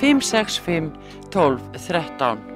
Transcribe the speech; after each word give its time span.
565 0.00 0.92
12 1.30 1.60
13 1.76 2.50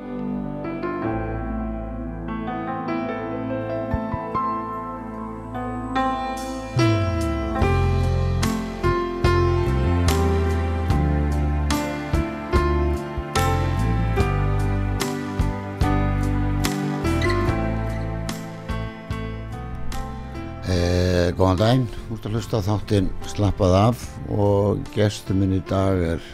Eh, 20.64 21.28
góðan 21.36 21.58
daginn, 21.60 21.82
út 22.08 22.24
að 22.24 22.38
hlusta 22.38 22.56
á 22.56 22.66
þáttinn 22.66 23.10
slappað 23.29 23.74
af 23.76 24.04
og 24.32 24.80
gestur 24.95 25.36
minn 25.36 25.52
í 25.58 25.60
dag 25.68 26.01
er 26.14 26.24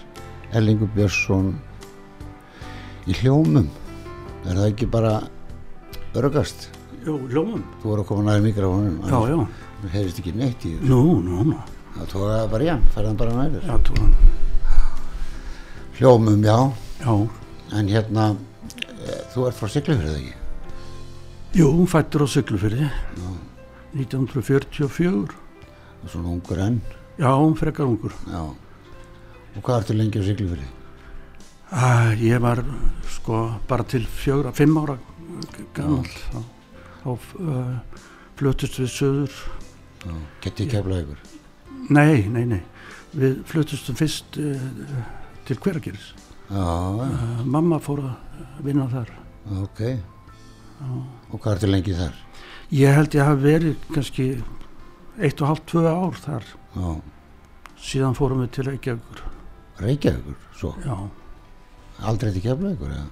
Ellingur 0.57 0.89
Björnsson 0.95 1.53
í 3.11 3.15
hljómum 3.21 3.69
er 4.47 4.57
það 4.57 4.67
ekki 4.73 4.89
bara 4.91 5.15
örgast 6.19 6.69
Jú, 7.07 7.15
hljómum. 7.31 7.63
þú 7.81 7.89
voru 7.93 8.03
að 8.03 8.09
koma 8.11 8.23
næri 8.27 8.43
mikrofónum 8.51 8.97
Já, 9.09 9.19
já. 9.31 9.39
það 9.83 9.95
heyrist 9.95 10.19
ekki 10.21 10.35
neitt 10.37 10.65
í 10.69 10.75
þér 10.77 10.89
Nú, 10.91 11.01
nú, 11.25 11.45
nú. 11.53 11.57
það 11.97 12.11
tóka 12.13 12.33
það 12.35 12.51
bara 12.55 12.77
færði 12.95 13.07
hann 13.09 13.21
bara 13.23 13.37
næri 13.39 13.63
Já, 13.65 13.77
tóðan. 13.89 14.13
hljómum, 16.01 16.45
já, 16.45 16.59
Já. 17.01 17.15
en 17.79 17.89
hérna 17.89 18.27
eh, 19.07 19.23
þú 19.35 19.47
ert 19.49 19.57
frá 19.61 19.69
Siglufjörðu 19.73 20.19
ekki 20.21 20.37
Jú, 21.61 21.67
fættur 21.91 22.23
á 22.23 22.29
Siglufyrði. 22.31 22.87
1944. 23.91 25.35
svona 26.07 26.29
ungur 26.31 26.61
enn 26.63 26.77
Já, 27.19 27.33
frekar 27.59 27.87
ungur. 27.91 28.13
já. 28.31 28.45
Og 29.57 29.63
hvað 29.67 29.81
ertu 29.83 29.97
lengi 29.99 30.21
á 30.23 30.25
Siglufjörði 30.29 30.69
Æ, 31.71 32.17
ég 32.19 32.41
var 32.43 32.65
sko 33.07 33.37
bara 33.71 33.85
til 33.87 34.03
fjögra, 34.11 34.51
fimm 34.53 34.75
ára 34.81 34.97
gammal. 35.77 36.03
Þá, 36.33 36.41
þá 37.05 37.11
uh, 37.15 38.01
flutust 38.41 38.81
við 38.81 38.91
söður. 38.91 39.37
getið 40.43 40.71
keflað 40.73 41.03
ykkur 41.05 41.21
Nei, 41.91 42.27
nei, 42.31 42.45
nei. 42.47 42.61
Við 43.15 43.39
flutustum 43.51 43.97
fyrst 43.99 44.39
uh, 44.39 44.59
til 45.47 45.57
já, 45.97 46.19
Uh, 46.51 47.45
mamma 47.47 47.79
fór 47.79 48.01
að 48.03 48.65
vinna 48.67 48.89
þar. 48.91 49.11
ok 49.63 49.81
og 51.31 51.37
hvað 51.39 51.53
ertu 51.55 51.69
lengi 51.71 51.95
þar 51.95 52.17
Ég 52.75 52.95
held 52.97 53.15
ég 53.15 53.23
hafi 53.27 53.43
verið 53.45 53.85
kannski 53.95 54.27
eitt 55.21 55.41
og 55.43 55.49
hálft, 55.53 55.67
tvö 55.71 55.85
ár 55.91 56.19
þar. 56.19 56.45
já, 56.75 56.91
Síðan 57.81 58.15
fórum 58.19 58.43
við 58.43 58.51
til 58.57 58.65
Reykjavíkur. 58.67 59.23
Reykjavíkur, 59.81 60.37
svo 60.59 60.75
Já. 60.85 60.95
aldrei 62.11 62.33
til 62.35 62.45
keflað 62.45 62.77
ykkur 62.77 62.95
eða? 62.95 63.09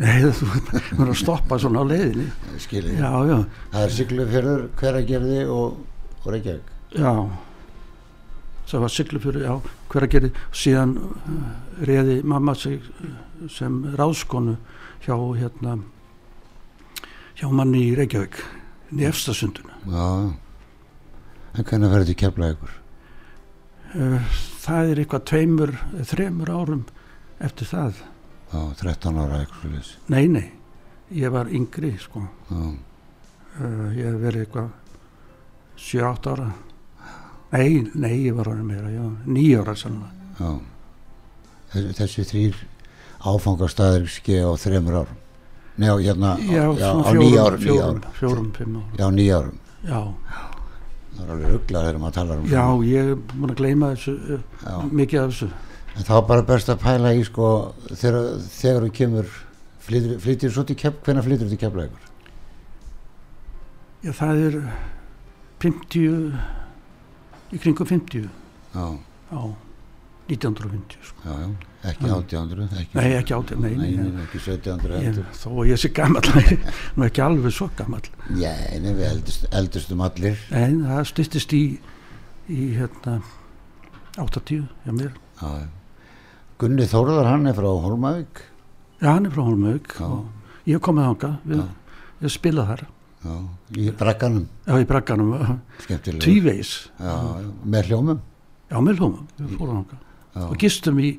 Nei, 0.00 0.22
þú 0.38 0.48
verður 0.54 1.08
að 1.10 1.16
stoppa 1.18 1.58
svona 1.58 1.82
á 1.82 1.84
leiðinni. 1.90 2.26
skilið 2.62 2.98
Já, 3.00 3.10
já, 3.26 3.38
það 3.72 3.84
er 3.86 3.94
Siglufjörður, 3.96 4.66
Hveragerði 4.80 5.40
og, 5.50 5.80
og 6.22 6.28
Reykjavík 6.34 6.74
já. 6.94 7.12
Það 8.70 8.84
var 8.84 8.92
siglufjörður, 8.94 9.42
já, 9.42 9.54
hver 9.90 10.04
að 10.06 10.12
gera. 10.14 10.28
Síðan 10.54 10.92
uh, 11.02 11.38
reði 11.88 12.20
mamma 12.22 12.54
sig 12.54 12.84
uh, 13.02 13.48
sem 13.50 13.80
ráðskonu 13.98 14.54
hjá, 15.02 15.16
hérna, 15.40 15.80
hjá 17.40 17.48
manni 17.50 17.88
í 17.88 17.96
Reykjavík, 17.98 18.38
í 18.94 19.08
efstasunduna. 19.10 19.74
já 19.90 20.06
en 21.50 21.66
hvernig 21.66 21.90
verður 21.90 22.14
keflað 22.14 22.54
ykkur 22.54 22.70
Uh, 22.70 22.79
það 23.94 24.90
er 24.92 25.02
eitthvað 25.02 25.24
tveimur, 25.32 25.72
eh, 25.98 26.04
þremur 26.12 26.52
árum 26.54 26.84
eftir 27.40 27.66
það. 27.66 27.94
já, 28.52 28.60
13 28.82 29.18
ára 29.18 29.40
eitthvað 29.44 29.94
Nei, 30.08 30.26
nei, 30.28 30.50
ég 31.12 31.30
var 31.30 31.46
yngri, 31.46 31.96
sko. 31.98 32.22
Uh, 32.50 32.74
ég 33.96 34.04
hef 34.06 34.20
verið 34.22 34.44
eitthvað 34.46 34.70
7-8 35.76 36.26
ára. 36.32 36.52
Nei, 37.52 37.86
nei, 37.94 38.16
ég 38.26 38.34
var 38.34 38.46
orðin 38.46 38.66
meira, 38.66 38.90
já, 38.90 39.06
9 39.26 39.58
ára 39.60 39.74
sannlega. 39.74 40.12
já 40.38 40.60
þessi, 41.70 42.24
þrýr 42.26 42.56
áfangastæðir 43.20 44.06
skeið 44.10 44.46
á 44.48 44.52
þremur 44.58 44.96
árum 45.02 45.18
Nei, 45.80 45.88
á, 45.88 45.96
hérna, 46.02 46.30
Já, 46.44 46.64
á, 46.66 46.72
já, 46.76 46.90
á 46.92 47.10
nýja 47.14 47.44
árum, 47.46 47.60
nýja 47.60 47.72
fjórum, 47.72 48.00
árum 48.00 48.16
fjórum, 48.18 48.48
fimm 48.56 48.76
árum. 48.76 48.96
já, 48.98 49.06
nýja 49.14 49.36
árum 49.38 49.58
Já, 49.80 50.00
það 51.20 51.26
er 51.28 51.34
alveg 51.34 51.54
ruggla 51.54 51.84
þegar 51.86 52.00
maður 52.02 52.16
talar 52.18 52.40
um 52.40 52.46
já, 52.48 52.62
svona. 52.64 52.86
ég 52.90 53.10
er 53.10 53.18
búin 53.32 53.52
að 53.52 53.60
gleyma 53.60 53.90
þessu, 53.94 54.14
uh, 54.16 54.44
já. 54.64 54.76
mikið 55.00 55.20
af 55.22 55.32
þessu. 55.34 55.50
en 55.94 56.08
þá 56.08 56.14
bara 56.32 56.46
best 56.50 56.72
að 56.72 56.82
pæla 56.84 57.14
í 57.14 57.24
sko 57.28 57.48
þegar, 57.90 58.20
þegar 58.48 58.86
þú 58.86 58.92
kemur 59.00 59.34
flytur 59.90 60.54
svo 60.54 60.64
til 60.68 60.78
keflað 60.78 61.04
hvernig 61.08 61.28
flytur 61.28 61.50
þú 61.50 61.56
til 61.56 61.84
ykkur 61.88 62.08
Já, 64.00 64.12
það 64.16 64.38
er 64.46 64.54
50, 65.60 66.30
í 67.52 67.58
kringum 67.60 67.88
50, 67.90 68.30
já, 68.72 68.84
já, 69.28 69.40
1950, 70.36 70.98
sko. 71.10 71.24
já, 71.24 71.34
já, 71.40 71.48
ekki 71.90 72.06
Já. 72.06 72.14
1800 72.14 72.78
ekki, 72.82 72.94
Nei, 72.98 73.12
ekki 73.18 73.34
átján, 73.36 73.60
nei, 73.64 73.74
nei, 73.76 73.90
nei, 73.96 74.22
ekki 74.24 74.38
1700 74.38 74.94
Ég, 75.00 75.06
heldur. 75.08 75.26
þó 75.40 75.50
ég 75.68 75.80
sé 75.80 75.90
gammal, 75.96 76.22
nú 76.96 77.06
ekki 77.06 77.22
alveg 77.24 77.54
svo 77.56 77.70
gammal. 77.78 78.02
Nei, 78.30 78.78
við 78.98 79.06
eldust, 79.10 79.48
eldustum 79.50 80.04
allir 80.06 80.38
En 80.50 80.82
það 80.86 81.02
styttist 81.12 81.54
í, 81.56 81.62
í 82.50 82.70
hérna, 82.76 83.18
80, 84.20 84.64
já, 84.86 84.92
mér. 84.92 85.12
já. 85.40 85.50
Gunni 86.60 86.84
Þórðar 86.84 87.30
hann 87.30 87.48
er 87.48 87.56
frá 87.56 87.70
Holmavík 87.72 88.42
Já, 89.00 89.14
hann 89.14 89.26
er 89.26 89.32
frá 89.32 89.44
Holmavík 89.46 89.94
og 90.04 90.68
ég 90.68 90.82
þangað, 90.84 91.36
við, 91.48 91.62
Já. 91.62 91.94
ég 92.26 92.32
spila 92.34 92.66
þar, 92.68 92.82
já, 93.24 93.36
í 93.80 93.86
brakkanum 93.96 94.44
já, 94.66 94.74
í 94.76 94.86
bragganum, 94.90 95.30
skemmtilega 95.86 96.24
tvívegis, 96.26 96.74
já, 97.00 97.14
já, 97.40 97.48
með 97.64 97.88
hljómum 97.88 98.20
já, 98.70 98.76
með 98.84 99.00
hljóma, 99.00 99.24
við 99.40 99.54
fórum 99.56 99.78
þangað. 99.80 100.04
Já, 100.34 100.42
og 100.46 100.56
gistum 100.62 101.00
í, 101.02 101.14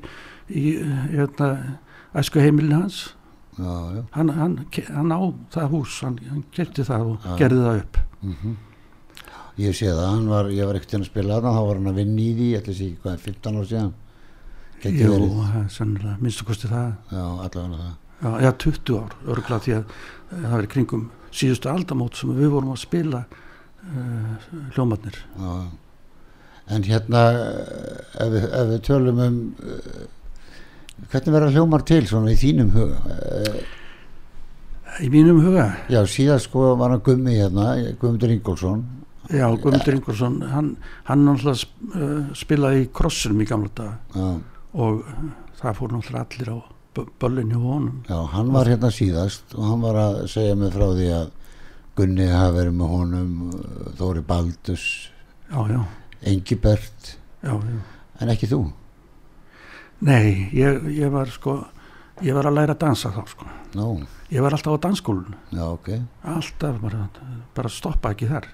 í 0.48 0.66
hérna, 1.12 1.78
æsku 2.18 2.42
heimilin 2.42 2.78
hans. 2.82 3.00
Já, 3.58 3.72
já, 3.96 4.02
hann, 4.16 4.30
hann, 4.32 4.58
hann 4.96 5.12
á 5.12 5.20
það 5.52 5.72
hús 5.74 5.98
hann, 6.06 6.18
hann 6.30 6.44
kefti 6.56 6.84
það 6.88 7.10
og 7.10 7.26
Já. 7.26 7.34
gerði 7.42 7.64
það 7.66 7.80
upp. 7.82 7.98
Mhm. 8.22 8.54
Ég 9.60 9.74
sé 9.76 9.90
það, 9.92 10.06
hann 10.08 10.28
var, 10.32 10.46
ég 10.48 10.64
var 10.64 10.78
ekkert 10.78 10.94
að 10.96 11.10
spila 11.10 11.36
þarna 11.36 11.52
þá 11.52 11.66
var 11.68 11.80
hann 11.80 11.90
að 11.90 11.98
vinna 12.00 12.22
í 12.22 12.30
því, 12.38 12.46
ætla 12.56 12.76
sé 12.78 12.86
ekki 12.88 13.02
hvað 13.02 13.12
er 13.12 13.24
15 13.26 13.58
ár 13.60 13.66
síðan? 13.68 13.90
Geti 14.82 15.02
Jú, 15.04 15.10
verið, 15.12 15.68
sennilega, 15.70 16.14
minnstu 16.24 16.46
kosti 16.48 16.70
það. 16.70 16.94
Já, 17.12 17.24
allavega 17.44 17.82
það. 17.82 17.92
Já, 18.22 18.30
eða 18.32 18.54
20 18.64 18.96
ár, 19.02 19.14
örgla 19.34 19.58
því 19.62 19.74
að 19.76 19.84
eh, 19.92 20.46
það 20.46 20.64
í 20.64 20.70
kringum 20.72 21.04
síðustu 21.32 21.70
aldamót 21.70 22.18
sem 22.18 22.32
við 22.38 22.50
vorum 22.54 22.72
að 22.72 22.80
spila 22.82 23.20
uh, 23.28 24.48
hljómarnir. 24.72 25.20
Já. 25.36 25.52
En 26.70 26.82
hérna 26.86 27.22
ef 28.22 28.28
við, 28.32 28.44
ef 28.48 28.66
við 28.72 28.80
tölum 28.86 29.18
um 29.26 29.38
uh, 29.62 30.02
hvernig 31.10 31.34
verða 31.34 31.50
hljómar 31.56 31.82
til 31.88 32.02
svona 32.06 32.32
í 32.32 32.38
þínum 32.38 32.70
huga? 32.76 32.98
Í 35.02 35.08
mínum 35.08 35.38
huga, 35.40 35.70
já, 35.88 36.02
síðast 36.04 36.50
sko 36.50 36.74
var 36.76 36.92
hann 36.92 37.00
Gummi 37.04 37.32
hérna 37.38 37.70
Guðmundur 38.00 38.34
Ingólfsson. 38.34 38.82
Já, 39.32 39.46
Guðmundur 39.56 39.94
Ingvarsson 39.96 40.34
hann, 40.52 40.68
hann 41.08 41.22
náttúrulega 41.24 41.94
uh, 41.96 42.32
spilaði 42.36 42.82
í 42.84 42.88
krossinum 42.92 43.40
í 43.40 43.46
gamla 43.48 43.70
dag 43.78 44.18
já, 44.18 44.26
og 44.76 45.04
það 45.62 45.78
fór 45.78 45.94
náttúrulega 45.94 46.26
allir 46.26 46.50
á 46.52 46.58
bö- 46.98 47.06
böllin 47.22 47.54
hjá 47.54 47.60
honum. 47.62 48.02
Já, 48.10 48.18
hann 48.34 48.50
var 48.52 48.68
hérna 48.68 48.90
síðast 48.92 49.54
og 49.56 49.64
hann 49.70 49.86
var 49.86 50.00
að 50.02 50.18
segja 50.34 50.58
mig 50.60 50.74
frá 50.76 50.88
því 50.92 51.08
að 51.20 51.30
Gunni 51.96 52.26
hafi 52.32 52.56
verið 52.56 52.76
með 52.80 52.92
honum 52.96 53.32
Þóri 53.98 54.22
Baldus 54.28 54.84
já, 55.52 55.58
já, 55.72 55.80
Engibert 56.22 57.16
já, 57.42 57.52
já. 57.56 57.78
En 58.22 58.30
ekki 58.30 58.46
þú? 58.50 58.60
Nei, 60.06 60.48
ég, 60.54 60.82
ég 60.98 61.10
var 61.14 61.30
sko 61.30 61.56
ég 62.22 62.34
var 62.36 62.46
að 62.50 62.56
læra 62.58 62.74
að 62.76 62.80
dansa 62.84 63.10
þá 63.14 63.22
sko. 63.30 63.46
Nó, 63.78 63.86
ég 64.30 64.42
var 64.44 64.54
alltaf 64.54 64.76
á 64.78 64.84
dansskólinu 64.84 65.36
já, 65.54 65.64
ok. 65.66 65.88
Alltaf 66.34 66.78
bara, 66.82 67.06
bara 67.56 67.70
stoppa 67.72 68.12
ekki 68.14 68.28
þar. 68.30 68.46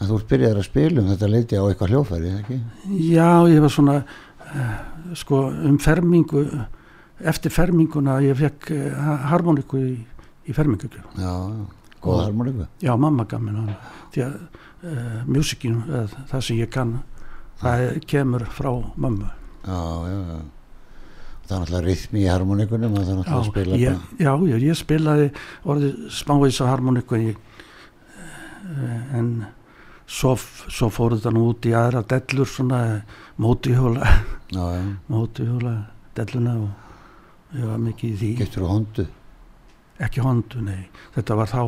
En 0.00 0.08
þú 0.08 0.18
ert 0.18 0.30
byrjaður 0.32 0.60
að 0.62 0.68
spila 0.68 1.02
um 1.02 1.10
þetta 1.12 1.28
leiti 1.30 1.58
á 1.60 1.64
eitthvað 1.68 1.92
hljófæri, 1.94 2.30
ekki? 2.40 2.58
já, 3.12 3.28
ég 3.52 3.60
var 3.62 3.70
svona 3.72 3.96
uh, 4.02 4.72
sko 5.18 5.42
um 5.68 5.76
fermingu 5.82 6.42
eftir 7.22 7.52
ferminguna 7.54 8.16
ég 8.24 8.34
fekk 8.40 8.72
uh, 8.74 9.12
harmoniku 9.30 9.78
í, 9.78 9.92
í 10.48 10.56
fermingugjöf 10.56 11.04
Já, 11.20 11.32
góð 12.02 12.22
harmoníku. 12.24 12.66
já, 12.82 12.92
mamma 12.98 13.28
gaf 13.30 13.44
mér 13.44 13.60
því 14.14 14.24
að 14.26 14.34
uh, 14.82 15.22
músikinu, 15.28 15.84
uh, 15.88 16.18
það 16.30 16.44
sem 16.48 16.58
ég 16.62 16.70
kann 16.74 16.98
það 17.62 18.00
kemur 18.10 18.44
frá 18.50 18.72
mömmu 18.96 19.30
Já, 19.62 19.78
já, 20.10 20.18
já. 20.26 20.40
Það 21.42 21.54
er 21.54 21.60
náttúrulega 21.62 21.86
rithmi 21.86 22.20
í 22.22 22.28
harmoníkunum, 22.30 22.94
það 22.96 23.08
er 23.12 23.18
náttúrulega 23.20 23.38
að 23.38 23.48
spila 23.50 23.78
ég, 23.78 23.96
bara. 24.18 24.26
já, 24.26 24.58
ég, 24.62 24.76
spilaði 24.78 25.26
orðið 25.70 25.98
smávegis 26.18 26.60
á 26.62 26.66
harmoniku 26.70 27.18
en, 27.18 27.26
eh, 28.72 29.16
en 29.18 29.28
svo, 30.06 30.34
svo 30.72 30.88
fór 30.90 31.16
þetta 31.18 31.32
nú 31.34 31.44
út 31.52 31.66
í 31.68 31.74
aðra 31.78 32.02
dellur 32.14 32.48
svona 32.50 32.80
mótihjóla 33.42 34.06
Já, 34.52 34.64
já. 34.78 34.82
mótihjóla 35.12 35.74
delluna 36.18 36.56
og 36.62 37.58
ég 37.58 37.68
var 37.70 37.82
mikið 37.86 38.10
í 38.10 38.16
því 38.22 38.32
Getur 38.42 38.64
þú 38.64 38.70
hondu? 38.72 39.06
Ekki 40.02 40.20
hondu, 40.24 40.60
nei. 40.66 40.88
Þetta 41.14 41.36
var 41.38 41.50
þá, 41.52 41.62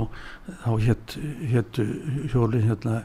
þá 0.64 0.70
hétt 0.86 1.16
hét 1.52 1.80
hjólið 2.32 2.68
hérna 2.70 3.02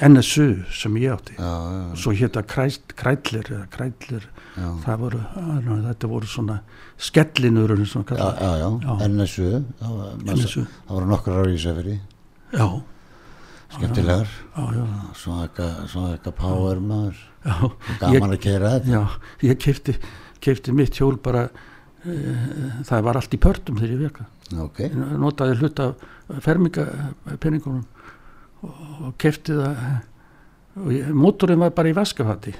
NSU 0.00 0.64
sem 0.72 0.96
ég 1.00 1.12
átti. 1.12 1.34
Já, 1.38 1.50
já, 1.74 1.82
svo 2.00 2.12
hétt 2.16 2.36
að 2.40 2.46
krætlir 2.96 3.48
krætlir, 3.74 4.24
já. 4.56 4.68
það 4.84 4.98
voru 5.02 5.20
að, 5.40 5.84
þetta 5.90 6.10
voru 6.10 6.30
svona 6.30 6.56
skellinur 7.00 7.74
svona 7.90 8.06
Já, 8.18 8.30
já, 8.40 8.52
já, 8.62 8.68
Já. 8.84 9.08
NSU, 9.08 9.50
það 9.80 9.94
var- 9.98 10.16
maður- 10.24 10.40
NSU, 10.40 10.64
það 10.88 10.94
voru 10.98 11.10
nokkur 11.12 11.38
ára 11.38 11.50
í 11.52 11.54
Ísafjörði, 11.58 11.96
já, 12.54 12.66
skemmtilegar, 13.74 14.28
já, 14.56 14.64
já, 14.78 14.86
svo 15.22 15.38
eitthvað, 15.42 15.78
svo 15.92 16.06
power 16.42 16.80
maður, 16.80 17.22
já, 17.44 17.54
gaman 18.00 18.36
að 18.36 18.40
kera 18.40 18.74
þetta. 18.78 18.90
já, 18.94 19.02
ég 19.50 19.58
kefti, 19.58 19.96
kefti 20.40 20.72
mitt 20.72 20.94
hjól 21.00 21.16
bara, 21.20 21.48
það 22.04 23.04
var 23.06 23.16
allt 23.20 23.34
í 23.36 23.40
pörtum 23.40 23.78
þegar 23.80 23.92
ég 23.94 24.02
veka. 24.04 24.26
Ok, 24.64 24.80
Ég 24.84 24.96
notaði 25.20 25.56
hlut 25.60 25.80
af 25.80 26.04
fermingapenningunum 26.44 27.84
og, 28.64 29.14
kefti 29.20 29.56
það. 29.56 29.84
Og 30.84 30.90
ég, 30.90 31.10
mótorinn 31.14 31.60
var 31.62 31.70
bara 31.76 31.90
í 31.92 31.94
vaskafatti, 31.96 32.52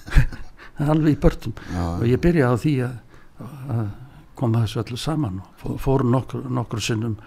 alveg 0.90 1.12
í 1.16 1.20
pörtum. 1.20 1.52
Og 1.98 2.06
ég 2.08 2.20
byrjaði 2.24 2.56
á 2.56 2.62
því 2.62 2.74
að, 2.86 2.94
að 3.76 3.82
koma 4.40 4.62
þessu 4.64 4.80
öllu 4.84 4.98
saman 5.00 5.40
og 5.42 5.50
fó- 5.60 5.76
fór 5.84 6.04
nokkur, 6.08 6.46
nokkur 6.48 6.80
sinnum 6.84 7.18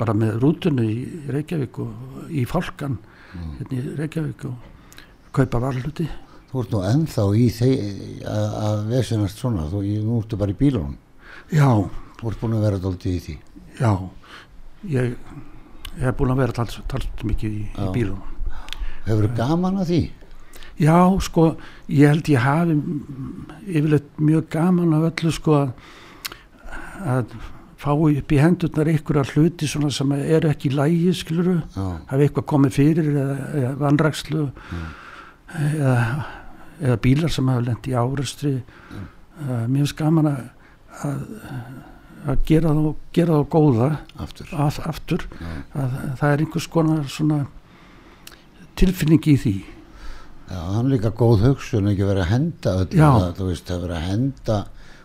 bara 0.00 0.14
með 0.16 0.38
rútunni 0.42 0.86
í 0.90 1.02
Reykjavík 1.30 1.82
og 1.84 2.30
í 2.34 2.46
Fálkan 2.50 2.98
Mm. 3.34 3.54
hérna 3.58 3.74
í 3.74 3.94
Reykjavík 3.98 4.44
og 4.46 5.30
kaupa 5.34 5.58
varluti 5.58 6.04
þú 6.52 6.60
ert 6.60 6.70
nú 6.70 6.82
ennþá 6.86 7.22
í 7.34 7.48
þeir 7.50 7.80
að, 8.30 8.82
vesinast 8.92 9.40
svona, 9.42 9.64
þú 9.72 9.80
nú 10.06 10.20
ertu 10.20 10.38
bara 10.38 10.54
í 10.54 10.58
bílunum, 10.60 10.92
já, 11.52 11.68
þú 12.20 12.30
ert 12.30 12.40
búin 12.40 12.56
að 12.58 12.64
vera 12.68 12.78
dóltið 12.78 13.12
í 13.16 13.20
því. 13.26 13.36
já. 13.80 13.90
Ég, 14.84 15.14
ég 15.96 16.02
hef 16.04 16.16
búin 16.18 16.30
að 16.34 16.40
vera 16.42 16.52
tals, 16.52 16.80
tals 16.88 17.06
mikið 17.24 17.50
í, 17.56 17.62
í 17.64 17.72
Já. 17.78 17.90
bílunum. 17.94 18.22
Hefur 19.06 19.26
þú 19.28 19.36
gaman 19.38 19.78
að 19.80 19.88
því? 19.92 20.02
já, 20.80 20.96
sko, 21.22 21.42
ég 21.88 22.08
held 22.10 22.28
ég 22.28 22.40
hafi 22.42 22.74
yfirleitt 23.70 24.08
mjög 24.18 24.48
gaman 24.50 24.94
af 24.96 25.04
öllu 25.12 25.30
sko 25.32 25.54
að, 27.04 27.34
fá 27.78 27.92
upp 27.94 28.32
í 28.32 28.38
hendurnar 28.40 28.88
einhverja 28.90 29.24
hluti 29.34 29.68
svona 29.68 29.90
sem 29.92 30.10
eru 30.16 30.48
ekki 30.50 30.70
í 30.72 30.74
lægi 30.74 31.12
skiluru 31.14 31.58
hafi 31.76 32.24
eitthvað 32.26 32.46
komið 32.50 32.72
fyrir 32.78 33.10
eða, 33.12 33.36
eða 33.60 33.72
vanrækslu 33.84 34.44
eða, 35.60 35.94
eða 36.80 36.96
bílar 37.04 37.30
sem 37.34 37.48
hafa 37.52 37.64
lent 37.68 37.88
í 37.90 37.94
árestri 37.98 38.54
uh, 38.58 39.64
mér 39.68 39.84
finnst 39.84 39.98
gaman 40.00 40.30
að, 40.32 40.42
að, 41.02 41.20
að 42.30 42.44
gera, 42.48 42.72
þá, 42.76 42.88
gera 43.16 43.38
þá 43.40 43.48
góða 43.54 43.88
aftur. 44.24 44.52
að, 44.54 44.80
aftur 44.92 45.26
Já. 45.40 45.52
að 45.74 45.96
það 46.20 46.28
er 46.32 46.44
einhvers 46.46 46.68
konar 46.76 47.08
svona 47.12 47.40
tilfinning 48.78 49.28
í 49.30 49.36
því 49.40 49.54
Já, 50.44 50.58
það 50.60 50.78
er 50.82 50.88
líka 50.92 51.10
góð 51.16 51.44
hugsun 51.48 51.90
ekki 51.90 52.04
verið 52.06 52.24
að 52.26 52.32
henda 52.34 52.72
Já. 52.92 53.08
það, 53.16 53.28
þú 53.38 53.50
veist, 53.50 53.68
það 53.70 53.84
verið 53.86 53.96
að 53.98 54.08
henda 54.10 54.58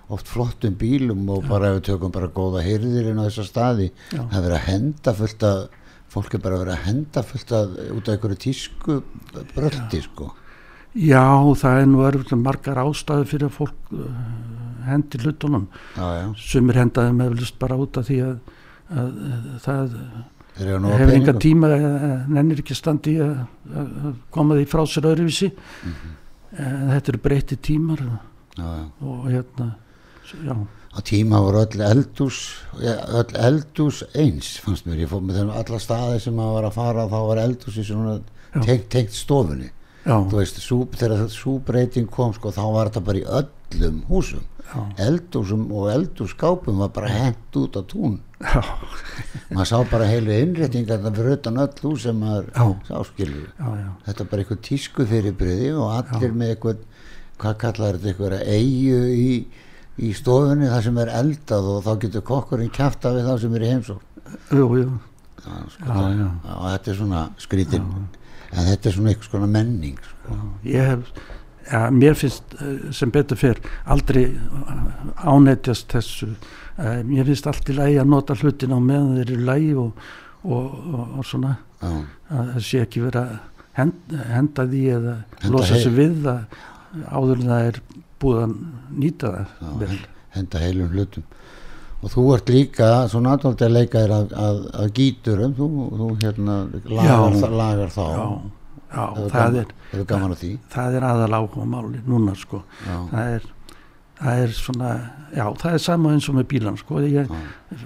oft 0.09 0.27
flottum 0.31 0.73
bílum 0.79 1.27
og 1.29 1.45
bara 1.47 1.69
ef 1.69 1.75
við 1.77 1.85
tökum 1.91 2.13
bara 2.13 2.31
góða 2.33 2.63
hyrðir 2.65 3.11
inn 3.11 3.21
á 3.21 3.27
þessa 3.27 3.45
staði 3.47 3.89
Já. 4.09 4.23
það 4.23 4.37
er 4.39 4.45
verið 4.47 4.57
að 4.57 4.67
henda 4.71 5.13
fullt 5.19 5.45
að 5.49 5.59
fólk 6.09 6.33
er 6.33 6.41
bara 6.41 6.59
verið 6.63 6.73
að 6.73 6.85
henda 6.87 7.23
fullt 7.29 7.51
að 7.53 7.75
út 7.93 8.07
af 8.09 8.15
einhverju 8.15 8.39
tísku 8.45 8.95
bröldi 9.53 10.01
sko 10.07 10.31
já 10.95 11.25
það 11.61 11.81
er 11.81 11.89
nú 11.89 12.05
erfitt 12.07 12.33
margar 12.39 12.81
ástæðu 12.81 13.27
fyrir 13.29 13.49
að 13.49 13.57
fólk 13.57 13.93
uh, 13.93 14.07
hendi 14.89 15.21
hlutunum. 15.23 15.67
Já, 15.97 16.33
sumir 16.41 16.79
hendaði 16.81 17.15
með 17.17 17.35
vilist 17.35 17.59
bara 17.61 17.77
út 17.79 17.99
af 17.99 18.07
því 18.09 18.19
að, 18.25 18.37
að, 18.89 19.11
að 19.29 19.59
það 19.65 19.83
að 20.59 20.87
hefur 20.99 21.13
enga 21.15 21.35
tíma 21.39 21.69
eða 21.71 22.15
nennir 22.27 22.63
ekki 22.63 22.75
standi 22.75 23.13
að, 23.23 23.37
að 23.71 23.93
að 24.09 24.17
koma 24.35 24.57
því 24.57 24.65
frá 24.71 24.81
sér 24.89 25.11
öðruvísi. 25.13 25.53
Mhm. 25.83 26.17
en 26.49 26.89
þetta 26.89 27.11
eru 27.13 27.21
breyti 27.21 27.55
tímar. 27.61 28.01
Já, 28.57 28.65
já. 28.65 28.85
og 29.05 29.29
hérna 29.29 29.67
já, 30.43 30.55
á 30.93 30.99
tíma 31.05 31.39
voru 31.39 31.61
öll 31.61 31.81
eldús 31.85 32.39
öll 32.81 33.35
eldús 33.37 34.03
eins 34.13 34.57
fannst 34.63 34.87
mér, 34.87 35.05
ég 35.05 35.11
fór 35.11 35.21
með 35.23 35.39
þeim 35.39 35.51
alla 35.61 35.79
staði 35.79 36.19
sem 36.23 36.35
maður 36.35 36.57
var 36.57 36.67
að 36.69 36.77
fara 36.79 37.05
þá 37.11 37.19
var 37.29 37.41
eldús 37.45 37.77
í 37.77 37.85
svona 37.87 38.15
tengt, 38.65 38.89
tengt 38.89 39.15
stofunni 39.15 39.69
veist, 40.33 40.57
sú, 40.63 40.83
þegar 40.95 41.27
sú 41.33 41.57
breyting 41.65 42.09
kom 42.11 42.33
sko, 42.33 42.51
þá 42.55 42.63
var 42.73 42.89
þetta 42.89 43.05
bara 43.09 43.19
í 43.21 43.27
öllum 43.41 44.01
húsum. 44.09 44.45
Já, 44.69 44.81
eldúsum 45.07 45.63
og 45.73 45.87
eldúskápum 45.89 46.77
var 46.83 46.91
bara 46.93 47.07
hent 47.09 47.55
út 47.57 47.77
á 47.77 47.81
tún. 47.89 48.19
Já, 48.39 48.61
maður 49.51 49.67
sá 49.67 49.77
bara 49.91 50.05
heilu 50.07 50.31
innréttingar 50.31 51.01
fyrir 51.09 51.33
utan 51.39 51.57
öll 51.59 51.73
hús 51.81 52.03
sem 52.05 52.15
maður 52.21 52.45
Já. 52.53 52.67
sá 52.87 53.01
skilur 53.09 53.49
já, 53.49 53.65
já, 53.81 53.89
þetta 54.05 54.23
er 54.23 54.29
bara 54.31 54.43
eitthvað 54.45 54.61
tísku 54.69 55.05
fyrirbriði 55.09 55.71
og 55.75 55.89
allir 55.97 56.37
með 56.39 56.53
eitthvað 56.53 56.85
hvað 57.41 57.57
kallar 57.65 57.97
þetta 57.99 58.13
eitthvað 58.13 58.37
eigu 58.53 59.01
í, 59.11 59.33
í 60.07 60.13
stofunni 60.15 60.69
það 60.71 60.85
sem 60.87 61.01
er 61.03 61.11
eldað 61.19 61.67
og 61.73 61.81
þá 61.83 61.91
getur 62.05 62.25
kokkurinn 62.31 62.71
kjafta 62.79 63.11
við 63.17 63.27
þá 63.27 63.33
sem 63.43 63.57
er 63.59 63.65
í 63.67 63.71
heimsók 63.73 64.23
jú, 64.55 64.69
jú. 64.85 64.87
Já, 65.43 65.59
sko, 65.75 65.89
Já, 65.89 66.07
já. 66.21 66.29
og 66.55 66.65
þetta 66.69 66.93
er 66.93 66.99
svona 67.01 67.25
skrítin 67.43 67.91
en 68.53 68.65
þetta 68.71 68.89
er 68.89 68.95
svona 68.95 69.11
eitthvað 69.13 69.29
svona 69.35 69.51
menning 69.53 69.99
sko. 70.05 70.37
Ég 70.65 70.87
hef 70.93 71.11
ja, 71.71 71.83
mér 71.93 72.15
finnst 72.17 72.55
eh, 72.61 72.89
sem 72.95 73.11
betur 73.13 73.37
fyrr 73.39 73.59
aldrei 73.85 74.23
eh, 74.31 75.27
ánættjast 75.29 75.91
þessu. 75.93 76.31
Eh, 76.79 77.01
mér 77.05 77.27
finnst 77.29 77.47
allt 77.51 77.69
í 77.69 77.75
lagi 77.77 77.99
að 78.01 78.09
nota 78.15 78.37
hlutin 78.39 78.73
á 78.73 78.79
meðan 78.81 79.15
þeir 79.19 79.25
eru 79.27 79.37
í 79.39 79.45
lagi 79.51 79.71
og, 79.77 80.03
og, 80.43 80.79
og, 80.93 81.05
og 81.19 81.25
svona. 81.29 81.55
Já, 81.79 81.91
að 82.33 82.51
það 82.55 82.65
sé 82.67 82.81
ekki 82.83 83.05
vera 83.05 83.21
að 83.27 83.37
henda, 83.79 84.23
henda 84.33 84.65
því 84.67 84.81
eða 84.97 85.13
Henda 85.39 85.51
losa 85.55 85.75
heil- 85.77 85.83
sig 85.85 85.93
við 85.95 86.17
það 86.25 86.57
áður 87.15 87.43
en 87.43 87.51
það 87.53 87.67
er 87.69 87.77
búið 88.19 88.39
að 88.43 88.55
nýta 88.99 89.29
það 89.35 89.93
henda 90.35 90.59
heilum 90.65 90.89
hlutum 90.95 91.23
og 91.99 92.11
þú 92.13 92.23
ert 92.35 92.49
líka 92.53 92.89
svona 93.11 93.33
aðdóldið 93.35 93.65
að 93.67 93.73
leika 93.75 94.01
þér 94.03 94.13
að, 94.15 94.33
að, 94.45 94.59
að 94.83 94.91
gíturum. 94.99 95.53
Þú, 95.57 95.67
þú 95.99 96.09
hérna 96.23 96.57
lagar, 96.85 97.05
Já. 97.09 97.39
það, 97.43 97.55
lagar 97.61 97.93
þá. 97.95 98.03
Já, 98.09 98.25
já 98.89 99.05
það, 99.15 99.29
gaman- 99.35 99.57
er, 99.61 99.73
hefur 99.91 100.05
gaman 100.13 100.35
að 100.35 100.43
því. 100.43 100.51
það 100.75 100.97
er 100.99 101.07
aðal 101.09 101.31
áhuga 101.39 101.65
máli 101.75 102.03
núna 102.07 102.35
sko. 102.39 102.61
Það 102.87 103.33
er, 103.35 103.47
það 104.21 104.43
er 104.45 104.55
svona 104.57 104.91
já 105.35 105.45
það 105.61 105.73
er 105.77 105.83
sama 105.85 106.13
eins 106.15 106.29
og 106.31 106.37
með 106.39 106.47
bílan 106.55 106.79
sko. 106.79 107.01
Ég 107.05 107.29
já, 107.29 107.41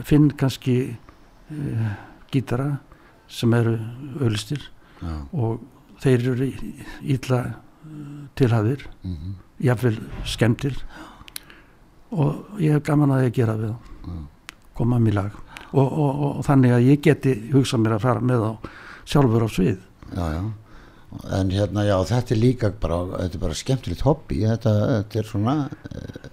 finn 0.07 0.29
kannski 0.39 0.77
uh, 0.93 1.89
gítara 2.31 2.69
sem 3.27 3.53
eru 3.57 3.75
auðlistir 4.21 4.61
já, 5.01 5.15
og 5.33 5.63
þeir 6.03 6.27
eru 6.33 6.47
ítla 7.01 7.41
tilhæðir 8.39 8.85
mhm, 9.03 9.33
jafnvel 9.63 9.97
skemmtir 10.27 10.77
og 12.13 12.59
ég 12.61 12.75
hef 12.77 12.83
gaman 12.87 13.11
að 13.15 13.25
ég 13.27 13.35
gera 13.41 13.55
við 13.59 13.73
þá 13.73 13.92
koma 14.77 14.99
mér 15.01 15.17
lag. 15.19 15.39
Og, 15.73 15.85
og, 15.85 16.09
og, 16.09 16.25
og 16.39 16.43
þannig 16.45 16.75
að 16.75 16.89
ég 16.91 17.05
geti 17.05 17.37
hugsað 17.53 17.85
mér 17.85 17.95
að 17.97 18.05
fara 18.05 18.27
með 18.31 18.45
á 18.45 18.51
sjálfur 19.09 19.47
á 19.47 19.49
svið. 19.49 19.79
Já, 20.13 20.25
já. 20.35 20.43
En 21.37 21.51
hérna 21.53 21.83
já 21.85 21.95
þetta 22.09 22.33
er 22.33 22.39
líka 22.41 22.69
bara 22.81 22.99
þetta 23.11 23.37
er 23.37 23.43
bara 23.43 23.57
skemmtilegt 23.57 24.05
hobby. 24.05 24.43
Þetta, 24.49 24.73
þetta 24.91 25.19
er 25.21 25.27
svona 25.29 25.55
uh, 25.69 26.29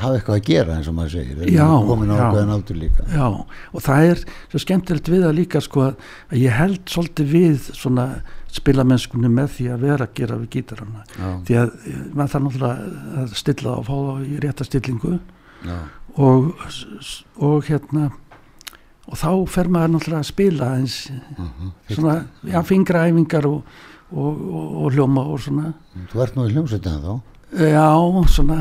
hafa 0.00 0.18
eitthvað 0.18 0.36
að 0.38 0.44
gera 0.48 0.76
eins 0.76 0.90
og 0.90 0.96
maður 0.96 1.14
segir. 1.16 1.40
Já, 1.50 1.66
komin 1.86 2.12
á 2.12 2.16
ákveðin 2.18 2.52
aldur 2.54 2.78
líka. 2.78 3.06
Já, 3.10 3.26
og 3.74 3.84
það 3.84 4.10
er 4.10 4.22
svo 4.52 4.62
skemmtilegt 4.64 5.10
við 5.10 5.24
það 5.26 5.38
líka 5.38 5.62
sko 5.64 5.86
að 5.88 6.36
ég 6.40 6.56
held 6.56 6.82
svolítið 6.90 7.34
við 7.34 7.66
svona 7.70 8.06
spilamennskunni 8.50 9.30
með 9.30 9.52
því 9.56 9.66
að 9.74 9.84
vera 9.86 10.06
að 10.06 10.14
gera 10.18 10.38
við 10.40 10.54
gítarana. 10.56 11.04
Því 11.46 11.58
að 11.60 11.74
eh, 11.86 12.00
maður 12.08 12.32
þarf 12.32 12.46
náttúrulega 12.46 13.20
að 13.22 13.36
stilla 13.38 13.76
og 13.76 13.86
fá 13.86 13.94
það 13.94 14.24
í 14.26 14.40
rétta 14.44 14.66
stillingu. 14.66 15.18
Já, 15.60 15.76
og, 16.16 16.50
og 17.38 17.68
hérna 17.68 18.10
og 19.10 19.18
þá 19.18 19.30
fer 19.50 19.70
maður 19.72 19.94
náttúrulega 19.96 20.22
að 20.22 20.28
spila 20.28 20.72
eins 20.78 20.98
mhm. 21.10 21.72
svona, 21.90 22.16
já, 22.46 22.60
fingraæfingar 22.66 23.48
og, 23.50 23.62
og, 24.10 24.28
og, 24.30 24.68
og 24.84 24.94
hljóma 24.94 25.26
og 25.26 25.40
svona. 25.42 25.72
Þú 26.12 26.24
ert 26.24 26.38
nú 26.38 26.46
í 26.46 26.54
hljómsveitina 26.54 27.00
þá? 27.02 27.12
Já, 27.50 27.86
svona 28.30 28.60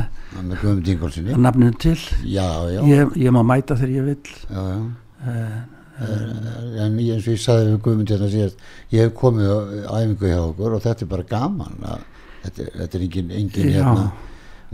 að 1.38 1.44
nafninu 1.46 1.76
til. 1.78 2.00
Já, 2.26 2.48
já, 2.74 2.80
ég, 2.90 3.20
ég 3.22 3.36
má 3.36 3.44
mæta 3.46 3.78
þegar 3.78 3.94
ég 4.00 4.08
vil 4.10 4.32
já, 4.50 4.64
já. 4.66 4.80
uh, 5.28 5.60
Eh, 6.00 6.84
en 6.86 6.96
ég, 7.02 7.18
eins 7.18 7.26
og 7.28 7.34
ég 7.34 7.42
saði 7.44 7.74
við 7.74 7.80
Guðmund 7.84 8.12
hérna 8.14 8.28
síðast 8.32 8.62
ég 8.94 9.02
hef 9.04 9.16
komið 9.20 9.50
á 9.84 9.92
æfingu 10.00 10.30
hjá 10.30 10.38
okkur 10.46 10.76
og 10.78 10.84
þetta 10.86 11.04
er 11.04 11.10
bara 11.12 11.26
gaman 11.28 11.82
að, 11.90 12.06
þetta, 12.46 12.68
þetta 12.76 12.98
er 13.00 13.04
engin, 13.08 13.34
engin 13.40 13.74
hérna 13.76 14.06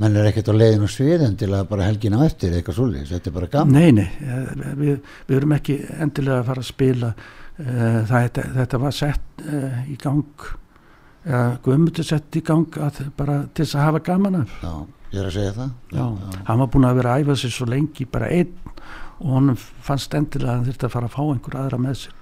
menn 0.02 0.18
er 0.20 0.28
ekkert 0.30 0.52
á 0.52 0.56
leiðin 0.56 0.86
og 0.86 0.92
sviðin 0.92 1.38
til 1.40 1.52
að 1.56 1.70
bara 1.70 1.88
helgina 1.88 2.20
eftir 2.25 2.56
eitthvað 2.56 2.78
svoleiðis, 2.80 3.14
þetta 3.14 3.32
er 3.32 3.36
bara 3.38 3.50
gaman. 3.54 3.78
Nei, 3.78 3.92
nei, 3.96 4.08
eh, 4.25 4.68
við, 4.82 5.00
við 5.30 5.40
erum 5.40 5.56
ekki 5.56 5.78
endilega 6.04 6.42
að 6.42 6.50
fara 6.50 6.64
að 6.66 6.70
spila 6.70 7.12
uh, 7.16 8.02
þetta, 8.12 8.46
þetta 8.60 8.82
var 8.84 8.98
sett 9.00 9.48
uh, 9.48 9.82
í 9.88 9.98
gang 10.02 10.52
Guðmundur 11.25 12.06
sett 12.06 12.38
í 12.38 12.44
gang 12.46 12.75
að, 12.86 13.00
bara 13.18 13.40
til 13.50 13.64
þess 13.64 13.80
að 13.80 13.86
hafa 13.88 14.02
gaman 14.06 14.36
af. 14.44 14.52
Já, 14.62 14.74
ég 15.10 15.24
er 15.24 15.30
að 15.32 15.34
segja 15.34 15.54
það. 15.56 15.72
Já, 15.96 16.04
hann 16.52 16.60
var 16.62 16.70
búin 16.75 16.86
að 16.86 17.00
vera 17.00 17.16
að 17.16 17.24
æfa 17.24 17.38
sig 17.42 17.56
svo 17.56 17.66
lengi 17.72 18.06
bara 18.06 18.30
einn 18.30 18.52
og 19.16 19.32
honum 19.32 19.58
fannst 19.58 20.14
endilega 20.14 20.52
að 20.52 20.60
hann 20.60 20.68
þurfti 20.68 20.86
að 20.86 20.94
fara 20.94 21.10
að 21.10 21.16
fá 21.16 21.24
einhver 21.24 21.58
aðra 21.64 21.80
með 21.82 21.98
sér 22.04 22.22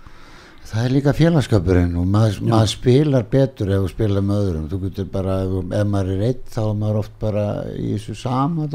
það 0.70 0.86
er 0.86 0.94
líka 0.94 1.14
félagskapurinn 1.18 1.98
og 2.00 2.08
maður, 2.10 2.40
maður 2.50 2.72
spilar 2.74 3.26
betur 3.32 3.74
ef 3.74 3.84
þú 3.84 3.90
spilar 3.92 4.26
með 4.26 4.44
öðrum. 4.44 4.70
Þú 4.72 4.80
getur 4.88 5.10
bara, 5.14 5.40
ef, 5.48 5.84
maður 5.90 6.14
er 6.16 6.24
eitt 6.30 6.46
þá 6.54 6.62
er 6.64 6.78
maður 6.84 7.02
oft 7.04 7.18
bara 7.22 7.48
í 7.76 7.94
þessu 7.96 8.16
sama 8.20 8.70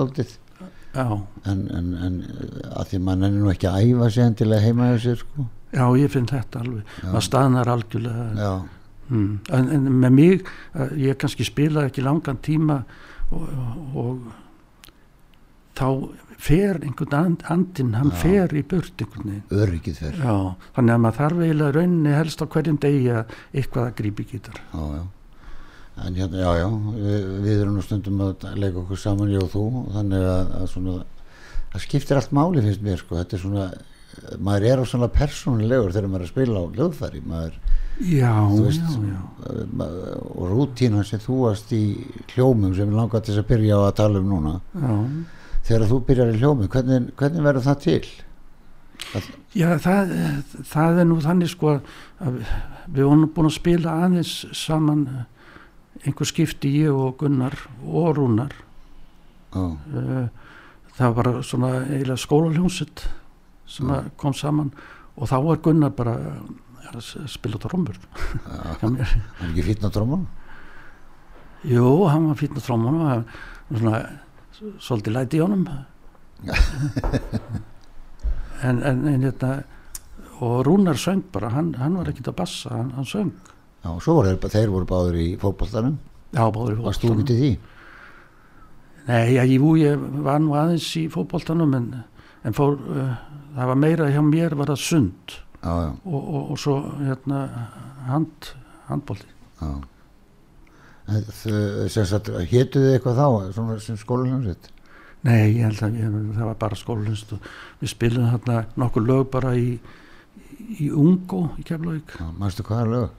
Já, 0.98 1.04
en, 1.46 1.58
en, 1.70 1.88
en 2.00 2.14
að 2.72 2.88
því 2.90 2.98
maður 3.04 3.20
nennir 3.22 3.42
nú 3.44 3.50
ekki 3.52 3.68
að 3.68 3.84
æfa 3.84 4.06
sig 4.14 4.24
endilega 4.24 4.64
heima 4.64 4.88
hjá 4.88 5.02
sér 5.04 5.18
sko. 5.20 5.44
Já, 5.68 5.84
ég 6.00 6.12
finn 6.14 6.28
þetta 6.30 6.62
alveg. 6.64 6.94
Já. 6.96 7.08
maður 7.12 7.26
staðnar 7.26 7.70
algjörlega. 7.74 8.52
Mm. 9.08 9.28
en, 9.56 9.68
en 9.72 9.84
með 10.02 10.12
mig, 10.12 10.48
ég 11.00 11.16
kannski 11.20 11.46
spila 11.48 11.86
ekki 11.88 12.02
langan 12.04 12.40
tíma 12.44 12.82
og, 13.32 13.44
og 13.96 14.18
þá 15.78 15.86
fer 16.38 16.78
einhvern 16.86 17.14
and, 17.18 17.42
andinn, 17.50 17.94
hann 17.98 18.12
Já. 18.14 18.18
fer 18.22 18.52
í 18.54 18.62
burt 18.70 19.02
einhvern 19.02 19.26
veginn 19.32 19.62
öryggið 19.64 19.96
fer 20.04 20.18
Já, 20.22 20.34
þannig 20.76 20.94
að 20.94 21.00
maður 21.04 21.16
þarf 21.18 21.40
eiginlega 21.44 21.74
rauninni 21.78 22.12
helst 22.14 22.42
á 22.42 22.46
hverjum 22.46 22.78
degi 22.84 23.08
að 23.10 23.32
eitthvað 23.52 23.86
að 23.88 23.94
grípi 24.02 24.26
gítar. 24.32 24.60
já, 24.72 24.84
já. 24.98 25.04
En 25.98 26.14
hérna, 26.14 26.38
já, 26.38 26.50
já, 26.62 26.68
við, 26.94 27.22
við 27.42 27.60
erum 27.64 27.74
nú 27.74 27.82
stundum 27.82 28.20
að 28.22 28.44
leika 28.54 28.78
okkur 28.84 29.00
saman, 29.02 29.32
ég 29.34 29.42
og 29.42 29.48
þú, 29.50 29.62
þannig 29.96 30.26
að, 30.30 30.52
að 30.60 30.66
svona, 30.70 30.92
það 31.72 31.82
skiptir 31.88 32.20
allt 32.20 32.36
máli 32.38 32.62
finnst 32.62 32.84
mér, 32.86 33.00
sko, 33.02 33.16
þetta 33.18 33.34
er 33.34 33.42
svona, 33.42 33.64
maður 34.38 34.66
er 34.70 34.78
á 34.78 34.84
svona 34.86 35.08
persónulegur 35.10 35.90
þegar 35.96 36.12
maður 36.12 36.22
er 36.22 36.28
að 36.28 36.30
spila 36.36 36.62
á 36.62 36.66
hljóðfæri, 36.76 37.24
maður, 37.26 37.58
Já, 37.98 38.30
Þú 38.46 38.60
veist, 38.62 38.84
já, 38.94 39.08
já. 39.10 39.22
uh, 39.42 39.64
ma- 39.74 39.88
og 40.38 40.52
rútínan 40.52 41.02
sem 41.08 41.18
þú 41.18 41.40
varst 41.48 41.72
í 41.74 41.82
hljómum 42.30 42.76
sem 42.78 42.86
við 42.86 42.94
langar 42.94 43.24
til 43.26 43.34
þess 43.34 43.42
að 43.42 43.48
byrja 43.50 43.74
á 43.74 43.82
að 43.88 43.96
tala 43.98 44.20
um 44.22 44.28
núna, 44.30 44.52
Já, 44.78 44.92
þegar 45.68 45.86
þú 45.90 45.98
byrjar 46.08 46.32
í 46.34 46.38
hljómum, 46.40 46.68
hvernig, 46.72 47.10
hvernig 47.20 47.44
verður 47.46 47.66
það 47.68 47.82
til? 47.84 48.08
já 49.56 49.68
það, 49.80 50.10
það 50.68 50.98
er 51.00 51.06
nú 51.08 51.16
þannig 51.22 51.50
sko 51.52 51.74
að 52.20 52.40
við 52.88 53.04
vorum 53.06 53.28
búin 53.36 53.48
að 53.48 53.54
spila 53.56 53.94
aðeins 54.04 54.32
saman 54.58 55.04
eh, 55.12 55.22
einhver 56.08 56.28
skipti 56.28 56.72
ég 56.82 56.92
og 56.94 57.14
Gunnar 57.20 57.54
og 57.84 58.10
Rúnar. 58.18 58.52
Eh, 59.56 60.28
Það 60.98 61.12
var 61.14 61.28
svona 61.46 61.68
eiginlega 61.86 62.18
skólaljónsitt 62.18 63.04
sem 63.70 63.86
að 63.94 64.08
kom 64.18 64.32
saman 64.34 64.72
og 65.14 65.28
þá 65.30 65.36
var 65.44 65.60
Gunnar 65.62 65.92
bara 65.94 66.14
að 66.90 66.96
s- 66.98 67.20
spila 67.36 67.60
trómur. 67.62 67.94
hann 68.82 68.96
er 68.98 69.12
ekki 69.46 69.62
fýtna 69.68 69.92
tróman? 69.94 70.24
Jú, 71.70 71.84
hann 72.10 72.26
var 72.32 72.38
fínn 72.40 72.58
á 72.58 72.62
trómunum 72.66 73.04
og 73.14 73.78
svona 73.78 74.00
s- 74.02 74.10
svolítið 74.58 75.16
læti 75.16 75.40
í 75.40 75.44
honum. 75.44 75.66
En, 78.58 78.80
en, 78.82 79.04
en 79.06 79.22
hérna 79.22 79.52
og 80.42 80.64
Rúnar 80.66 80.98
söng 80.98 81.22
bara 81.32 81.50
hann, 81.54 81.72
hann 81.78 81.94
var 81.98 82.08
ekkit 82.10 82.30
að 82.32 82.36
bassa, 82.40 82.70
hann, 82.74 82.90
hann 82.96 83.06
söng. 83.06 83.32
Já, 83.84 83.90
og 83.92 84.00
svo 84.02 84.16
voru 84.18 84.32
þeir, 84.32 84.50
þeir 84.50 84.72
voru 84.72 84.88
báður 84.90 85.18
í 85.18 85.26
fótboltanum, 85.38 85.98
já, 86.34 86.42
báður 86.54 86.74
í 86.74 86.78
varst 86.82 87.04
þú 87.04 87.12
ekki 87.14 87.26
til 87.28 87.36
því? 87.38 87.50
nei, 89.08 89.34
já, 89.36 89.42
jú, 89.48 89.74
ég 89.80 90.06
var 90.26 90.42
nú 90.42 90.56
aðeins 90.58 90.88
í 90.98 91.04
fótboltanum 91.12 91.76
en, 91.78 91.86
en 92.46 92.56
fór, 92.56 92.74
uh, 92.78 93.12
það 93.54 93.70
var 93.72 93.80
meira 93.84 94.10
hjá 94.14 94.20
mér 94.26 94.58
var 94.58 94.72
það 94.74 94.82
sund. 94.88 95.38
Já, 95.62 95.70
já, 95.70 95.90
og, 96.04 96.18
og, 96.18 96.50
og 96.54 96.60
svo 96.62 96.76
hérna 96.98 97.44
hand, 98.10 98.52
handbolti. 98.90 99.30
Já. 99.62 99.70
Hétu 101.08 102.82
þið 102.82 102.90
eitthvað 102.94 103.20
þá, 103.22 103.52
svona 103.56 103.78
sem 103.80 103.96
skólanjómsveit? 104.00 104.68
Nei, 105.26 105.56
ég 105.56 105.64
held 105.64 105.80
að 105.82 105.96
ég, 105.98 106.18
það 106.36 106.44
var 106.50 106.58
bara 106.60 106.76
skólinst 106.78 107.32
og 107.34 107.46
við 107.80 107.92
spilum 107.94 108.28
hérna 108.30 108.60
nokkur 108.78 109.06
lög 109.06 109.30
bara 109.32 109.54
í, 109.58 109.78
í 110.78 110.90
Ungo 110.92 111.48
í 111.58 111.64
Keflavík. 111.66 112.12
Mannstu 112.38 112.66
hvað 112.66 112.82
er 112.84 112.92
lög? 112.92 113.16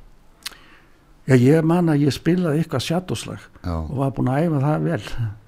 Já, 1.30 1.36
ég 1.38 1.66
man 1.68 1.92
að 1.92 2.06
ég 2.08 2.16
spilaði 2.16 2.64
eitthvað 2.64 2.86
sjattóslag 2.88 3.44
og 3.70 3.92
var 4.00 4.14
búin 4.18 4.32
að 4.34 4.46
æfa 4.48 4.62
það 4.64 4.86
vel 4.88 5.02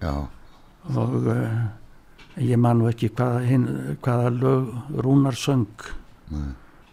já, 0.04 0.12
og 0.92 1.16
uh, 1.32 1.56
ég 2.38 2.60
man 2.62 2.78
nú 2.78 2.90
ekki 2.92 3.10
hvaða, 3.16 3.40
hin, 3.48 3.64
hvaða 4.04 4.34
lög 4.36 5.00
Rúnar 5.02 5.40
söng, 5.40 5.88
uh, 6.36 6.52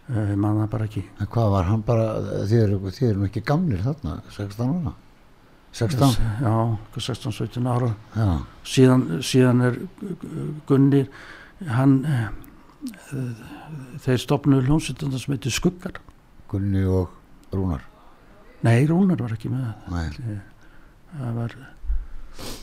man 0.09 0.63
það 0.63 0.71
bara 0.71 0.87
ekki. 0.89 1.05
En 1.21 1.29
hvað 1.35 1.53
var 1.57 1.69
hann 1.69 1.85
bara, 1.85 2.07
þið 2.49 2.63
eru, 2.63 2.81
þið 2.87 3.11
eru 3.11 3.21
nú 3.21 3.29
ekki 3.29 3.45
gamlir 3.51 3.85
þarna, 3.85 4.17
16 4.33 4.73
ára? 4.79 4.95
16? 5.79 6.19
Já, 6.43 6.53
16-17 6.97 7.71
ára. 7.71 7.89
Já, 8.15 8.29
Síðan, 8.69 9.07
síðan 9.25 9.65
er 9.69 9.79
Gunni, 10.69 11.05
hann, 11.71 11.97
uh, 12.03 12.29
þeir 14.03 14.21
stopnuðu 14.25 14.67
hljómsveitundar 14.67 15.23
sem 15.23 15.35
heitir 15.37 15.55
Skuggar. 15.55 15.99
Gunni 16.51 16.83
og 16.85 17.15
Rúnar. 17.55 17.87
Nei, 18.67 18.83
Rúnar 18.89 19.21
var 19.23 19.35
ekki 19.37 19.51
með. 19.53 19.71
Nei, 19.95 20.39
það 21.15 21.35
var 21.39 21.59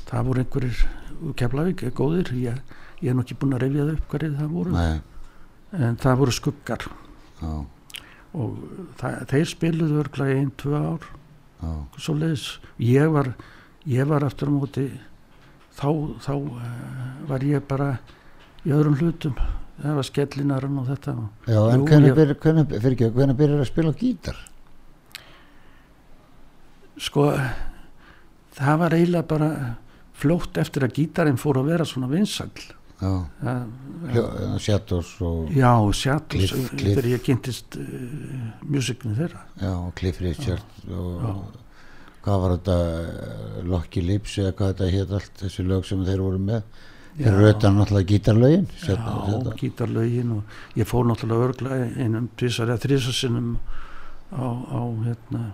það 0.06 0.28
voru 0.28 0.42
einhverjir 0.42 0.82
Keflavík 1.38 1.84
eh, 1.86 1.94
góðir, 1.96 2.32
ég, 2.40 2.74
ég 3.02 3.10
er 3.10 3.16
nú 3.16 3.24
ekki 3.24 3.38
búin 3.40 3.56
að 3.56 3.64
reyfja 3.64 3.86
það 3.86 3.94
upp 3.96 4.10
hverju 4.12 4.32
það 4.36 4.52
voru 4.56 4.74
nei, 4.74 4.98
en 5.86 5.98
það 6.02 6.20
voru 6.22 6.34
skuggar 6.36 6.86
já, 7.40 7.52
og 8.36 8.58
það, 9.00 9.18
þeir 9.32 9.50
spiluðu 9.52 10.00
örglega 10.04 10.40
einn, 10.40 10.52
tvö 10.60 10.82
ár 10.82 11.08
svo 11.98 12.14
leiðis, 12.18 12.46
ég 12.78 13.10
var 13.12 13.32
ég 13.86 14.06
var 14.10 14.24
aftur 14.26 14.48
á 14.50 14.54
móti 14.56 14.86
þá, 15.78 15.88
þá 16.24 16.32
uh, 16.34 16.66
var 17.28 17.44
ég 17.46 17.62
bara 17.68 17.92
í 18.66 18.72
öðrum 18.74 18.96
hlutum. 19.00 19.34
Það 19.76 19.94
var 19.98 20.06
skellinarinn 20.08 20.78
og 20.80 20.86
þetta 20.88 21.12
já, 21.46 21.58
en 21.68 21.80
Jú, 21.82 21.86
hvernig 21.86 22.08
ég- 22.10 22.16
byrjar, 22.16 22.38
hvernig, 22.40 22.70
fyrir 22.80 22.94
ekki, 22.96 23.10
hvernig 23.12 23.36
byrjar 23.36 23.60
að 23.60 23.68
spila 23.70 23.92
gítar? 24.00 24.38
sko 26.96 27.26
það 28.56 28.78
var 28.80 28.94
eiginlega 28.96 29.28
bara 29.28 29.48
fljótt 30.16 30.56
eftir 30.62 30.86
að 30.86 30.94
gítarinn 30.96 31.36
fór 31.40 31.58
að 31.60 31.66
vera 31.74 31.84
svona 31.84 32.08
vinsall 32.08 32.48
Já, 32.96 33.10
og, 35.76 35.92
Já, 35.94 36.18
Cliff- 36.28 36.70
Cliff. 36.70 36.96
þegar 36.96 37.08
ég 37.10 37.22
kynntist 37.26 37.76
uh, 37.76 37.84
musikni 38.64 39.14
þeirra. 39.18 39.42
já, 39.60 39.72
Cliff 39.98 40.20
Richard 40.24 40.62
og 40.90 41.22
Já. 41.22 41.32
hvað 42.24 42.40
var 42.42 42.54
þetta, 42.56 42.76
eh, 42.80 43.62
Lucky 43.68 44.00
Lips 44.02 44.38
eða 44.38 44.52
hvað 44.56 44.72
þetta 44.74 44.90
hétt 44.94 45.12
allt, 45.18 45.34
þessi 45.42 45.66
lög 45.66 45.84
sem 45.86 46.04
þeir 46.08 46.22
voru 46.24 46.38
með. 46.38 46.62
Þeir 47.16 47.26
Já. 47.26 47.32
eru 47.32 47.44
auðvitað 47.46 47.76
náttúrulega 47.76 48.10
gítarlögin. 48.12 48.66
Já, 48.86 48.96
gítarlögin 49.60 50.32
og 50.38 50.42
ég 50.76 50.86
fór 50.88 51.04
náttúrulega 51.08 51.46
örgla 51.50 51.70
einum 51.96 52.28
tvisar 52.36 52.68
eða 52.72 52.82
þrísarsinnum 52.86 53.56
á, 54.32 54.46
á 54.72 54.80
hérna 55.04 55.44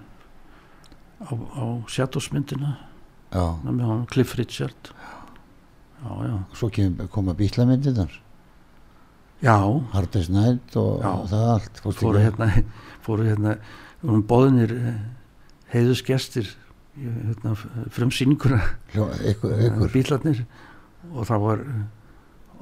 á, 1.22 1.32
á 1.34 1.64
Seattle-myndina 1.88 2.76
Já, 3.32 3.44
með 3.64 3.86
hann 3.86 4.06
Cliff 4.06 4.34
Richard. 4.38 4.90
Já, 6.02 6.12
já. 6.26 6.36
svo 6.58 6.68
kemur, 6.70 7.08
koma 7.08 7.34
bílamyndirnar, 7.38 8.10
Já, 9.42 9.56
Hardest 9.92 10.30
Night 10.30 10.76
og 10.78 11.02
Já. 11.02 11.12
það 11.30 11.48
allt. 11.52 11.80
fórstu 11.82 12.00
fóru 12.06 12.18
hérna, 12.22 12.46
fóru 13.06 13.24
hérna, 13.26 13.56
vorum 14.02 14.22
bóðinir 14.22 14.74
heiðusgestir 15.72 16.46
í 16.98 17.08
hérna, 17.08 17.54
frumsýninguna 17.90 18.60
bílarnir 19.94 20.44
og 21.12 21.26
það 21.26 21.44
var 21.48 21.64
eh, 21.66 21.82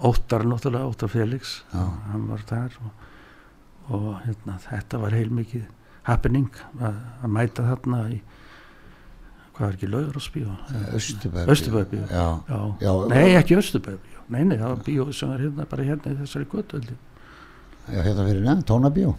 Óttar 0.01 0.47
náttúrulega, 0.49 0.89
Óttar 0.89 1.11
Felix 1.13 1.59
Já. 1.75 1.83
hann 2.13 2.29
var 2.31 2.45
þar 2.49 2.77
og, 2.81 3.07
og 3.93 4.07
hérna, 4.25 4.57
þetta 4.65 5.01
var 5.03 5.13
heilmikið 5.19 5.67
happening 6.09 6.49
að 6.81 7.29
mæta 7.29 7.67
þarna 7.69 8.07
í 8.15 8.23
hvað 9.61 9.69
er 9.69 9.77
ekki 9.77 9.89
laugur 9.93 10.17
á 10.17 10.23
spíu 10.25 10.47
Östubæði. 10.97 12.01
Já, 12.09 12.27
Já. 12.49 12.61
já, 12.81 12.93
nei 13.13 13.35
ekki 13.37 13.59
Östurbæbíó 13.61 14.25
nei, 14.31 14.45
nei, 14.49 14.57
það 14.57 14.69
var 14.73 14.83
bíó 14.87 15.07
sem 15.13 15.29
var 15.29 15.43
hérna 15.45 15.67
bara 15.69 15.85
hérna 15.85 16.13
í 16.15 16.19
þessari 16.23 16.47
ég. 16.49 16.97
já, 17.91 18.01
hérna 18.07 18.25
fyrir 18.29 18.41
neðan, 18.47 18.65
tónabíó. 18.65 19.15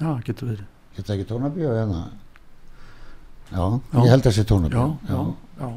já, 0.00 0.10
getur 0.26 0.48
verið 0.50 0.66
Hérna 0.96 1.14
ekki 1.14 1.26
tónabíó, 1.30 1.70
hérna. 1.78 2.00
Já, 3.50 3.62
Já. 3.92 3.98
ég 4.04 4.10
held 4.10 4.20
að 4.20 4.26
það 4.26 4.34
sé 4.36 4.42
já, 4.42 4.48
tónabíó. 4.50 4.86
já, 5.08 5.18
já, 5.60 5.70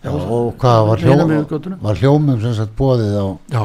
Já, 0.00 0.10
og 0.16 0.54
hvað 0.56 0.86
var, 0.88 0.98
Hinum 0.98 1.18
hljó, 1.18 1.26
megin 1.28 1.46
götuna. 1.50 1.76
var 1.82 1.96
hljómum 2.00 2.40
sem 2.40 2.54
sagt 2.56 2.70
bóðið 2.78 3.16
á 3.20 3.26
já, 3.52 3.64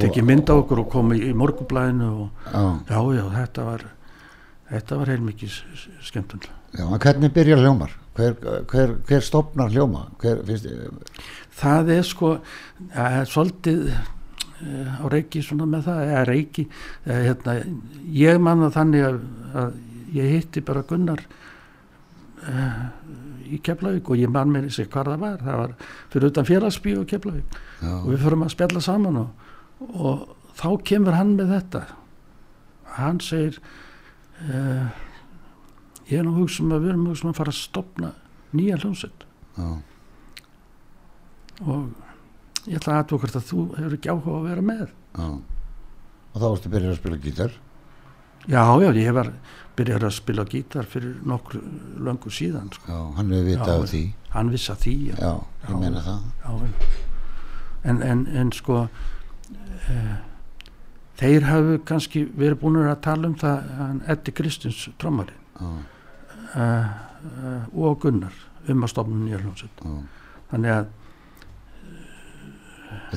tekið 0.00 0.24
mynd 0.24 0.48
á 0.48 0.54
okkur 0.56 0.80
og 0.80 0.88
komið 0.92 1.24
í 1.28 1.32
morgublæðinu 1.36 2.08
og 2.22 2.28
já, 2.52 2.62
já, 2.88 3.00
já, 3.18 3.24
þetta 3.36 3.64
var 3.66 3.84
þetta 4.70 4.96
var 5.02 5.06
heilmikið 5.12 5.58
skemmtun 6.08 6.40
já, 6.72 6.84
en 6.88 6.98
hvernig 7.04 7.32
byrja 7.36 7.58
hljómar 7.60 7.92
hver, 8.18 8.36
hver, 8.70 8.94
hver 9.08 9.24
stopnar 9.24 9.72
hljóma 9.72 10.08
hver, 10.22 10.42
finnst, 10.48 10.68
það 11.58 11.92
er 11.96 12.06
sko 12.06 12.32
ja, 12.36 13.24
svolítið 13.28 13.84
eh, 13.88 14.94
á 14.98 15.04
reiki 15.10 15.42
svona 15.44 15.68
með 15.70 15.88
það, 15.88 16.04
eða 16.12 16.24
reiki 16.28 16.66
eða, 16.68 17.20
hérna, 17.28 17.58
ég 18.18 18.40
man 18.42 18.66
það 18.66 18.78
þannig 18.80 19.08
að, 19.08 19.20
að 19.62 19.78
ég 20.14 20.32
hitti 20.36 20.64
bara 20.64 20.84
Gunnar 20.88 21.22
uh, 22.48 22.84
í 23.48 23.58
Keflavík 23.64 24.08
og 24.10 24.20
ég 24.20 24.30
man 24.32 24.52
mér 24.52 24.68
sér 24.72 24.88
hvað 24.92 25.12
það 25.12 25.22
var. 25.24 25.42
Það 25.42 25.60
var 25.62 25.74
fyrir 26.12 26.32
utan 26.32 26.48
félagsbí 26.48 26.94
og 26.98 27.06
Keflavík. 27.10 27.58
Já, 27.82 27.92
og 27.98 28.08
við 28.12 28.24
förum 28.24 28.44
að 28.46 28.54
spjalla 28.54 28.84
saman 28.84 29.20
og, 29.22 29.44
og 29.88 30.24
þá 30.58 30.68
kemur 30.90 31.16
hann 31.16 31.34
með 31.38 31.54
þetta. 31.56 31.84
Hann 32.98 33.20
segir 33.24 33.60
uh, 33.60 34.88
ég 36.08 36.18
er 36.18 36.26
nú 36.26 36.34
hugsa 36.38 36.64
um 36.64 36.74
að 36.74 36.84
við 36.86 36.94
erum 36.94 37.06
hugsa 37.10 37.26
um 37.26 37.32
að 37.32 37.38
fara 37.40 37.54
að 37.54 37.60
stopna 37.60 38.10
nýja 38.56 38.80
hljómsveit. 38.82 39.24
Og 41.68 42.68
ég 42.68 42.78
ætla 42.78 42.94
að 42.94 43.00
aðtöku 43.02 43.22
hvort 43.24 43.38
að 43.40 43.48
þú 43.48 43.64
hefur 43.76 43.96
ekki 43.98 44.12
áhuga 44.12 44.36
að 44.38 44.48
vera 44.48 44.66
með. 44.72 44.92
Já. 45.18 45.28
Og 46.28 46.36
þá 46.38 46.46
varstu 46.46 46.72
byrjað 46.72 46.92
að 46.94 47.00
spila 47.00 47.20
gítar? 47.24 47.56
Já, 48.48 48.62
já, 48.80 48.88
ég 48.96 49.12
var 49.16 49.32
byrjar 49.78 50.06
að 50.08 50.14
spila 50.16 50.44
gítar 50.48 50.86
fyrir 50.88 51.18
nokkru 51.26 51.60
löngu 52.02 52.30
síðan 52.32 52.70
sko. 52.74 52.86
já, 52.88 53.00
hann 53.18 53.32
hefur 53.34 53.46
vitað 53.48 53.84
því. 53.92 54.02
hann 54.34 54.50
vissi 54.54 54.72
að 54.72 54.80
því 54.84 54.94
já, 55.08 55.14
já, 55.18 55.32
ég 55.68 55.76
meina 55.82 56.02
það. 56.06 56.64
en, 57.84 58.00
en, 58.02 58.24
en 58.40 58.52
sko 58.56 58.78
uh, 58.86 60.16
þeir 61.20 61.46
hafu 61.46 61.78
kannski 61.90 62.24
verið 62.38 62.60
búin 62.62 62.80
að 62.82 63.00
tala 63.06 63.30
um 63.30 63.36
það 63.38 64.02
Eddi 64.14 64.34
Kristins 64.40 64.88
trommari. 64.98 65.36
Já, 65.58 65.70
uh, 66.54 67.66
og 67.74 67.98
Gunnar 68.02 68.34
um 68.68 68.84
að 68.84 68.92
stofna 68.92 69.20
nýja 69.24 69.42
hljómsveit 69.42 69.84
þannig 70.52 70.74
að 70.74 70.88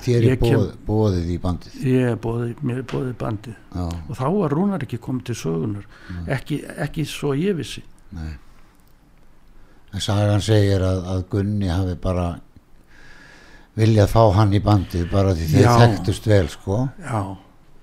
þér 0.01 0.27
er 0.31 0.39
bóð, 0.39 0.69
bóðið 0.87 1.33
í 1.33 1.37
bandið? 1.41 1.75
Ég 1.87 2.13
er 2.13 2.21
bóði, 2.21 2.53
mér 2.63 2.79
er 2.81 2.85
bóðið 2.87 3.17
bandið. 3.19 3.57
Já, 3.75 3.83
og 3.87 4.13
þá 4.19 4.23
var 4.35 4.55
Rúnar 4.55 4.85
ekki 4.85 4.99
komið 5.03 5.27
til 5.29 5.35
sögunar 5.41 5.89
ekki, 6.31 6.61
ekki 6.85 7.05
svo 7.09 7.33
ég 7.37 7.57
vissi. 7.59 7.83
Nei. 8.15 8.31
En 9.91 10.03
sagan 10.03 10.43
segir 10.43 10.83
að, 10.87 11.03
að 11.11 11.23
Gunni 11.33 11.71
hafi 11.71 11.97
bara 11.99 12.29
viljað 13.79 14.11
fá 14.11 14.23
hann 14.37 14.55
í 14.55 14.61
bandið 14.63 15.07
bara 15.11 15.35
því 15.35 15.49
þeir 15.51 15.69
þekktust 15.81 16.27
vel 16.31 16.47
sko. 16.51 16.81
Já, 17.03 17.21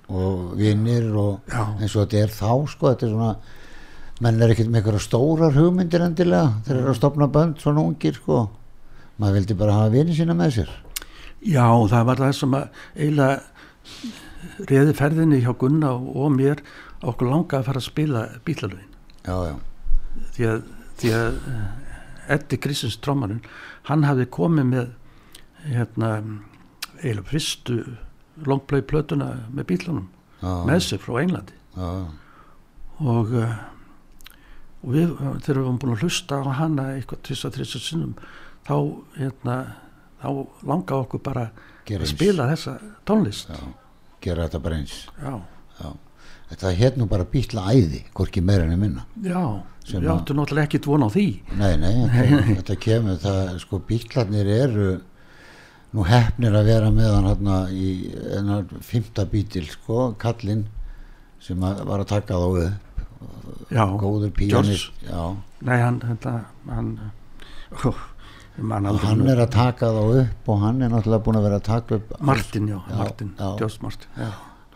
og 0.09 0.53
vinnir 0.57 1.09
og 1.13 1.49
já, 1.49 1.61
eins 1.77 1.93
og 1.93 2.07
þetta 2.07 2.23
er 2.23 2.33
þá 2.33 2.51
sko 2.71 2.89
þetta 2.89 3.05
er 3.05 3.13
svona 3.13 3.33
menn 4.23 4.41
er 4.43 4.53
ekkert 4.53 4.71
með 4.71 4.81
einhverja 4.81 5.03
stórar 5.05 5.55
hugmyndir 5.55 6.03
endilega 6.03 6.59
þeir 6.67 6.77
eru 6.77 6.91
að 6.91 6.99
stopna 6.99 7.27
bönd 7.31 7.61
svona 7.61 7.83
ungir 7.87 8.17
sko. 8.19 8.47
Maður 9.19 9.39
vildi 9.39 9.57
bara 9.59 9.77
hafa 9.77 9.93
vini 9.93 10.15
sína 10.15 10.35
með 10.37 10.59
sér. 10.59 10.73
Já, 11.39 11.67
það 11.91 12.07
var 12.09 12.21
það 12.23 12.33
sem 12.35 12.55
að 12.57 12.81
eiginlega 12.97 14.67
reði 14.69 14.95
ferðinni 14.95 15.39
hjá 15.43 15.53
Gunna 15.59 15.93
og, 15.95 16.09
og 16.15 16.35
mér 16.35 16.63
okkur 16.99 17.31
langa 17.31 17.59
að 17.59 17.69
fara 17.69 17.81
að 17.81 17.87
spila 17.87 18.25
bílalögin. 18.47 18.93
Já, 19.23 19.35
já, 19.47 19.55
því 20.35 20.49
að, 20.51 20.61
því 20.99 21.13
að 21.15 21.39
eh, 21.53 22.35
Eddi 22.35 22.59
Kristins 22.61 22.99
trommarinn 23.03 23.41
hann 23.89 24.05
hafði 24.07 24.27
komið 24.35 24.69
með 24.73 24.93
hérna 25.69 26.11
eiginlega 26.99 27.31
fyrstu 27.31 27.79
longplay 28.47 28.83
plötuna 28.87 29.31
með 29.51 29.67
bílunum 29.71 30.07
já, 30.39 30.51
með 30.67 30.85
sér 30.87 31.03
frá 31.03 31.19
Englandi. 31.23 31.55
Já, 31.75 31.91
og, 32.99 33.35
uh, 33.35 33.59
og 34.83 34.91
við 34.95 35.13
þegar 35.17 35.59
við 35.59 35.63
varum 35.63 35.79
búin 35.81 35.95
að 35.95 36.03
hlusta 36.05 36.39
á 36.39 36.49
hana 36.59 36.85
eitthvað 36.95 37.23
tvisa, 37.27 37.51
þrisa 37.55 37.81
sinnum 37.83 38.13
þá, 38.67 38.75
hérna, 39.17 39.57
þá 40.21 40.29
langaði 40.69 40.99
okkur 41.05 41.23
bara 41.25 41.47
gera 41.87 42.03
að 42.03 42.07
eins. 42.07 42.15
spila 42.15 42.47
þessa 42.51 42.77
tónlist. 43.07 43.49
Já, 43.51 43.73
gera 44.23 44.47
þetta 44.47 44.63
bara 44.67 44.79
eins. 44.79 45.01
Já, 45.19 45.33
já. 45.81 45.89
þetta 46.53 46.77
hétt 46.79 47.01
nú 47.01 47.09
bara 47.11 47.27
býtla 47.27 47.67
æði 47.73 48.05
hvorki 48.13 48.43
meira 48.45 48.67
en 48.67 48.79
minna. 48.79 49.05
Já 49.25 49.41
Sem 49.89 50.03
við 50.03 50.11
áttum 50.13 50.37
náttúrulega 50.37 50.67
ekkit 50.67 50.85
von 50.85 51.01
á 51.01 51.09
því. 51.09 51.27
Nei, 51.57 51.71
nei, 51.81 51.93
þetta, 52.13 52.41
þetta 52.59 52.75
kemur 52.83 53.15
það, 53.23 53.53
sko 53.63 53.79
bítlarnir 53.89 54.49
eru 54.53 54.89
nú 55.95 56.05
hefnir 56.05 56.53
að 56.53 56.69
vera 56.69 56.91
með 56.93 57.15
hann 57.15 57.29
hérna 57.31 57.55
í 57.73 57.87
ennar 58.37 58.67
fymta 58.85 59.25
bítil 59.29 59.65
sko, 59.71 60.11
kallinn 60.21 60.67
sem 61.41 61.63
að 61.65 61.81
var 61.89 62.03
að 62.03 62.11
taka 62.11 62.37
þá 62.37 62.67
upp 62.67 62.88
já, 63.71 63.83
góður 64.01 64.31
píanist 64.35 64.91
nei 65.61 65.77
hann 65.81 65.99
hann 66.69 66.91
ó, 67.85 67.93
man 68.57 68.85
og 68.85 68.91
aldrei 68.93 69.09
hann 69.09 69.31
er 69.33 69.41
að 69.45 69.51
taka 69.55 69.89
þá 69.95 70.03
upp 70.21 70.51
og 70.53 70.61
hann 70.65 70.81
er 70.81 70.93
náttúrulega 70.93 71.25
búin 71.25 71.39
að 71.39 71.47
vera 71.47 71.59
að 71.61 71.67
taka 71.69 71.99
upp 71.99 72.13
Martin, 72.19 72.67
já, 72.71 72.77
Já, 72.89 72.95
Martin. 73.01 73.33
George 73.59 73.81
Martin 73.83 74.21
já, 74.23 74.29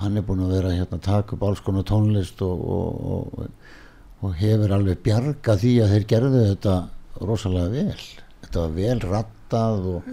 hann 0.03 0.17
er 0.17 0.27
búin 0.27 0.43
að 0.45 0.55
vera 0.57 0.73
hérna, 0.75 0.99
að 0.99 1.05
taka 1.07 1.37
upp 1.37 1.45
alls 1.49 1.63
konar 1.63 1.87
tónlist 1.87 2.41
og, 2.45 2.65
og, 2.77 3.37
og, 3.39 3.79
og 4.23 4.35
hefur 4.39 4.75
alveg 4.75 5.01
bjarga 5.03 5.55
því 5.59 5.73
að 5.83 5.95
þeir 5.95 6.05
gerðu 6.13 6.43
þetta 6.49 6.75
rosalega 7.23 7.69
vel. 7.73 8.03
Þetta 8.43 8.61
var 8.63 8.75
vel 8.77 8.99
rattað 9.03 9.87
og, 9.93 10.07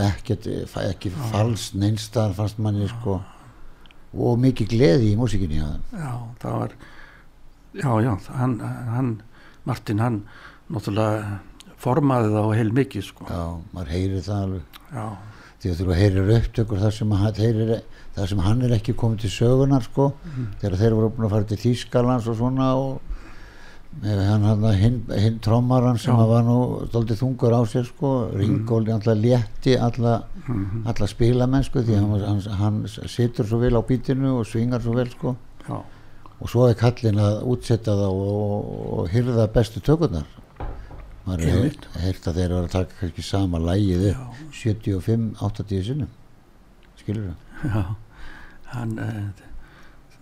ekkert, 0.00 0.46
ekki 0.84 1.10
falskt 1.32 1.74
neinstar 1.78 2.32
fannst 2.36 2.58
manni 2.62 2.88
sko. 2.90 3.18
Og 4.14 4.38
mikið 4.38 4.70
gleði 4.70 5.12
í 5.12 5.16
músikinni 5.18 5.58
já, 5.58 5.70
það 6.42 6.58
var 6.60 6.76
já, 7.74 7.90
já, 8.04 8.12
hann, 8.38 8.58
hann 8.94 9.12
Martin, 9.64 9.98
hann 10.02 10.22
náttúrulega 10.70 11.38
formaði 11.84 12.30
þá 12.32 12.42
heil 12.56 12.72
mikið 12.76 13.04
sko. 13.04 13.26
Já, 13.28 13.44
maður 13.74 13.92
heyrir 13.94 14.22
það 14.24 14.42
alveg. 14.44 14.78
Já, 14.94 15.06
því 15.64 15.70
að 15.72 15.80
þú 15.80 15.96
heyrir 15.98 16.30
upptökur 16.38 16.80
þar 16.84 16.94
sem, 16.98 17.10
hann, 17.22 17.34
heyrir, 17.40 17.72
þar 18.14 18.28
sem 18.30 18.38
hann 18.44 18.62
er 18.62 18.74
ekki 18.76 18.94
komið 19.00 19.24
til 19.24 19.32
sögunar 19.38 19.82
sko, 19.86 20.12
þegar 20.60 20.78
þeir 20.82 20.96
voru 20.98 21.10
búin 21.16 21.26
að 21.28 21.34
fara 21.36 21.48
til 21.50 21.60
Þýskalands 21.64 22.28
og 22.30 22.36
svona 22.40 22.68
og 22.76 23.00
með 24.02 24.20
hann 24.26 24.42
hann 24.42 24.64
hinn, 24.74 24.96
hinn 25.22 25.36
trommaran 25.44 25.98
sem 26.02 26.16
var 26.18 26.42
nú 26.42 26.56
stoltið 26.88 27.20
þungur 27.20 27.54
á 27.54 27.62
sér 27.70 27.84
sko, 27.86 28.10
Ringóli 28.34 28.90
alltaf 28.90 29.14
létti 29.20 29.76
alla, 29.78 30.16
mhm, 30.48 30.82
alla 30.90 31.06
spilamenn 31.06 31.62
sko, 31.64 31.82
því 31.86 31.94
hann, 32.00 32.10
var- 32.10 32.26
hann, 32.26 32.40
hann 32.58 32.80
situr 32.88 33.46
svo 33.46 33.60
vel 33.62 33.76
á 33.78 33.82
bítinu 33.86 34.38
og 34.40 34.46
svingar 34.50 34.82
svo 34.82 34.96
vel 34.98 35.10
sko. 35.12 35.36
Já, 35.68 35.78
og 36.44 36.52
svo 36.52 36.66
er 36.68 36.76
kallin 36.78 37.20
að 37.24 37.38
útsetta 37.54 37.94
það 37.96 38.18
og, 38.20 38.34
og, 38.36 38.82
og 38.98 39.12
hyrða 39.14 39.46
bestu 39.54 39.80
tökurnar 39.84 40.28
maður 41.24 41.48
Einmitt. 41.48 41.88
heyrt 42.02 42.28
að 42.28 42.36
þeir 42.40 42.46
eru 42.50 42.60
að 42.60 42.72
taka 42.74 42.98
kannski 43.00 43.24
sama 43.24 43.60
lægið 43.64 44.06
já, 44.10 44.18
upp 44.20 44.58
75-80 44.60 45.86
sinnum 45.88 46.12
skilur 47.00 47.32
það 47.62 47.72
já 47.72 47.84
hann 48.74 48.96
uh, 48.98 49.44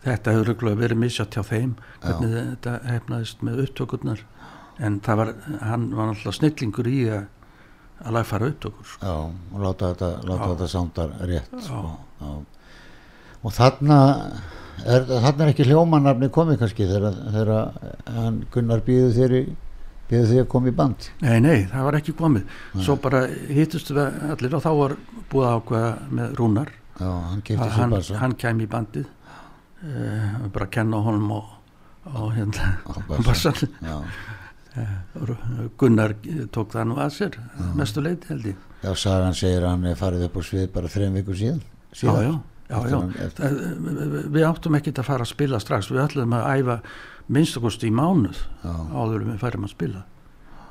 þetta 0.04 0.34
hefur 0.34 0.50
röglega 0.52 0.80
verið 0.82 1.00
misjátt 1.02 1.36
hjá 1.38 1.42
þeim 1.48 1.74
hvernig 2.02 2.34
þetta 2.36 2.74
hefnaðist 2.86 3.44
með 3.46 3.62
upptökurnar 3.66 4.24
en 4.82 4.98
það 5.04 5.20
var, 5.20 5.30
hann 5.62 5.86
var 5.96 6.12
alltaf 6.12 6.36
snillingur 6.38 6.88
í 6.90 6.98
að 7.12 7.28
að 8.02 8.16
lagfæra 8.16 8.48
upptökur 8.50 8.88
sko. 8.88 9.06
já, 9.06 9.14
og 9.54 9.62
láta 9.62 9.92
þetta, 9.92 10.08
láta 10.26 10.42
Já. 10.42 10.50
þetta 10.52 10.68
sándar 10.72 11.12
rétt 11.30 11.52
Já. 11.52 11.60
sko. 11.66 11.82
já. 12.18 12.30
og 13.42 13.54
þarna 13.58 13.98
er, 14.86 15.04
þarna 15.08 15.44
er 15.46 15.52
ekki 15.52 15.66
hljómanarni 15.68 16.28
komið 16.34 16.60
kannski 16.62 16.86
þegar, 16.90 17.72
hann 18.16 18.40
Gunnar 18.54 18.82
býðu 18.86 19.12
þér 19.16 19.36
í 19.38 19.42
býðu 20.12 20.28
þér 20.32 20.42
að 20.44 20.50
koma 20.52 20.68
í 20.68 20.76
band? 20.76 21.08
Nei, 21.24 21.38
nei, 21.40 21.58
það 21.70 21.86
var 21.88 21.98
ekki 22.00 22.14
komið. 22.18 22.44
Nei. 22.74 22.84
svo 22.84 22.96
bara 23.00 23.22
hittustu 23.30 23.96
við 23.96 24.18
allir 24.34 24.56
og 24.58 24.64
þá 24.64 24.70
var 24.80 24.94
búið 25.32 25.48
ákveða 25.56 25.92
með 26.18 26.34
Rúnar 26.40 26.72
já, 26.98 27.08
hann 27.08 27.40
að 27.40 27.62
sér 27.62 27.78
hann, 27.78 27.94
bassa. 27.96 28.18
hann 28.20 28.36
kæmi 28.42 28.66
í 28.66 28.70
bandið. 28.72 29.08
Uh, 29.82 30.46
bara 30.54 30.68
að 30.68 30.74
kenna 30.76 31.00
honum 31.02 31.32
og, 31.38 31.48
og 32.12 32.28
hérna 32.36 32.76
á 32.86 32.92
bassa. 33.08 33.24
bassan 33.26 33.72
Já, 33.82 33.96
Gunnar 35.80 36.14
tók 36.54 36.70
það 36.72 36.86
nú 36.88 36.94
að 37.02 37.10
sér 37.16 37.34
mestu 37.76 38.00
leiti 38.04 38.30
held 38.30 38.46
ég. 38.52 38.60
Já, 38.82 38.92
sagan 38.98 39.34
segir 39.36 39.62
að 39.66 39.74
hann 39.74 39.90
er 39.90 39.98
farið 40.00 40.24
upp 40.28 40.38
á 40.38 40.42
svið 40.48 40.68
bara 40.74 40.88
þreim 40.92 41.18
vikur 41.20 41.36
síðan 41.38 41.58
já, 41.60 41.98
síðan. 42.00 42.22
já, 42.24 42.32
já, 42.72 42.78
já. 42.88 43.28
Það, 43.36 43.58
við 44.32 44.46
áttum 44.48 44.78
ekkert 44.78 45.00
að 45.02 45.08
fara 45.10 45.26
að 45.26 45.32
spila 45.32 45.60
strax. 45.62 45.90
Við 45.92 46.02
ætlum 46.06 46.36
að 46.36 46.48
æfa 46.56 46.78
minnstakost 47.32 47.84
í 47.86 47.92
mánuð 47.94 48.40
já, 48.40 48.72
áður 48.72 49.28
við 49.28 49.38
færum 49.42 49.68
að 49.68 49.74
spila. 49.74 50.04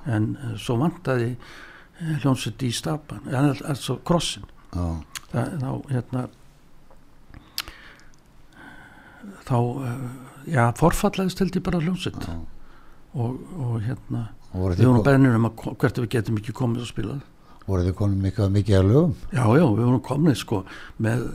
En 0.10 0.32
uh, 0.36 0.54
svo 0.60 0.80
vantaði 0.82 1.32
uh, 1.38 2.14
hljónsett 2.24 2.66
í 2.66 2.72
stapan. 2.76 3.24
En 3.30 3.52
altså 3.54 4.00
krossin. 4.08 4.48
Þá 5.32 5.72
hérna 5.92 6.28
þá 9.48 9.58
uh, 9.58 9.98
já, 10.50 10.64
forfallaðist 10.80 11.42
held 11.44 11.58
ég 11.58 11.66
bara 11.66 11.82
hljónsett 11.84 12.18
já. 12.26 12.38
og, 13.14 13.42
og 13.58 13.82
hérna 13.86 14.30
Og 14.52 14.66
voru 14.66 14.76
við 14.76 14.90
vorum 14.90 15.06
beðnir 15.06 15.38
um 15.38 15.48
að 15.48 15.62
hvert 15.80 16.00
við 16.02 16.10
getum 16.18 16.40
ekki 16.42 16.56
komið 16.56 16.84
að 16.84 16.90
spila 16.90 17.20
voruð 17.68 17.92
þið 17.92 18.18
mikið, 18.26 18.50
mikið 18.56 18.78
að 18.78 18.90
lögum? 18.90 19.14
Já, 19.30 19.44
já, 19.46 19.64
við 19.64 19.86
vorum 19.86 20.04
komnið 20.06 20.38
sko 20.42 20.62
með, 21.04 21.26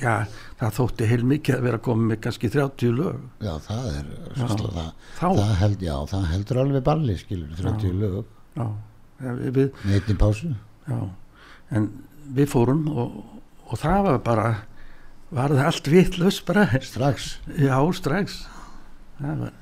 já, 0.00 0.14
það 0.60 0.74
þótti 0.78 1.08
heil 1.10 1.22
mikið 1.28 1.56
að 1.58 1.64
vera 1.66 1.80
komið 1.84 2.08
með 2.12 2.20
kannski 2.24 2.50
30 2.52 2.94
lög. 2.96 3.20
já 3.44 3.52
það 3.66 3.88
er 3.92 4.06
Já. 4.32 4.46
það, 4.46 4.92
það, 5.18 5.54
held, 5.62 5.82
já, 5.86 5.94
það 6.12 6.26
heldur 6.32 6.60
alveg 6.62 6.84
balli 6.86 7.16
skilur 7.20 7.54
30 7.58 7.96
lög. 8.00 8.22
Já, 8.56 8.66
við, 9.52 9.64
með 9.84 9.96
einni 9.98 10.16
pásu. 10.20 10.52
En 11.72 11.88
við 12.36 12.48
fórum 12.52 12.86
og, 12.92 13.18
og 13.68 13.80
það 13.80 14.06
var 14.08 14.22
bara, 14.26 14.46
var 15.32 15.54
það 15.56 15.66
allt 15.70 15.90
vitlaus 15.92 16.40
bara, 16.46 16.66
strax, 16.84 17.34
já, 17.56 17.76
strax. 17.96 18.40
Var, 19.22 19.52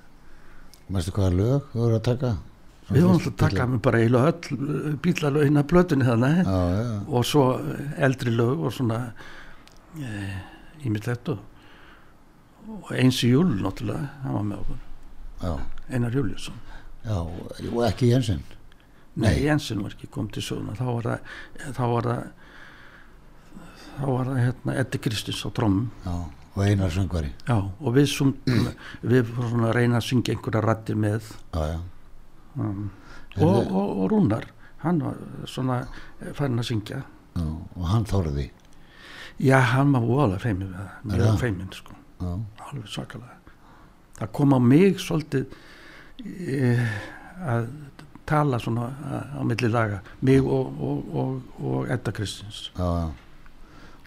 mæstu 0.91 1.13
hvaða 1.15 1.35
lög 1.37 1.67
þú 1.73 1.83
voru 1.85 1.99
að 1.99 2.07
taka? 2.09 2.31
Við 2.91 3.05
vorum 3.07 3.19
alltaf 3.21 3.31
að 3.31 3.43
taka 3.45 3.67
með 3.71 3.83
bara 3.87 3.99
eiginlega 4.03 4.31
öll 4.33 4.95
bílalögin 5.05 5.61
að 5.61 5.67
blötunni 5.71 6.07
þannig 6.09 6.49
og 7.07 7.27
svo 7.29 7.45
eldri 8.03 8.33
lög 8.35 8.65
og 8.67 8.73
svona 8.75 8.97
ímiðlegt 9.99 11.33
og, 11.33 11.43
og 12.79 12.93
eins 12.95 13.21
í 13.27 13.33
júl 13.33 13.49
náttúrulega, 13.61 14.11
hann 14.25 14.37
var 14.39 14.47
með 14.47 14.65
okkur. 14.65 14.83
Já, 15.41 15.53
Einar 15.91 16.13
Júliusson 16.15 16.59
já 17.01 17.17
og 17.17 17.85
ekki 17.87 18.11
Jensen. 18.11 18.43
Nei, 19.21 19.41
Jensen 19.45 19.81
var 19.83 19.95
ekki 19.95 20.11
kom 20.13 20.29
til 20.33 20.43
söguna 20.45 20.77
þá 20.77 20.85
var 20.91 21.09
það 21.09 21.73
þá 21.77 21.83
var 21.95 22.09
það 22.11 22.21
þá 23.97 24.05
var 24.11 24.29
það 24.31 24.43
hérna 24.45 24.77
Eddi 24.83 25.01
Kristins 25.03 25.41
á 25.45 25.49
trommum. 25.57 25.89
Já, 26.05 26.15
og 26.55 26.63
Einar 26.65 26.93
söngvari. 26.95 27.33
Já, 27.49 27.57
og 27.57 27.97
við 27.97 28.07
sum, 28.13 28.35
við 29.03 29.33
reyna 29.75 30.01
að 30.01 30.07
syngja 30.07 30.37
einhverja 30.37 30.65
rattir 30.65 31.01
með. 31.01 31.33
Já, 31.55 31.75
já, 31.75 31.81
um, 32.61 32.87
og, 33.41 33.59
og, 33.65 33.91
og 34.05 34.07
Rúnar 34.13 34.49
hann 34.85 35.03
var 35.05 35.19
svona 35.49 35.83
farin 36.37 36.61
að 36.61 36.71
syngja. 36.71 37.03
Og 37.41 37.85
hann 37.89 38.07
þóruði 38.09 38.49
já, 39.41 39.57
hann 39.75 39.95
var 39.97 40.07
voðalega 40.07 40.43
feiminn 40.45 40.75
við 40.75 41.25
það. 41.25 41.41
Feiminn 41.41 41.73
sko, 41.77 41.97
já, 42.21 42.31
alveg 42.69 42.93
svakalega. 42.93 43.57
Það 44.21 44.33
kom 44.37 44.53
á 44.53 44.59
mig 44.61 45.01
svolítið 45.01 45.57
e, 46.21 46.75
að 47.41 47.71
tala 48.29 48.61
svona 48.63 48.91
á, 48.93 49.41
á 49.41 49.43
milli 49.49 49.71
laga 49.73 50.03
mig 50.21 50.45
og, 50.45 50.79
og, 50.79 51.19
og, 51.23 51.59
og 51.65 51.91
Edda 51.91 52.13
Kristins. 52.15 52.69
Já, 52.77 52.87
já. 53.01 53.11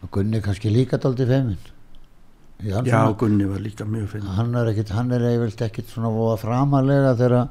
Og 0.04 0.12
Gunni 0.12 0.42
kannski 0.44 0.68
líka 0.72 0.98
daldi 1.00 1.26
feimin 1.26 1.60
já, 2.60 2.82
Já, 2.84 2.84
svona, 2.84 3.16
Gunni 3.20 3.46
var 3.48 3.60
líka 3.64 3.86
mjög 3.88 4.08
finn 4.12 4.28
hann 4.38 4.56
er 4.56 4.72
ekkit 4.74 4.92
hann 4.96 5.12
er 5.16 5.24
eiginlega 5.30 5.68
ekkit 5.70 5.92
svona 5.92 6.12
voða 6.12 6.38
framalega 6.42 7.14
þegar 7.20 7.48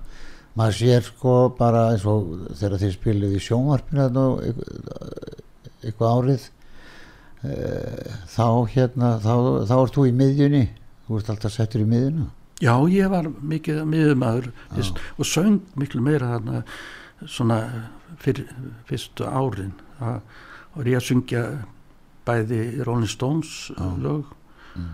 maður 0.58 0.78
sér 0.78 1.06
sko 1.06 1.36
bara 1.58 1.86
eins 1.92 2.04
og 2.08 2.48
þegar 2.60 2.82
þeir 2.82 2.94
spiluð 2.96 3.36
í 3.36 3.40
og 3.56 4.42
eitthvað, 5.82 6.10
árið 6.12 6.44
þá 7.42 8.46
hérna 8.70 9.16
þá, 9.22 9.32
þá 9.66 9.74
ert 9.82 9.96
þú 9.96 10.06
í 10.06 10.12
miðjunni 10.14 10.64
þú 11.08 11.18
ert 11.18 11.30
alltaf 11.34 11.52
settur 11.56 11.82
í 11.82 11.88
miðjuna 11.90 12.28
Já, 12.62 12.76
ég 12.94 13.08
var 13.10 13.26
mikið 13.42 13.80
fyrst, 14.76 15.00
og 15.18 15.26
söng 15.26 15.56
miklu 15.74 15.98
meira 16.04 16.28
þarna 16.36 16.60
svona 17.26 17.56
fyr, 18.22 18.44
fyrstu 18.86 19.26
árin 19.26 19.72
það 19.98 20.20
var 20.76 20.90
ég 20.92 21.00
að 21.00 21.06
syngja 21.08 21.42
bæði 22.28 22.60
Rolling 22.86 23.10
Stones 23.10 23.72
Já. 23.74 23.88
lög 23.98 24.24
Mm. 24.72 24.86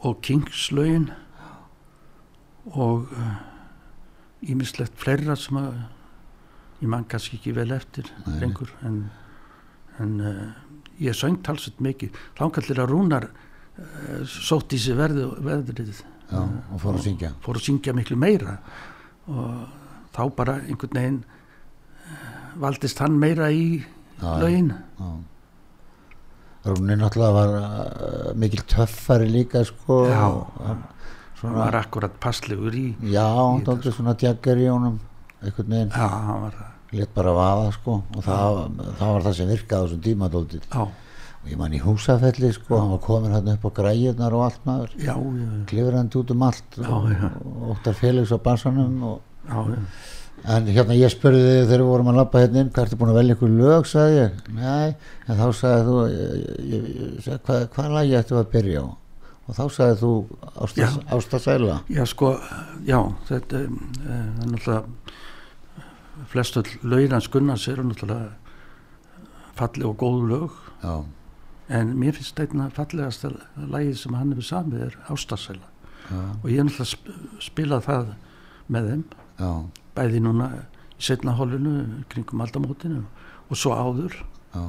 og 0.00 0.22
Kings 0.24 0.70
lögin 0.72 1.10
og 2.72 3.10
ímislegt 4.48 4.94
fleira 4.96 5.34
sem 5.36 5.58
að 5.60 5.74
ég 6.80 6.88
mann 6.88 7.04
kannski 7.04 7.36
ekki 7.36 7.52
vel 7.58 7.70
eftir 7.76 8.08
Nei. 8.24 8.38
lengur 8.40 8.70
en, 8.88 9.02
en 10.00 10.14
uh, 10.24 10.38
ég 11.00 11.16
söng 11.16 11.40
talsett 11.46 11.80
mikið. 11.82 12.16
Þángallir 12.38 12.82
að 12.84 12.92
rúnar 12.92 13.28
uh, 13.30 14.22
sótt 14.28 14.76
í 14.76 14.80
sig 14.80 14.98
verðu, 14.98 15.30
veðrið 15.44 15.94
já, 15.96 16.40
og 16.40 16.78
fór 16.82 16.98
að 16.98 17.04
syngja. 17.08 17.32
fór 17.44 17.60
að 17.60 17.66
syngja 17.68 17.96
miklu 17.96 18.18
meira. 18.20 18.58
Og 19.30 19.66
þá 20.14 20.22
bara 20.36 20.60
einhvern 20.64 20.96
veginn 20.96 21.18
eh, 21.22 22.30
valdist 22.60 23.02
hann 23.02 23.18
meira 23.20 23.50
í 23.54 23.82
lögin 24.20 24.72
já. 24.74 25.10
Rúni 26.60 26.92
náttúrulega 27.00 27.32
var 27.32 27.54
uh, 27.56 28.32
mikil 28.36 28.60
töffari 28.68 29.30
líka 29.32 29.62
sko. 29.64 30.02
Já. 30.10 30.26
og 30.28 30.58
hann, 30.60 30.82
hann 30.82 30.82
svona, 31.38 31.56
var 31.56 31.78
akkurat 31.78 32.18
passlegur 32.20 32.74
í 32.76 32.90
já, 33.00 33.24
hann 33.24 33.62
í 33.62 33.64
dálítið 33.64 33.96
svona 33.96 34.12
djaggar 34.20 34.60
í 34.60 34.66
honum 34.68 34.98
einhvern 35.40 35.72
veginn, 35.72 35.94
já, 35.94 36.08
hann 36.26 36.44
var 36.44 36.58
það 36.58 36.76
létt 36.96 37.12
bara 37.14 37.34
vaða 37.36 37.70
sko 37.76 38.00
og 38.02 38.24
það, 38.24 38.58
það 38.98 39.14
var 39.14 39.24
það 39.28 39.38
sem 39.38 39.50
virkaði 39.54 39.80
á 39.80 39.86
þessum 39.90 40.60
já, 40.70 40.88
og 41.40 41.48
ég 41.48 41.56
man 41.56 41.72
í 41.72 41.80
húsafelli 41.80 42.50
sko, 42.52 42.76
hann 42.76 42.90
var 42.92 43.02
komin 43.04 43.32
hann 43.32 43.48
upp 43.54 43.62
á 43.64 43.70
græjurnar 43.78 44.34
og 44.36 44.42
allt 44.44 44.64
maður. 44.68 44.94
Já, 45.00 45.14
já, 45.16 45.50
klifrandi 45.70 46.18
út 46.20 46.32
um 46.34 46.42
allt 46.44 46.76
Já, 46.76 46.96
já. 47.14 47.28
Óttar 47.72 47.96
Félix 47.96 48.32
á 48.34 48.38
bassanum 48.44 48.98
og, 49.08 49.20
já, 49.48 49.62
já. 49.72 49.78
en 50.56 50.68
hérna 50.68 50.98
ég 50.98 51.12
spurði 51.14 51.40
þig 51.46 51.70
þegar 51.70 51.84
við 51.84 51.92
vorum 51.94 52.10
að 52.12 52.20
lappa 52.20 52.42
hérna 52.44 52.60
inn 52.64 52.72
hvað 52.74 52.86
ertu 52.86 53.00
búin 53.00 53.12
að 53.14 53.20
velja 53.22 53.36
ykkur 53.38 53.54
lög? 53.56 53.88
sagði 53.88 54.18
ég, 54.18 54.42
nei, 54.58 54.94
en 55.26 55.40
þá 55.40 55.46
sagði 55.62 55.86
þú 55.88 55.96
ég, 56.10 56.34
ég, 56.74 56.90
ég, 57.24 57.40
hvað, 57.48 57.64
hvað 57.76 57.94
lagi 57.96 58.18
ættu 58.20 58.40
að 58.40 58.50
byrja 58.56 58.84
á? 58.84 58.88
Og 59.50 59.56
þá 59.56 59.64
sagði 59.74 59.96
þú 60.02 60.12
Ásta, 60.60 60.80
Já. 60.84 60.88
Ásta 61.16 61.38
Sæla. 61.42 61.80
Já, 61.90 62.04
sko, 62.06 62.34
já 62.86 63.00
þetta 63.30 63.64
eh, 63.64 63.72
er 64.12 64.50
náttúrulega 64.52 64.84
flestu 66.30 66.62
lögin 66.82 67.12
hans 67.16 67.28
Gunnars 67.28 67.66
eru 67.68 67.84
náttúrulega 67.88 68.30
falli 69.58 69.84
og 69.84 69.96
góð 69.98 70.28
lög. 70.30 70.50
Já, 70.82 71.04
en 71.68 71.94
mér 71.98 72.16
finnst 72.18 72.38
einna 72.40 72.70
fallegast 72.74 73.26
lagið 73.56 73.96
sem 73.98 74.14
hann 74.14 74.32
hefur 74.34 74.46
samið 74.46 74.86
er 74.88 74.98
Ástarsæla 75.10 75.66
og 76.10 76.46
ég 76.50 76.58
er 76.58 76.66
náttúrulega 76.66 76.90
sp 76.94 77.10
spilað 77.42 77.86
það 77.86 78.12
með 78.70 78.90
þeim. 78.90 79.04
Já, 79.40 79.50
bæði 79.98 80.22
núna 80.24 80.48
í 80.98 81.02
setna 81.02 81.34
hólinu 81.38 81.74
kringum 82.12 82.42
aldamótinu 82.44 83.04
og 83.48 83.58
svo 83.58 83.74
áður. 83.74 84.16
Já, 84.54 84.64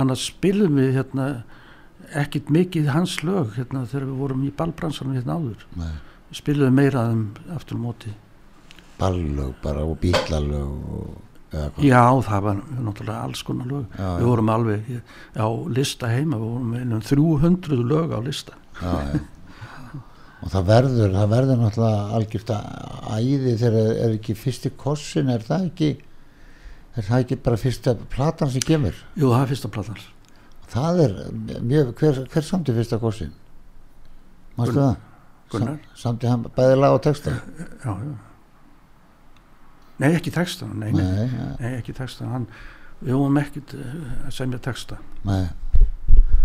annars 0.00 0.26
spilum 0.28 0.76
við 0.80 0.98
hérna 0.98 1.28
ekkit 2.12 2.50
mikið 2.52 2.90
hans 2.92 3.22
lög 3.24 3.54
hérna 3.56 3.86
þegar 3.88 4.10
við 4.10 4.20
vorum 4.20 4.44
í 4.44 4.52
ballbransanum 4.52 5.16
hérna 5.16 5.38
áður. 5.40 5.64
Nei, 5.80 5.94
við 6.28 6.40
spilum 6.42 6.76
meira 6.76 7.08
um 7.12 7.30
aftur 7.56 7.80
móti 7.80 8.12
ballög 8.98 9.54
bara 9.62 9.84
og 9.84 9.98
bílalög 10.02 10.90
og 10.98 11.22
já 11.78 12.02
það 12.26 12.40
var 12.42 12.56
náttúrulega 12.82 13.20
alls 13.22 13.42
konar 13.46 13.66
lög. 13.66 13.84
Já, 13.98 14.08
við 14.18 14.26
vorum 14.26 14.50
alveg 14.50 14.88
á 15.38 15.48
lista 15.70 16.10
heima 16.10 16.38
við 16.40 16.48
vorum 16.48 16.72
með 16.72 16.96
um 16.96 17.04
300 17.10 17.78
lög 17.92 18.14
á 18.14 18.18
lista. 18.24 18.56
Já, 18.80 18.94
já. 19.12 19.20
og 20.42 20.50
það 20.54 20.66
verður 20.72 21.14
það 21.14 21.30
verður 21.34 21.62
náttúrulega 21.62 22.18
algjört 22.18 22.50
að 22.56 22.64
æði 23.14 23.54
þegar 23.62 23.92
er 23.92 24.16
ekki 24.18 24.36
fyrsti 24.38 24.74
kossin 24.76 25.30
er 25.30 25.46
það 25.46 25.70
ekki 25.70 25.92
er 26.94 27.08
það 27.08 27.24
ekki 27.24 27.40
bara 27.46 27.60
fyrsta 27.60 27.96
platan 28.10 28.50
sem 28.50 28.66
kemur? 28.66 28.98
Jú 29.14 29.30
það 29.30 29.46
er 29.46 29.54
fyrsta 29.54 29.72
platan. 29.78 30.04
Það 30.74 31.00
er 31.04 31.16
mjög, 31.62 31.90
hver, 32.00 32.22
hver 32.32 32.44
samti 32.44 32.74
fyrsta 32.74 32.98
kossin? 32.98 33.34
Mástu 34.58 34.80
það? 34.80 34.94
Gunnar. 35.52 35.74
Sam, 35.92 35.98
samti 36.00 36.30
hann 36.30 36.46
bæði 36.56 36.78
lag 36.80 36.96
og 36.96 37.02
texta? 37.04 37.34
Já 37.84 37.92
já 37.94 38.14
nei 40.02 40.14
ekki 40.18 40.30
texta 40.34 40.66
nei, 40.66 40.90
nei, 40.92 41.04
nei, 41.04 41.26
ja, 41.30 41.48
nei 41.60 41.74
ekki 41.78 41.92
texta. 41.96 42.26
Hann 42.30 42.46
við 43.04 43.14
vorum 43.18 43.36
ekkit 43.42 43.74
eh, 43.78 43.98
að 44.28 44.32
semja 44.38 44.58
texta. 44.64 44.96
Nei. 45.28 45.44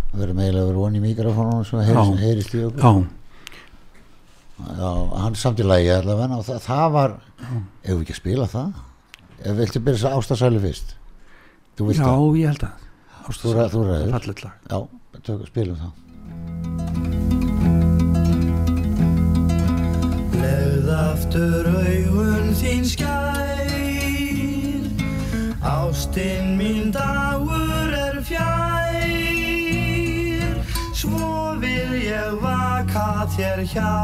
Það 0.09 0.19
verður 0.23 0.37
meðlega 0.39 0.65
verið 0.67 0.81
voni 0.83 0.97
í 0.99 1.03
mikrofónum 1.05 1.65
svo 1.67 1.81
Já. 1.85 2.03
heyrist, 2.19 2.53
í 2.57 2.63
okkur. 2.65 2.81
Já. 2.83 3.15
Já, 4.59 4.91
hann 5.23 5.35
samti 5.39 5.63
lagi 5.63 5.87
allavega 5.93 6.35
og 6.41 6.45
það, 6.49 6.57
það 6.65 6.87
var, 6.97 7.13
ef 7.39 7.93
við 7.93 8.01
ekki 8.03 8.15
að 8.15 8.19
spila 8.19 8.47
það? 8.51 8.73
Ef 9.39 9.53
viltu 9.61 9.79
byrja 9.85 10.01
þess 10.01 10.17
ástasælu 10.19 10.59
fyrst. 10.65 10.89
Þú 11.79 11.87
vilt 11.87 12.01
já 12.01 12.05
það, 12.09 12.37
ég 12.41 12.47
held 12.51 12.63
að 12.67 12.73
þú, 13.39 13.53
ræ- 13.55 13.69
þú 13.71 13.85
ræður. 13.87 14.11
fallet 14.17 14.43
lag. 14.43 14.55
Já, 14.67 14.79
tök, 15.29 15.47
spilum 15.47 15.77
það 15.79 15.91
Leð 20.41 20.89
aftur 20.97 21.69
augun 21.71 22.51
þín 22.59 22.83
skær 22.87 23.18
Ástinn 26.19 26.55
mín 26.57 26.91
dagur 26.91 27.93
er 27.93 28.19
fjær. 28.27 28.43
Svo 30.93 31.55
vil 31.59 31.93
ég 32.03 32.35
vaka 32.43 33.27
þér 33.37 33.63
hjá. 33.71 33.95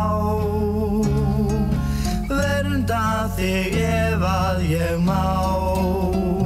Vernda 2.32 3.28
þig 3.36 3.76
ef 3.84 4.24
að 4.24 4.64
ég 4.72 4.96
má 5.04 6.45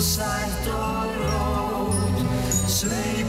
nú 0.00 0.06
sætt 0.06 0.68
og 0.68 1.10
rót 1.20 3.19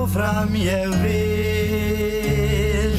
áfram 0.00 0.54
ég 0.54 0.88
vil. 1.02 2.94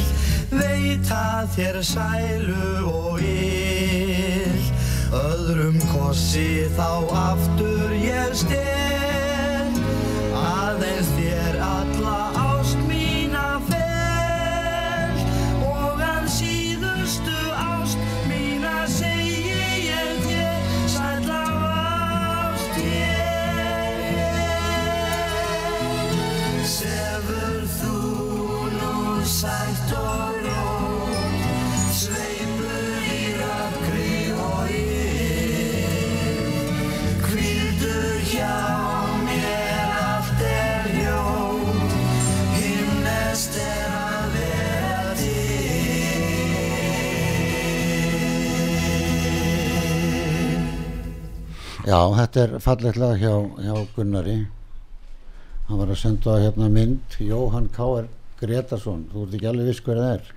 Veita 0.50 1.48
þér 1.56 1.82
sælu 1.82 2.86
og 2.90 3.22
ill. 3.26 4.66
Öðrum 5.12 5.80
kossi 5.92 6.68
þá 6.78 6.92
aftur 7.10 7.61
Já, 51.92 52.00
þetta 52.16 52.44
er 52.46 52.52
fallegt 52.64 52.98
lag 53.02 53.18
hjá, 53.20 53.34
hjá 53.60 53.74
Gunnari. 53.98 54.38
Hann 55.68 55.80
var 55.82 55.90
að 55.92 55.98
senda 56.00 56.38
hérna 56.40 56.70
mynd 56.72 57.18
Jóhann 57.20 57.68
K.R. 57.76 58.06
Gretarsson 58.40 59.02
þú 59.12 59.26
ert 59.26 59.36
ekki 59.36 59.50
alveg 59.50 59.68
viss 59.68 59.82
hver 59.84 60.00
það 60.00 60.14
er. 60.14 60.30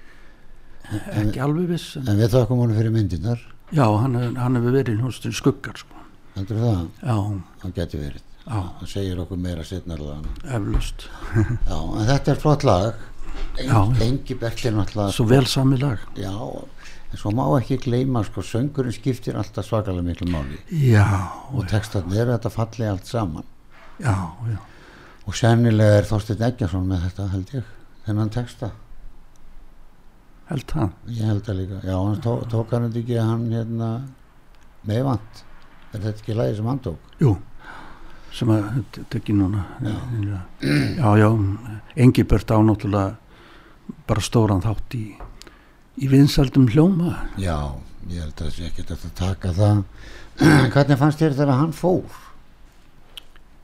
Ekki 1.21 1.43
alveg 1.45 1.69
viss 1.71 1.95
en, 2.01 2.09
en 2.11 2.19
við 2.19 2.35
þakkum 2.35 2.65
honum 2.65 2.81
fyrir 2.81 2.95
myndirnar. 2.97 3.45
Já, 3.71 3.87
hann, 3.87 4.19
hann 4.35 4.59
hefur 4.59 4.75
verið 4.81 4.99
hljómsveitin 4.99 5.37
skuggar 5.39 5.79
sko. 5.79 6.03
heldur 6.35 6.59
það, 6.65 6.83
já, 7.07 7.17
hann 7.63 7.77
geti 7.79 8.03
verið. 8.03 8.27
Já, 8.45 8.59
hann 8.81 8.91
segir 8.91 9.23
okkur 9.23 9.39
meira 9.41 9.63
setnarlega 9.65 10.19
eflust 10.59 11.07
Já, 11.71 11.79
en 11.79 12.09
þetta 12.11 12.35
er 12.35 12.41
flott 12.43 12.67
lag 12.67 12.99
Já. 13.59 13.77
en, 13.85 14.03
Engi 14.03 14.35
Berkli 14.39 14.71
er 14.71 14.77
náttúrulega 14.77 15.15
svo 15.15 15.27
vel 15.31 15.47
sami 15.47 15.79
lag. 15.79 16.03
Já, 16.19 16.33
en 16.35 17.21
svo 17.21 17.31
má 17.35 17.45
ekki 17.61 17.79
gleyma 17.85 18.25
sko, 18.27 18.43
söngurinn 18.43 18.95
skiptir 18.97 19.39
alltaf 19.39 19.69
svakalega 19.69 20.07
miklu 20.07 20.31
máli. 20.33 20.59
Já, 20.71 21.07
og 21.53 21.69
textarnir 21.71 22.25
eru 22.25 22.35
þetta 22.35 22.53
falli 22.55 22.89
allt 22.91 23.07
saman. 23.07 23.47
Já, 24.03 24.17
já. 24.51 24.59
Og 25.25 25.37
sennilega 25.39 26.01
er 26.01 26.09
Þorsteinn 26.09 26.43
Eggjarsson 26.51 26.89
með 26.91 27.07
þetta 27.07 27.29
held 27.33 27.55
ég, 27.55 27.71
þennan 28.09 28.35
texta. 28.35 28.73
Held 30.51 30.67
það. 30.69 30.91
Ég 31.09 31.31
held 31.31 31.47
það 31.47 31.61
líka, 31.63 31.81
já, 31.87 31.97
hann 31.97 32.21
tó, 32.21 32.37
tók 32.53 32.75
hann 32.77 32.91
ekki 32.91 33.17
hann 33.17 33.49
hérna 33.55 33.91
meðvand 34.85 35.45
er 35.95 36.03
þetta 36.03 36.21
ekki 36.21 36.37
lagi 36.37 36.57
sem 36.59 36.69
hann 36.69 36.81
tók? 36.85 37.11
Jú, 37.23 37.33
sem 38.35 38.51
að 38.53 38.67
þetta 38.97 39.21
ekki 39.21 39.37
núna. 39.39 39.65
Já, 39.85 39.95
já, 40.99 41.09
já 41.23 41.29
Engibert 42.05 42.51
á 42.51 42.59
náttúrulega 42.59 43.15
bara 44.09 44.25
stóran 44.25 44.63
þátt 44.65 44.97
í 44.99 45.05
í 45.95 46.11
vinsaldum 46.11 46.67
hljóma. 46.73 47.15
Já, 47.39 47.77
ég 48.11 48.25
held 48.25 48.35
að 48.35 48.45
það 48.45 48.55
sé 48.57 48.69
ekki 48.69 48.85
að 48.85 49.05
taka 49.19 49.53
það. 49.55 49.83
Hvernig 50.75 51.01
fannst 51.01 51.23
þér 51.23 51.37
þegar 51.39 51.61
hann 51.61 51.75
fór? 51.77 52.21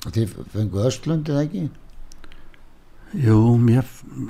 Þið 0.07 0.37
fengu 0.53 0.85
Östlund 0.87 1.29
eða 1.29 1.43
ekki? 1.45 1.65
Jú, 3.21 3.39
mér, 3.59 3.89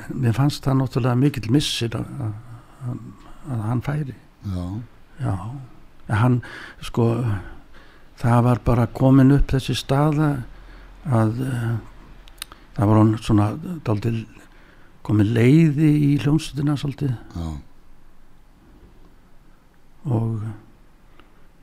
mér 0.08 0.34
fannst 0.34 0.64
það 0.64 0.80
náttúrulega 0.80 1.20
mikill 1.20 1.50
missir 1.52 1.92
að, 1.98 2.08
að, 2.88 3.02
að 3.52 3.66
hann 3.68 3.84
færi. 3.84 4.16
Já, 4.48 4.64
Já, 5.20 5.34
hann 6.08 6.38
sko 6.80 7.10
það 8.20 8.44
var 8.46 8.60
bara 8.64 8.86
komin 8.96 9.34
upp 9.36 9.52
þessi 9.52 9.76
staða 9.76 10.30
að 11.04 11.42
uh, 11.44 11.74
það 12.76 12.88
var 12.90 13.00
hann 13.02 13.12
svona 13.20 13.48
daldið 13.84 14.22
komin 15.06 15.32
leiði 15.36 15.90
í 15.90 16.10
hljómsutina 16.22 16.76
svolítið. 16.80 17.14
Já, 17.36 17.48
og 20.10 20.44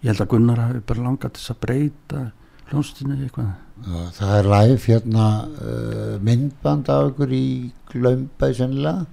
ég 0.04 0.12
held 0.12 0.26
að 0.26 0.32
Gunnar 0.34 0.62
hafi 0.62 0.84
bara 0.90 1.06
langað 1.08 1.34
til 1.36 1.44
þess 1.44 1.54
að 1.56 1.62
breyta 1.66 2.26
hljómsutinu 2.72 3.18
eitthvað. 3.18 3.56
Já 3.88 3.98
það 4.18 4.36
er 4.40 4.52
live 4.56 4.84
hérna 4.88 5.26
uh, 5.46 6.14
myndband 6.26 6.92
af 6.94 7.12
ykkur 7.12 7.34
í 7.38 7.48
Glömbæ 7.94 8.54
sennilega. 8.58 9.08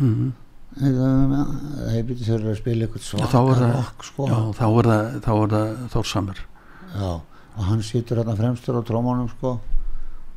Mm 0.00 0.30
það 0.70 1.96
er 1.96 2.04
byrjað 2.06 2.26
sér 2.28 2.44
að 2.46 2.58
spila 2.60 2.86
er 2.86 3.02
svaka 3.02 3.40
rock 3.58 4.04
sko. 4.06 4.26
Já, 4.30 4.38
þá 4.54 4.66
er 4.68 4.88
það, 4.90 5.08
er 5.10 5.54
það 5.54 5.64
Þórsamur 5.94 6.42
Já, 6.94 7.10
og 7.56 7.64
hann 7.66 7.82
situr 7.82 8.20
hérna 8.20 8.36
fremstur 8.38 8.78
á 8.78 8.82
trómanum 8.86 9.28
sko 9.32 9.56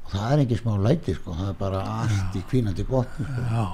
og 0.04 0.12
það 0.14 0.34
er 0.34 0.44
ekki 0.44 0.60
smá 0.60 0.76
læti 0.84 1.16
sko. 1.18 1.36
Það 1.40 1.50
er 1.50 1.58
bara 1.60 1.82
allt 2.04 2.38
í 2.38 2.44
kvínandi 2.52 2.86
botni 2.88 3.26
sko. 3.28 3.46
Já, 3.50 3.66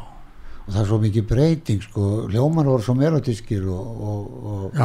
og 0.63 0.73
það 0.73 0.81
er 0.81 0.89
svo 0.91 0.99
mikið 1.03 1.27
breyting 1.33 1.85
sko. 1.85 2.07
Hljómar 2.29 2.69
voru 2.69 2.85
svo 2.85 2.95
melotískir 2.99 3.67
og, 3.73 4.03
og, 4.11 4.49
og, 4.53 4.79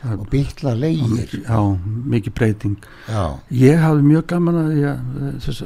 það 0.00 0.16
og 0.24 0.30
býtla 0.32 0.74
leigir 0.78 1.36
já, 1.42 1.60
mikið 2.14 2.36
breyting. 2.38 2.88
Já, 3.08 3.24
Ég 3.60 3.82
hafði 3.84 4.06
mjög 4.08 4.26
gaman 4.34 4.62
að, 4.64 4.72
ég, 4.80 5.04
þess, 5.44 5.64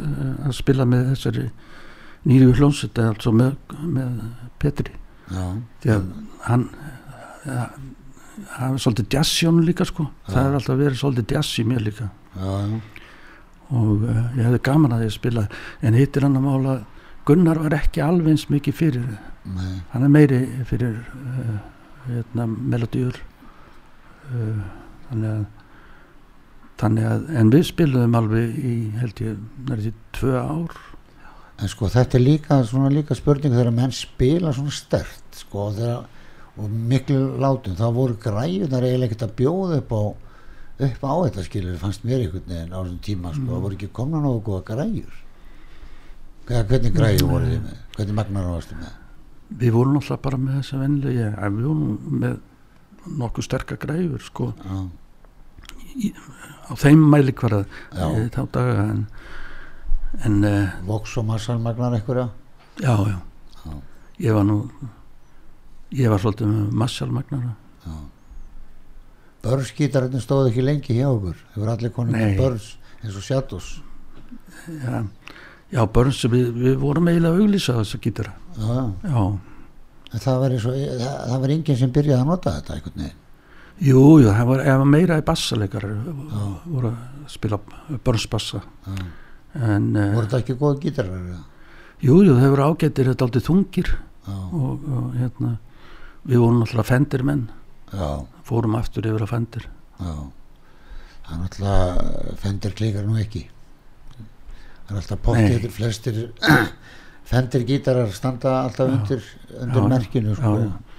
að 0.49 0.57
spila 0.59 0.89
með 0.91 1.13
þessari 1.13 1.49
nýju 2.25 2.55
hljómsveit 2.57 3.03
altså 3.05 3.35
með, 3.37 3.55
með 3.85 4.21
Petri. 4.63 4.97
Já, 5.33 5.45
því 5.83 5.95
að 5.95 6.09
hann 6.45 6.69
ja, 7.45 7.69
hann 8.57 8.77
er 8.77 8.83
svolítið 8.83 9.17
jazz 9.17 9.33
í 9.43 9.49
honum 9.49 9.67
líka 9.67 9.87
sko. 9.89 10.09
Það 10.29 10.41
Já. 10.41 10.49
er 10.49 10.59
alltaf 10.59 10.81
verið 10.81 11.01
svolítið 11.01 11.37
jazz 11.37 11.61
í 11.61 11.67
mér 11.69 11.85
líka. 11.85 12.11
Já, 12.35 12.51
já, 12.65 12.81
og 13.73 14.05
uh, 14.05 14.19
ég 14.37 14.45
hefði 14.45 14.61
gaman 14.69 14.97
að 14.97 15.07
ég 15.07 15.15
spila 15.15 15.47
en 15.81 15.97
hittir 15.97 16.27
hann 16.27 16.37
að 16.41 16.49
mála 16.49 16.75
Gunnar 17.25 17.57
var 17.57 17.73
ekki 17.79 18.03
alveg 18.05 18.35
eins 18.35 18.51
mikið 18.53 18.75
fyrir. 18.77 19.05
Nei, 19.49 19.79
hann 19.95 20.03
er 20.05 20.11
meiri 20.13 20.41
fyrir 20.69 20.99
uh, 21.01 21.55
hérna, 22.05 22.45
melodíur 22.45 23.17
uh, 24.29 24.65
þannig 25.09 25.31
að 25.31 25.45
þannig 26.75 27.07
að, 27.07 27.29
en 27.39 27.53
við 27.55 27.69
spiluðum 27.69 28.17
alveg 28.19 28.57
í 28.59 28.75
held 28.99 29.23
ég, 29.23 29.39
nærið 29.69 29.89
í 29.89 29.95
tvö 30.19 30.35
ár. 30.43 30.75
En 31.63 31.71
sko 31.71 31.89
þetta 31.93 32.19
er 32.19 32.25
líka 32.25 32.59
svona 32.67 32.91
líka 32.93 33.17
spurning 33.17 33.55
þegar 33.55 33.73
menn 33.73 33.95
spila 33.95 34.53
svona 34.53 34.75
stert 34.75 35.39
sko 35.39 35.71
þegar 35.77 36.11
og 36.55 36.71
miklu 36.91 37.39
látum 37.43 37.75
þá 37.79 37.87
voru 37.95 38.19
græjunar 38.23 38.85
eiginlega 38.87 39.11
ekkert 39.11 39.27
að 39.27 39.37
bjóða 39.41 39.79
upp 39.81 39.95
á 39.95 40.03
upp 40.79 41.05
á 41.07 41.13
þetta 41.27 41.45
skilur 41.47 41.79
fannst 41.79 42.05
mér 42.07 42.25
einhvern 42.25 42.49
veginn 42.49 42.75
á 42.75 42.79
þessum 42.81 42.99
tíma 43.05 43.35
sko, 43.35 43.47
það 43.53 43.63
voru 43.67 43.79
ekki 43.79 43.91
komna 43.95 44.21
nógu 44.23 44.43
góða 44.49 44.65
græjur? 44.73 45.21
Hvernig 46.49 46.97
græjur 46.97 47.31
voru 47.31 47.53
þið 47.53 47.63
með? 47.63 47.79
Hvernig 47.97 48.19
magnar 48.19 48.51
varstu 48.51 48.81
með? 48.81 48.99
Við 49.61 49.77
vorum 49.77 50.01
alltaf 50.01 50.21
bara 50.25 50.41
með 50.41 50.59
þessa 50.59 50.81
vennilega 50.83 51.31
en 51.39 51.57
við 51.59 51.69
vorum 51.71 52.19
með 52.25 52.37
nokkuð 53.21 53.47
sterkar 53.47 53.81
græfur 53.81 54.25
sko 54.25 54.51
já, 54.65 54.77
á 56.67 56.73
þeim 56.81 57.05
mælikvarða 57.13 57.65
Já. 57.93 58.07
e, 58.09 58.25
þá 58.33 58.43
daga 58.57 58.87
en, 58.95 59.05
en 60.25 60.39
e, 60.49 60.55
Vox 60.89 61.17
og 61.21 61.29
massalmagnar 61.29 61.99
einhverja? 61.99 62.31
Já, 62.81 62.97
já. 63.13 63.19
Já. 63.65 63.77
ég 64.27 64.37
var 64.37 64.49
nú 64.49 64.59
ég 65.95 66.11
var 66.11 66.23
svolítið 66.23 66.51
með 66.51 66.75
massalmagnara 66.83 67.55
Börnsgítarinn 69.45 70.23
stóð 70.23 70.51
ekki 70.51 70.65
lengi 70.65 70.97
hjá 70.97 71.09
okkur. 71.11 71.37
Hefur 71.55 71.73
allir 71.75 71.93
konum 71.95 72.17
Nei. 72.17 72.37
börns 72.39 72.75
eins 73.03 73.17
og 73.19 73.25
Shadows. 73.25 73.73
Já, 74.69 75.03
já 75.75 75.83
börns, 75.93 76.23
við, 76.31 76.53
við 76.57 76.79
vorum 76.81 77.11
eiginlega 77.11 77.35
að 77.35 77.43
auglýsa 77.45 77.77
þessa 77.81 78.01
gítara. 78.07 78.33
Já, 78.57 78.79
já. 79.05 79.25
það 80.25 80.41
var, 80.45 80.57
og, 80.57 80.65
það, 80.65 81.19
það 81.33 81.43
var 81.45 81.55
enginn 81.57 81.81
sem 81.83 81.93
byrjaði 81.99 82.21
að 82.23 82.31
nota 82.31 82.55
þetta 82.59 82.79
einhvern 82.79 83.03
veginn. 83.03 83.21
Jú, 83.83 84.05
jú, 84.23 84.31
það 84.31 84.49
var, 84.53 84.63
var 84.71 84.87
meira 84.87 85.19
í 85.19 85.27
bassaleikar 85.27 85.89
voru 86.65 86.93
að 86.93 87.29
spila 87.33 87.59
börnsbassa. 88.07 88.63
En 89.55 89.91
e, 89.99 90.07
voru 90.15 90.29
þetta 90.29 90.41
ekki 90.41 90.57
góð 90.61 90.79
gítarar 90.87 91.27
jú, 92.05 92.21
jú, 92.23 92.37
þau 92.39 92.49
voru 92.55 92.69
ágættir 92.71 93.11
þetta 93.11 93.29
aldrei 93.29 93.45
þungir. 93.45 93.93
Og, 94.25 94.85
og 94.89 95.09
hérna 95.19 95.59
við 96.25 96.41
vorum 96.41 96.63
alltaf 96.65 96.89
fendir 96.89 97.25
menn 97.27 97.45
já, 97.99 98.09
fórum 98.47 98.77
aftur 98.79 99.07
yfir 99.09 99.25
að 99.27 99.33
fendir. 99.33 99.69
Já. 100.01 100.15
Það 101.25 101.35
er 101.35 101.43
náttúrulega 101.43 102.35
fendir 102.43 102.75
klikar 102.77 103.07
nú 103.09 103.19
ekki. 103.21 103.45
Það 104.85 104.91
er 104.91 105.01
alltaf 105.01 105.23
pottétur 105.25 105.73
flestir 105.73 106.19
fendir 107.31 107.65
gítarar 107.69 108.11
standa 108.13 108.59
alltaf 108.67 108.91
Já. 108.91 108.97
undir, 108.99 109.23
undir 109.63 109.81
Já, 109.81 109.89
merkinu 109.95 110.35
sko. 110.37 110.53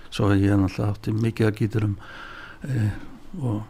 svo 0.10 0.32
ég 0.34 0.50
er 0.56 0.58
náttúrulega 0.58 0.96
átti 0.96 1.14
mikið 1.14 1.50
að 1.52 1.60
gíturum 1.60 1.94
e, 2.66 2.88
og, 3.42 3.62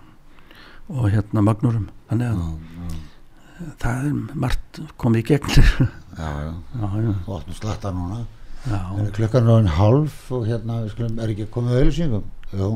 og 0.94 1.10
hérna 1.12 1.44
magnurum. 1.44 1.90
Þannig 2.08 2.32
að 2.32 3.76
það 3.82 4.08
er 4.08 4.40
margt 4.46 4.82
komið 5.02 5.24
í 5.24 5.28
gegn. 5.34 5.54
Já, 6.16 6.30
já, 6.32 6.52
já. 6.80 6.86
já, 7.04 7.12
og 7.28 7.32
opnum 7.36 7.56
slatta 7.58 7.90
núna. 7.92 8.22
Er 8.72 9.10
klukkan 9.14 9.50
er 9.50 9.58
hann 9.58 9.68
hálf 9.76 10.30
og 10.32 10.46
hérna 10.48 10.78
við 10.86 10.94
skulum, 10.94 11.18
er 11.20 11.34
ekki 11.34 11.46
komið 11.52 11.76
auðlýsingum 11.82 12.24
Jú. 12.54 12.70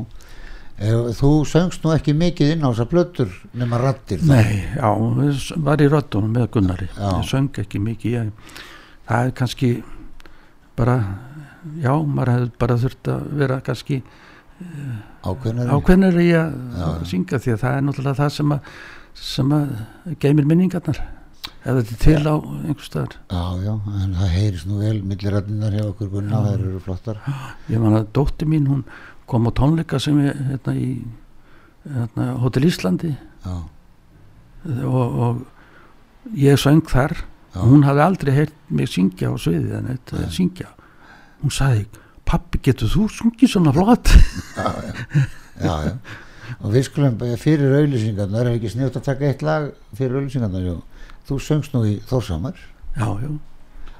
Eh, 0.80 1.12
Þú 1.12 1.30
söngst 1.44 1.84
nú 1.84 1.92
ekki 1.92 2.14
mikið 2.16 2.54
inn 2.54 2.64
á 2.64 2.72
þessar 2.72 2.88
blöttur 2.90 3.32
nema 3.54 3.78
rattir 3.78 4.18
það. 4.18 4.26
nei, 4.32 4.64
já 4.76 5.56
var 5.60 5.76
í 5.84 5.88
röddunum 5.92 6.32
með 6.32 6.48
Gunnari. 6.56 6.88
Já. 6.96 7.10
ég 7.20 7.28
söng 7.28 7.50
ekki 7.60 7.78
mikið 7.84 8.12
ég, 8.16 8.30
það 9.08 9.26
er 9.26 9.30
kannski 9.36 9.70
bara 10.76 10.96
já, 11.82 11.92
maður 12.00 12.32
hefði 12.32 12.50
bara 12.58 12.76
þurft 12.80 13.08
að 13.12 13.28
vera 13.42 13.60
kannski 13.60 14.02
Ákveðnari. 15.24 15.68
ákveðnir 15.72 16.16
í 16.20 16.28
að 16.36 16.50
Já. 16.76 16.84
að 16.88 17.04
syngja 17.08 17.38
því 17.40 17.52
að 17.54 17.60
það 17.62 17.76
er 17.76 17.84
náttúrulega 17.86 18.18
það 18.20 18.32
sem 18.34 18.52
að, 18.56 18.70
sem 19.20 19.52
að 19.56 19.70
geymir 20.24 20.48
minningarnar 20.48 20.98
ef 21.60 21.76
þetta 21.76 21.92
er 21.92 22.00
til 22.00 22.24
á 22.24 22.34
einhver 22.40 22.84
staðar. 22.88 23.14
Já, 23.28 23.44
já, 23.64 23.72
en 24.00 24.14
það 24.16 24.34
heyrist 24.36 24.68
nú 24.68 24.80
vel 24.80 24.98
millir 25.04 25.34
rattinnar 25.36 25.76
hjá 25.76 25.84
okkur 25.90 26.10
Gunnar, 26.12 26.46
þær 26.48 26.64
eru 26.70 26.80
flottar. 26.84 27.20
Ég 27.72 27.80
man 27.84 27.96
að 28.00 28.06
dótti 28.16 28.48
mín 28.48 28.68
hún 28.68 28.84
kom 29.30 29.46
á 29.46 29.52
tónleika 29.54 30.00
sem 30.02 30.18
ég 30.24 30.38
hérna 30.50 30.74
í 30.74 30.90
hérna, 31.86 32.32
Hotel 32.42 32.66
Íslandi. 32.68 33.12
Já, 33.44 33.56
og, 34.84 35.18
og 35.26 36.34
ég 36.36 36.58
söng 36.60 36.82
þar. 36.90 37.16
Já, 37.50 37.60
hún 37.66 37.86
hafði 37.86 38.04
aldrei 38.04 38.32
heyrt 38.36 38.56
mig 38.70 38.90
syngja 38.90 39.32
á 39.32 39.34
sviðið 39.40 39.76
en 39.78 39.92
eitt 39.94 40.12
að 40.14 40.26
syngja. 40.34 40.68
Hún 41.40 41.54
sagði, 41.54 41.86
pappi 42.28 42.60
getur 42.62 42.90
þú 42.92 43.06
sungið 43.10 43.54
svona 43.54 43.74
flott? 43.74 44.12
Já, 45.60 45.74
já. 45.84 45.94
Og 46.64 46.72
við 46.72 46.86
skulum 46.86 47.18
eh, 47.26 47.34
fyrir 47.36 47.74
auðlýsingarnar 47.78 48.48
er 48.48 48.56
ekki 48.56 48.70
snjótt 48.72 48.94
að 48.96 49.06
taka 49.10 49.26
eitt 49.28 49.42
lag 49.44 49.66
fyrir 49.98 50.18
auðlýsingarnar 50.18 50.64
jú. 50.64 50.76
Þú 51.28 51.36
söngst 51.44 51.74
nú 51.76 51.82
í 51.86 51.98
Þórsamar 52.08 52.56
já, 52.96 53.06
já, 53.22 53.28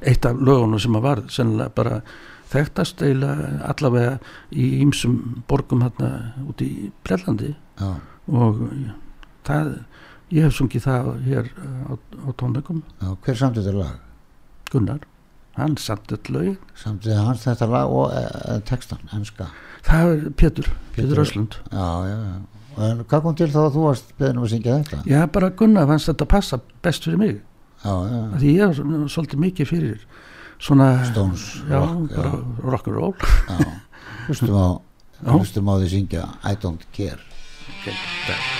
eitt 0.01 0.27
af 0.27 0.41
lögunum 0.41 0.81
sem 0.83 0.97
að 0.99 1.05
var 1.05 1.23
sennilega 1.31 1.75
bara 1.77 2.01
þekktast 2.51 3.03
eiginlega 3.05 3.61
allavega 3.71 4.17
í 4.51 4.67
ýmsum 4.85 5.45
borgum 5.51 5.85
hérna 5.85 6.35
út 6.51 6.63
í 6.65 6.91
Brellandi 7.07 7.55
Já, 7.81 7.95
og 8.31 8.61
það, 9.47 9.73
ég 10.35 10.47
hef 10.47 10.57
sungið 10.59 10.87
það 10.87 11.11
hér 11.27 11.51
á, 11.57 11.93
á 11.97 12.29
tónleikum. 12.41 12.83
Já, 13.01 13.11
hver 13.25 13.41
samt 13.41 13.59
þetta 13.59 13.75
lag? 13.77 13.99
Gunnar, 14.71 15.03
hann 15.59 15.77
samt 15.81 16.13
öll 16.15 16.35
lögin. 16.37 16.57
Samt 16.79 17.07
þetta 17.07 17.35
þetta 17.45 17.69
lag 17.71 17.93
og 17.97 18.15
e, 18.15 18.23
e, 18.23 18.57
textan, 18.69 19.03
enska? 19.17 19.51
Það 19.87 20.15
er 20.15 20.25
Pétur, 20.37 20.73
Pétur. 20.97 21.23
Öslund 21.25 21.61
Já, 21.73 21.87
já, 22.07 22.17
já. 22.17 22.41
En 22.81 23.01
hvað 23.05 23.23
kom 23.25 23.35
til 23.37 23.49
þá 23.51 23.61
að 23.65 23.73
þú 23.75 23.85
varst 23.89 24.13
beðin 24.17 24.39
um 24.39 24.45
að 24.47 24.53
syngja 24.55 24.77
þetta? 24.79 24.99
Já, 25.11 25.21
bara 25.35 25.51
Gunnar 25.59 25.89
fannst 25.91 26.11
þetta 26.13 26.29
passa 26.31 26.61
best 26.85 27.07
fyrir 27.07 27.21
mig. 27.21 27.41
Já, 27.81 27.93
já, 28.07 28.21
því 28.37 28.53
ég 28.55 28.67
er 28.69 29.09
svolítið 29.11 29.43
mikið 29.47 29.71
fyrir 29.71 30.05
svona 30.61 31.05
Stones 31.09 31.63
já, 31.71 31.81
rock, 31.81 32.45
rock'n'roll. 32.63 33.15
Hlustum 34.29 34.55
á 34.55 34.67
á 35.69 35.75
því 35.81 35.89
syngja 35.91 36.23
I 36.45 36.55
don't 36.57 36.85
care 36.93 37.21
okay. 37.81 37.95
það- 38.27 38.45
If 38.45 38.60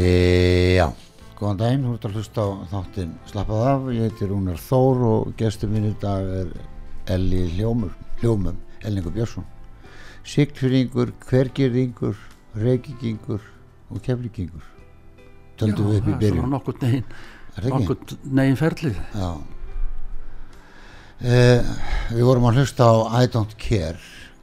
E, 0.00 0.76
já, 0.78 0.86
góðan 1.36 1.58
daginn, 1.60 1.82
þú 1.84 1.90
ert 1.92 2.04
að 2.06 2.14
hlusta 2.16 2.44
á 2.46 2.48
þáttinn 2.70 3.10
Slappað 3.28 3.64
af, 3.68 3.88
ég 3.92 4.06
heiti 4.06 4.28
Rúnar 4.30 4.60
Þór 4.62 5.02
og 5.04 5.32
gestur 5.36 5.68
minn 5.68 5.90
í 5.90 5.96
dag 6.00 6.24
er 6.38 6.52
Elli 7.10 7.42
Hljómur, 7.56 7.90
Hljómum, 8.22 8.56
Ellingur 8.86 9.12
Björnsson. 9.12 9.44
Siglfyrringur, 10.24 11.12
Hvergirðingur, 11.26 12.16
Reykjíkingur 12.58 13.40
og 13.90 14.02
Keflíkingur 14.02 14.66
við 15.60 15.80
upp 16.00 16.22
í 16.22 16.28
svona 16.30 16.48
nokkur 16.54 16.76
negin, 16.80 17.04
negin 18.24 18.56
ferlið. 18.56 19.00
Já. 19.12 19.30
E, 21.20 21.34
Við 22.14 22.24
vorum 22.24 22.46
að 22.48 22.60
hlusta 22.62 22.86
á 22.88 22.94
I 23.20 23.28
Don't 23.28 23.52
Care. 23.60 23.98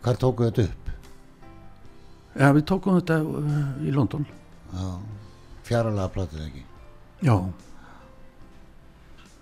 Hvað 0.05 0.19
tóku 0.21 0.45
þetta 0.47 0.67
upp? 0.67 0.91
Já, 2.37 2.51
við 2.53 2.65
tókum 2.69 2.99
þetta 2.99 3.17
uh, 3.25 3.55
í 3.81 3.93
London. 3.95 4.27
Fjaralega 5.65 6.11
platið 6.13 6.43
ekki? 6.45 6.63
Já. 7.25 7.33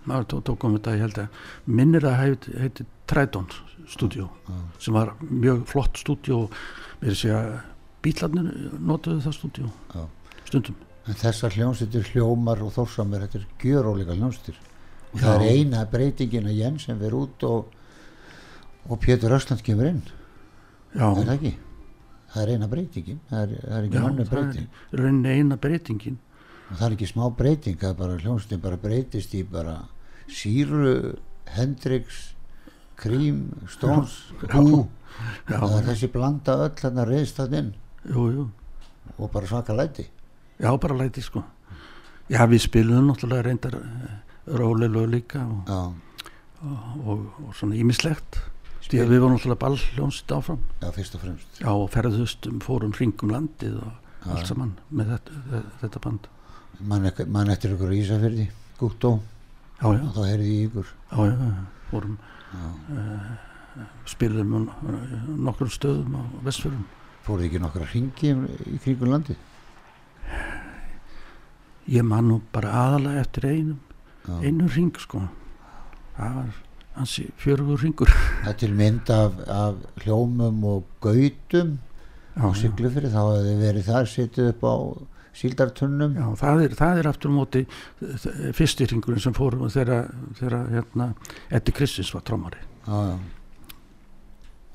Maður 0.06 0.28
tó- 0.32 0.42
tókum 0.48 0.78
þetta, 0.78 0.96
ég 0.96 1.04
held 1.04 1.20
að 1.26 1.44
minnir 1.68 2.08
að 2.08 2.20
heiti, 2.22 2.56
heiti 2.62 2.86
Tridon 3.06 3.50
stúdíó 3.90 4.30
sem 4.82 4.96
var 4.96 5.12
mjög 5.22 5.66
flott 5.70 6.00
stúdíó 6.02 6.46
við 7.02 7.12
erum 7.12 7.20
segja 7.20 7.42
bílarnir 8.06 8.52
notuðu 8.80 9.24
það 9.26 9.38
stundum 10.46 10.82
En 11.06 11.14
þessar 11.20 11.54
hljómsýttir 11.54 12.08
hljómar 12.16 12.64
og 12.66 12.72
þórsamir, 12.74 13.26
þetta 13.28 13.38
er 13.38 13.44
gjöróleika 13.62 14.16
hljómsýttir. 14.18 14.56
Og 15.14 15.20
það 15.22 15.36
er 15.36 15.52
eina 15.60 15.84
breytingin 15.92 16.48
að 16.50 16.56
Jens 16.58 16.88
sem 16.88 16.98
verður 16.98 17.28
út 17.28 17.46
og, 17.46 17.76
og 18.90 19.00
Pétur 19.04 19.36
Ösland 19.38 19.62
kemur 19.68 19.92
inn. 19.92 20.00
Já, 20.96 21.06
Er 21.12 21.22
það 21.28 21.34
ekki? 21.36 21.52
Það 22.34 22.42
er 22.42 22.52
eina 22.56 22.68
breytingin, 22.74 23.20
það 23.30 23.44
er, 23.46 23.54
það 23.62 23.78
er 23.78 23.86
ekki 23.86 23.96
já 24.00 24.02
mannu 24.08 24.26
það 24.26 24.34
breyting. 24.34 24.66
er 24.92 25.00
rauninni 25.04 25.36
eina 25.38 25.58
breytingin 25.68 26.18
Og 26.66 26.74
það 26.80 26.86
er 26.90 26.96
ekki 26.98 27.08
smá 27.14 27.24
breyting, 27.38 27.78
það 27.80 27.90
er 27.94 27.98
bara 28.02 28.18
hljómsýttin 28.26 28.64
bara 28.66 28.82
breytist 28.82 29.36
í 29.38 29.44
bara 29.54 29.76
síru, 30.28 30.96
Hendrix, 31.56 32.22
Cream, 32.98 33.44
Stones, 33.70 34.18
Who. 34.50 34.88
Já, 35.48 35.60
Það 35.62 35.78
er 35.78 35.90
þessi 35.94 36.10
blanda 36.12 36.58
öll 36.66 36.74
þarna 36.82 37.06
reyðst 37.08 37.38
það 37.40 37.60
inn 37.62 37.74
jú, 38.10 38.26
jú. 38.34 38.46
Og 39.18 39.32
bara 39.32 39.48
svaka 39.48 39.74
læti. 39.74 40.08
Já, 40.60 40.72
bara 40.80 40.96
læti 40.98 41.22
sko. 41.22 41.44
Já, 42.30 42.46
við 42.50 42.64
spilum 42.66 43.08
náttúrulega 43.12 43.46
reyndar 43.46 43.76
rólega 44.48 45.06
líka 45.10 45.44
og, 45.46 45.70
Já, 45.70 45.80
og, 46.66 47.06
og, 47.06 47.26
og 47.46 47.56
svona 47.56 47.76
ímislegt 47.78 48.40
því 48.86 49.02
að 49.02 49.12
við 49.14 49.22
vorum 49.22 49.36
náttúrulega 49.38 49.62
ballhljónsitt 49.66 50.34
áfram. 50.34 50.60
Já, 50.82 50.90
fyrst 50.96 51.16
og 51.18 51.22
fremst. 51.26 51.62
Já, 51.62 51.70
og 51.74 51.88
ferðustum 51.94 52.60
fórum 52.66 52.94
hringum 52.98 53.34
landið 53.34 53.78
og 53.82 54.32
allt 54.34 54.50
saman 54.50 54.74
með 54.90 55.16
þetta, 55.16 55.62
þetta 55.84 56.02
band. 56.06 56.28
Mann, 56.82 57.08
mann 57.32 57.54
eftir 57.54 57.76
ykkur 57.76 57.94
í 57.96 58.02
Ísafyrði, 58.04 58.50
Gúttó, 58.80 59.20
Já, 59.80 59.88
já, 59.92 60.02
og 60.02 60.12
þá 60.16 60.22
heyrði 60.28 60.56
ykkur. 60.66 60.90
já, 61.12 61.26
já, 61.30 61.54
fórum 61.92 62.18
uh, 62.56 63.30
spilum 64.10 64.54
uh, 64.60 64.76
nokkrum 65.46 65.72
stöðum 65.72 66.18
á 66.20 66.22
vestfjörðum 66.48 66.86
Fóruð 67.26 67.48
ekki 67.48 67.62
nokkra 67.64 67.88
hringi 67.90 68.34
í 68.70 68.78
kringum 68.84 69.10
landi? 69.14 69.36
Ég 71.90 72.06
man 72.06 72.30
nú 72.30 72.40
bara 72.54 72.74
aðalega 72.84 73.24
eftir 73.26 73.50
einum 73.50 73.80
Já. 74.26 74.38
einu 74.42 74.70
hring 74.74 74.96
sko 74.98 75.22
það 76.18 76.38
var 76.40 76.54
hansi 76.96 77.28
fjörugur 77.42 77.82
hringur 77.82 78.14
Það 78.44 78.52
er 78.54 78.60
til 78.62 78.72
mynd 78.78 79.12
af, 79.14 79.42
af 79.50 80.06
hljómum 80.06 80.64
og 80.70 80.88
gautum 81.04 81.76
á 82.36 82.46
já. 82.52 82.56
Siglufyrði, 82.62 83.12
þá 83.14 83.22
hefði 83.22 83.54
verið 83.62 83.86
þar 83.90 84.10
setið 84.12 84.50
upp 84.52 84.66
á 84.68 84.76
síldartunnum. 85.36 86.16
Já, 86.16 86.26
það 86.40 86.62
er, 86.66 86.76
það 86.80 87.00
er 87.00 87.10
aftur 87.10 87.34
móti 87.34 87.64
fyrsti 88.56 88.88
hringurinn 88.90 89.24
sem 89.24 89.36
fórum 89.36 89.66
þegar, 89.72 90.10
þegar 90.40 90.70
hérna, 90.72 91.10
Eddi 91.52 91.74
Kristins 91.76 92.12
var 92.16 92.24
trómari. 92.28 92.62
Já, 92.86 93.00
já. 93.12 93.18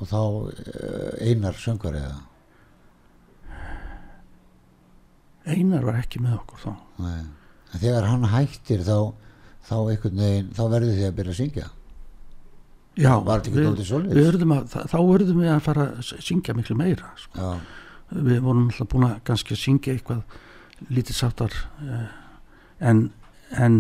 Og 0.01 0.09
þá 0.09 0.21
eh, 0.57 1.31
einar 1.31 1.57
söngvar 1.61 1.97
eða? 2.01 2.19
Einar 5.55 5.85
var 5.87 5.99
ekki 6.01 6.23
með 6.23 6.39
okkur 6.39 6.63
þá. 6.65 6.71
Nei. 7.05 7.21
En 7.71 7.83
þegar 7.85 8.09
hann 8.11 8.25
hættir 8.33 8.83
þá, 8.87 8.97
þá, 9.67 9.77
þá 10.57 10.63
verður 10.73 10.97
þið 10.97 11.07
að 11.09 11.17
byrja 11.21 11.35
að 11.35 11.39
syngja. 11.41 11.69
Já, 13.01 13.13
við, 13.23 13.69
við 14.11 14.27
urðum 14.33 14.53
að, 14.57 14.73
þá 14.91 14.97
urðum 14.99 15.43
við 15.45 15.53
að 15.55 15.61
fara 15.65 15.85
að 15.95 16.09
syngja 16.27 16.57
miklu 16.59 16.77
meira. 16.77 17.13
Sko. 17.23 17.53
Við 18.11 18.41
vorum 18.43 18.67
alltaf 18.67 18.89
búin 18.91 19.07
að 19.07 19.21
kannski 19.29 19.55
að 19.55 19.61
syngja 19.63 19.95
eitthvað 19.95 20.39
lítið 20.91 21.17
sáttar 21.21 21.55
eh, 21.85 22.09
en, 22.91 23.05
en 23.55 23.77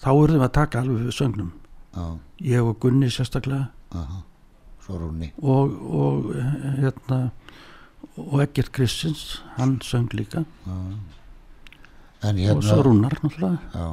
þá 0.00 0.08
urðum 0.14 0.40
við 0.40 0.46
að 0.48 0.54
taka 0.56 0.80
alveg 0.80 1.02
við 1.04 1.16
söngnum. 1.18 1.52
já, 1.94 2.06
Ég 2.54 2.70
og 2.70 2.78
Gunni 2.82 3.10
sérstaklega 3.12 3.68
aha. 3.92 4.22
Svo 4.84 4.98
rúni. 5.00 5.30
og, 5.42 5.76
og 6.00 6.32
eh, 6.36 6.56
hérna 6.80 7.20
og 8.16 8.40
Egert 8.44 8.72
Kristins, 8.72 9.42
hann 9.56 9.78
söng 9.82 10.08
líka. 10.14 10.44
En 12.24 12.40
og 12.50 12.62
svo 12.62 12.78
hérna, 12.78 12.82
Rúnar 12.86 13.16
náttúrulega. 13.20 13.84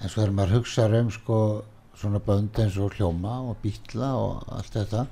En 0.00 0.08
svo 0.12 0.22
er 0.24 0.32
maður 0.34 0.60
hugsa 0.60 0.86
um 1.00 1.10
sko 1.12 1.38
svona 1.98 2.20
bönd 2.20 2.56
eins 2.58 2.76
og 2.78 2.94
hljóma 2.98 3.40
og 3.50 3.56
bítla 3.62 4.14
og 4.18 4.48
allt 4.52 4.74
þetta 4.74 5.06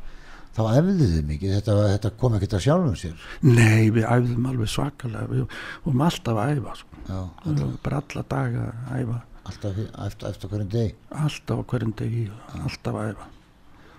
þá 0.53 0.63
efðið 0.77 1.13
þið 1.15 1.29
mikið, 1.29 1.53
þetta, 1.57 1.77
þetta 1.95 2.11
kom 2.21 2.35
ekkert 2.37 2.57
að 2.59 2.65
sjálfum 2.67 2.97
sér. 3.01 3.27
Nei, 3.47 3.91
við 3.95 4.05
æfðum 4.05 4.49
alveg 4.51 4.69
svakalega, 4.73 5.29
við 5.31 5.45
vorum 5.85 6.03
alltaf 6.07 6.41
að 6.43 6.51
æfa, 6.59 6.75
sko. 6.81 6.99
já, 7.09 7.21
Alla, 7.47 7.69
bara 7.87 8.01
alla 8.03 8.25
daga 8.35 8.67
að 8.69 8.99
æfa, 8.99 9.21
alltaf 9.49 9.79
eftir, 10.09 10.51
hverjum 10.53 10.73
deg 10.75 10.99
alltaf 11.25 11.65
hverjum 11.73 11.95
degi, 12.03 12.27
alltaf 12.59 12.99
að 13.01 13.15
æfa. 13.15 13.31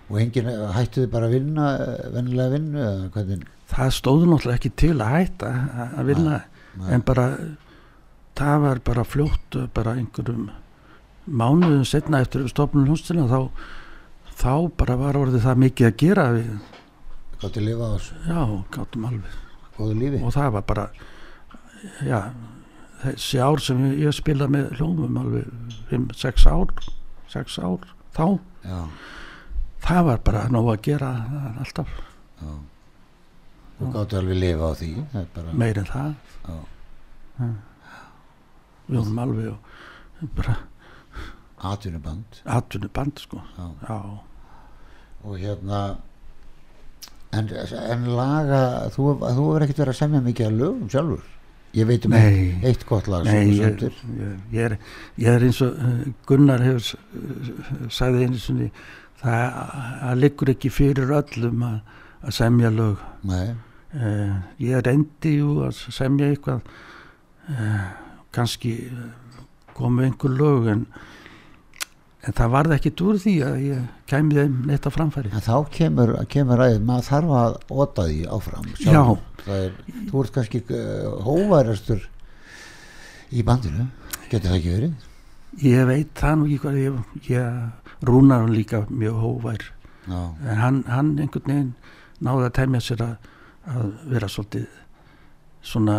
Og 0.10 0.18
enginn 0.22 0.50
hættuði 0.76 1.10
bara 1.14 1.28
að 1.30 1.36
vinna 1.38 1.68
eh, 1.80 2.08
venjulega 2.14 2.54
vinnu 2.58 2.82
eða 2.84 3.10
hvernig? 3.16 3.46
Það 3.74 3.94
stóðu 3.98 4.28
náttúrulega 4.30 4.60
ekki 4.60 4.72
til 4.84 4.96
að 5.02 5.14
hætta 5.18 5.52
að- 5.54 5.94
að 6.02 6.10
vinna, 6.12 6.42
nei. 6.78 6.90
en 6.98 7.02
bara, 7.08 7.26
það 8.38 8.60
var 8.68 8.82
bara 8.90 9.04
fljótt, 9.08 9.58
bara 9.74 9.96
einhverjum 9.98 10.50
mánuðum 11.30 11.86
setna 11.88 12.20
eftir 12.22 12.44
við 12.44 12.52
stofnum 12.54 12.86
hljónstina, 12.90 13.26
þá, 13.32 13.50
þá 14.38 14.54
bara 14.78 14.98
var 15.00 15.16
orðið 15.22 15.46
það 15.48 15.62
mikið 15.64 15.88
að 15.90 15.98
gera 16.04 16.28
við, 16.36 16.52
gátti 17.42 17.60
að 17.64 17.68
lifa 17.70 17.88
á 17.88 17.92
þessu? 17.96 18.20
Já, 18.28 18.42
gátum 18.78 19.06
alveg. 19.10 19.40
Og 20.24 20.34
það 20.36 20.52
var 20.54 20.66
bara, 20.70 20.84
já, 22.06 22.20
þessi 23.04 23.40
ár 23.44 23.60
sem 23.64 23.82
ég 24.00 24.14
spilaði 24.16 24.54
með 24.58 24.70
hljómum 24.78 25.18
alveg 25.24 25.48
5-6 25.90 26.46
ár, 26.52 26.76
6 27.34 27.58
ár, 27.64 27.88
þá, 28.16 28.26
já, 28.68 28.82
það 29.84 30.02
var 30.08 30.22
bara 30.26 30.46
nóg 30.54 30.70
að 30.74 30.82
gera 30.88 31.12
alltaf. 31.64 31.90
Já. 32.42 32.52
Og 33.84 33.90
gátti 33.96 34.16
alveg 34.20 34.38
lifa 34.40 34.70
á 34.70 34.74
því 34.80 34.92
er 35.20 35.26
bara, 35.36 35.54
meir 35.60 35.80
en 35.82 35.90
það. 35.90 36.14
Já, 36.48 36.58
við 38.88 38.98
vorum 39.00 39.20
alveg 39.24 39.52
og 39.54 40.30
bara 40.38 40.56
atvinnuband. 41.74 42.42
Atvinnu 42.46 42.90
band 42.94 43.20
sko. 43.24 43.40
Já. 43.58 44.00
og 45.24 45.38
hérna 45.40 45.78
en, 47.32 47.48
en 47.48 48.02
laga 48.12 48.58
þú, 48.92 49.06
þú 49.24 49.46
hefur 49.48 49.64
ekkert 49.64 49.80
verið 49.80 49.94
að 49.94 50.00
semja 50.02 50.20
mikið 50.26 50.50
að 50.50 50.58
lögum 50.60 50.90
sjálfur? 50.92 51.30
Ég 51.74 51.88
veit 51.90 52.04
um 52.06 52.12
Nei. 52.14 52.60
eitt, 52.68 52.84
gott 52.86 53.08
lag 53.10 53.24
nei 53.26 53.48
þú 53.50 53.62
ég, 53.64 53.80
ég, 53.88 54.34
ég, 54.54 54.66
er, 54.68 54.76
ég 55.18 55.30
er 55.32 55.46
eins 55.48 55.62
og 55.66 55.80
uh, 55.80 56.04
Gunnar 56.30 56.62
hefur 56.62 56.84
s- 56.84 57.00
uh, 57.00 57.88
sagði 57.90 58.28
einu 58.28 58.42
sinni 58.44 58.68
það, 59.24 59.58
það 60.04 60.22
liggur 60.24 60.54
ekki 60.54 60.72
fyrir 60.74 61.16
öllum 61.20 61.66
að, 61.68 61.80
að 62.24 62.36
semja 62.40 62.72
lög 62.74 63.02
nei, 63.30 63.56
uh, 63.98 64.36
ég 64.62 64.84
reyndi 64.86 65.34
að 65.42 65.82
semja 65.96 66.30
eitthvað 66.34 66.62
uh, 67.54 67.82
kannski 68.36 68.78
komu 69.78 70.06
einhver 70.06 70.34
lög 70.38 70.70
en, 70.74 70.86
en 72.24 72.38
það 72.38 72.54
varði 72.56 72.78
ekkit 72.78 73.04
úr 73.06 73.22
því 73.22 73.36
að 73.48 73.56
ég 73.68 73.86
kæmi 74.12 74.38
þeim 74.38 74.60
neitt 74.70 74.88
á 74.88 74.92
framfæri 74.94 75.34
En 75.34 75.46
þá 75.46 75.56
kemur, 75.74 76.16
kemur 76.30 76.62
ræðið, 76.62 76.84
maður 76.88 77.10
þarf 77.10 77.38
að 77.40 77.58
óta 77.74 78.08
því 78.10 78.20
áfram. 78.38 78.68
sjálfur. 78.80 79.24
Það 79.44 79.64
er, 79.66 79.80
þú 80.12 80.22
ert 80.24 80.36
kannski 80.38 80.62
uh, 80.68 81.08
hóværastur 81.26 82.06
í 83.34 83.44
bandinu, 83.46 83.88
getur 84.30 84.52
það 84.52 84.60
ekki 84.60 84.76
verið? 84.78 85.10
ég 85.62 85.86
veit 85.86 86.14
það 86.18 86.38
nú 86.40 86.46
ekki 86.48 86.60
hvað 86.64 86.78
ég, 86.82 87.02
ég 87.30 87.83
rúnar 88.04 88.44
hann 88.44 88.54
líka 88.56 88.86
mjög 88.90 89.20
hóvær 89.24 89.64
Já, 90.08 90.36
en 90.44 90.58
hann, 90.60 90.84
hann 90.92 91.12
einhvern 91.20 91.48
veginn 91.48 91.74
náði 92.24 92.48
að 92.48 92.56
tæmja 92.58 92.82
sér 92.84 93.04
að, 93.06 93.28
að 93.72 93.92
vera 94.12 94.30
svolítið 94.32 94.66
svona 95.64 95.98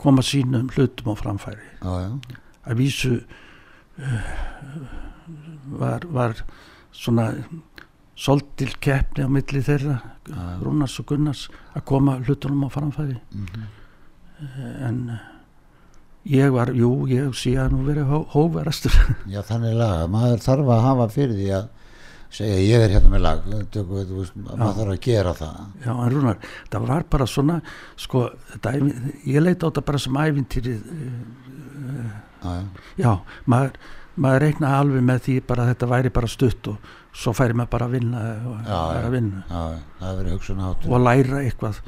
koma 0.00 0.24
sínum 0.26 0.70
hlutum 0.74 1.12
á 1.12 1.14
framfæri. 1.18 1.68
Já, 1.78 1.92
já, 2.02 2.40
að 2.66 2.80
vísu 2.80 3.12
uh, 3.14 4.32
var, 5.78 6.06
var 6.10 6.42
svona 6.94 7.28
svolítil 8.18 8.74
keppni 8.82 9.26
á 9.26 9.30
milli 9.30 9.62
þeirra. 9.62 10.00
Rúnars 10.64 10.98
og 11.02 11.10
Gunnars 11.12 11.46
að 11.76 11.86
koma 11.90 12.18
hlutunum 12.22 12.66
á 12.66 12.70
framfæri. 12.74 13.20
Mhm. 13.34 13.70
en 14.82 14.96
uh, 15.14 15.33
ég 16.30 16.52
var, 16.54 16.70
jú, 16.76 16.90
ég 17.10 17.32
sé 17.36 17.52
að 17.60 17.74
nú 17.74 17.84
verið 17.88 18.08
hó, 18.08 18.18
hóverastur 18.34 18.94
já, 19.34 19.40
þannig 19.44 19.74
laga, 19.76 20.06
maður 20.12 20.44
þarf 20.44 20.70
að 20.76 20.84
hafa 20.88 21.08
fyrir 21.12 21.34
því 21.40 21.48
að 21.58 21.66
segja 22.34 22.60
ég 22.64 22.84
er 22.86 22.94
hérna 22.96 23.10
með 23.12 23.22
lag, 23.22 23.42
Tökum, 23.70 23.98
við, 24.00 24.08
þú 24.10 24.44
maður 24.48 24.78
þarf 24.80 24.92
að 24.94 25.02
gera 25.04 25.34
það. 25.38 25.58
Já, 25.84 25.90
en 25.94 26.08
Rúnar, 26.14 26.38
það 26.72 26.86
var 26.88 27.04
bara 27.12 27.26
svona 27.30 27.58
sko, 28.00 28.24
þetta, 28.54 28.72
ég 29.30 29.44
leit 29.44 29.60
á 29.62 29.66
þetta 29.68 29.84
bara 29.90 30.00
sem 30.02 30.18
ævintýrið 30.24 30.88
Já, 32.44 32.50
já, 32.58 32.64
já, 33.00 33.12
maður, 33.48 33.76
maður 34.20 34.42
reiknaði 34.44 34.76
alveg 34.80 35.06
með 35.12 35.22
því 35.28 35.36
bara 35.48 35.68
þetta 35.70 35.86
væri 35.94 36.10
bara 36.18 36.28
stutt 36.28 36.68
og 36.72 36.90
svo 37.14 37.32
færi 37.36 37.54
maður 37.56 37.70
bara 37.76 37.86
að 37.88 37.94
vinna 38.00 38.24
og, 38.50 38.56
Já, 38.66 38.74
bara 38.74 38.98
já. 38.98 39.06
að 39.06 39.14
vinna. 39.14 39.44
Já, 39.48 39.62
og 40.90 41.04
læra 41.06 41.40
eitthvað 41.44 41.80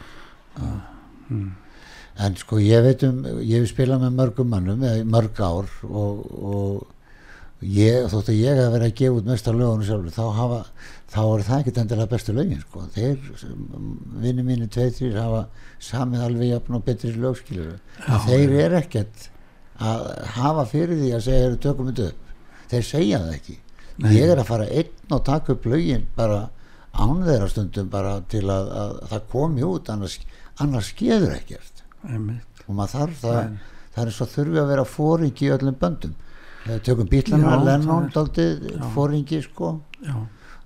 En 2.17 2.37
sko 2.41 2.59
ég 2.63 2.85
veit 2.85 3.03
um, 3.05 3.25
ég 3.45 3.61
hef 3.61 3.73
spilað 3.75 4.07
með 4.07 4.21
mörgum 4.21 4.49
mannum, 4.49 4.85
mörg 5.13 5.41
ár 5.45 5.67
og, 5.85 6.23
og 6.33 7.67
ég, 7.67 8.07
þótt 8.13 8.31
að 8.33 8.39
ég 8.41 8.57
hef 8.57 8.71
verið 8.73 8.89
að 8.89 8.97
gefa 9.01 9.19
út 9.19 9.29
mest 9.29 9.51
af 9.51 9.57
lögunum 9.57 9.85
sjálfur, 9.85 10.15
þá 10.17 10.39
hafa, 10.39 10.61
þá 11.13 11.21
er 11.25 11.45
það 11.47 11.61
ekkert 11.61 11.81
endilega 11.83 12.13
bestu 12.15 12.35
lögin, 12.37 12.65
sko. 12.65 12.85
Þeir, 12.97 13.31
vinni 14.25 14.47
mínu 14.47 14.69
tveir, 14.73 14.93
þrýr 14.97 15.21
hafa 15.21 15.43
samið 15.91 16.25
alveg 16.31 16.53
jafn 16.55 16.79
og 16.79 16.85
betri 16.89 17.13
lögskilur. 17.21 17.79
Þeir 18.27 18.57
eru 18.65 18.81
ekkert 18.81 19.29
að 19.77 20.09
hafa 20.39 20.67
fyrir 20.73 21.01
því 21.03 21.13
að 21.17 21.25
segja, 21.29 21.47
eru 21.51 21.63
tökum 21.67 21.93
þetta 21.93 22.11
upp. 22.11 22.35
Þeir 22.73 22.91
segja 22.91 23.23
það 23.25 23.39
ekki. 23.39 23.59
Nei. 23.97 24.11
Ég 24.17 24.33
er 24.33 24.41
að 24.41 24.51
fara 24.51 24.69
einn 24.69 25.17
og 25.17 25.25
taka 25.25 25.57
upp 25.57 25.69
lögin 25.69 26.05
bara 26.17 26.47
án 26.97 27.25
þeirra 27.25 27.49
stundum 27.53 27.89
bara 27.93 28.19
til 28.29 28.45
að, 28.49 28.69
að 28.73 28.93
það 29.13 29.27
komi 29.33 29.65
út, 29.69 29.91
annars, 29.93 30.19
annars 30.65 30.93
skeður 30.93 31.37
ekkert. 31.37 31.76
Og 32.67 32.73
maður 32.75 32.95
þarf 32.95 33.21
það, 33.23 33.37
Nei. 33.51 33.59
það 33.95 34.07
er 34.07 34.17
svo 34.17 34.27
þurfi 34.33 34.63
að 34.63 34.73
vera 34.73 34.87
fóringi 34.91 35.47
í 35.47 35.53
öllum 35.57 35.77
böndum. 35.81 36.17
Tökum 36.83 37.07
bílana, 37.11 37.61
Lennon 37.63 38.11
fóringi 38.95 39.43
sko. 39.45 39.77
Já, 40.03 40.17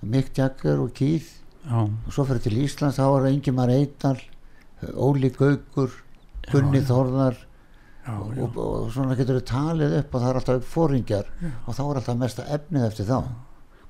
Mick 0.00 0.32
Jagger 0.36 0.80
og 0.80 0.94
Keith. 0.96 1.40
Já, 1.60 1.84
og 1.84 2.12
svo 2.14 2.24
fyrir 2.24 2.40
til 2.40 2.56
Íslands 2.62 2.96
þá 2.96 3.04
er 3.18 3.26
Ingimar 3.34 3.68
Eidal 3.68 4.16
Óli 4.96 5.28
Gaukur 5.28 5.92
Gunni 6.48 6.80
já, 6.80 6.86
já. 8.06 8.14
og, 8.16 8.56
og 8.56 8.88
svona 8.94 9.16
getur 9.18 9.36
við 9.36 9.44
talið 9.50 9.96
upp 9.98 10.14
og 10.14 10.22
það 10.22 10.30
er 10.30 10.38
alltaf 10.40 10.70
fóringjar 10.72 11.28
og 11.66 11.76
þá 11.76 11.82
er 11.84 12.00
alltaf 12.00 12.16
mesta 12.16 12.46
efnið 12.56 12.86
eftir 12.86 13.10
þá 13.10 13.18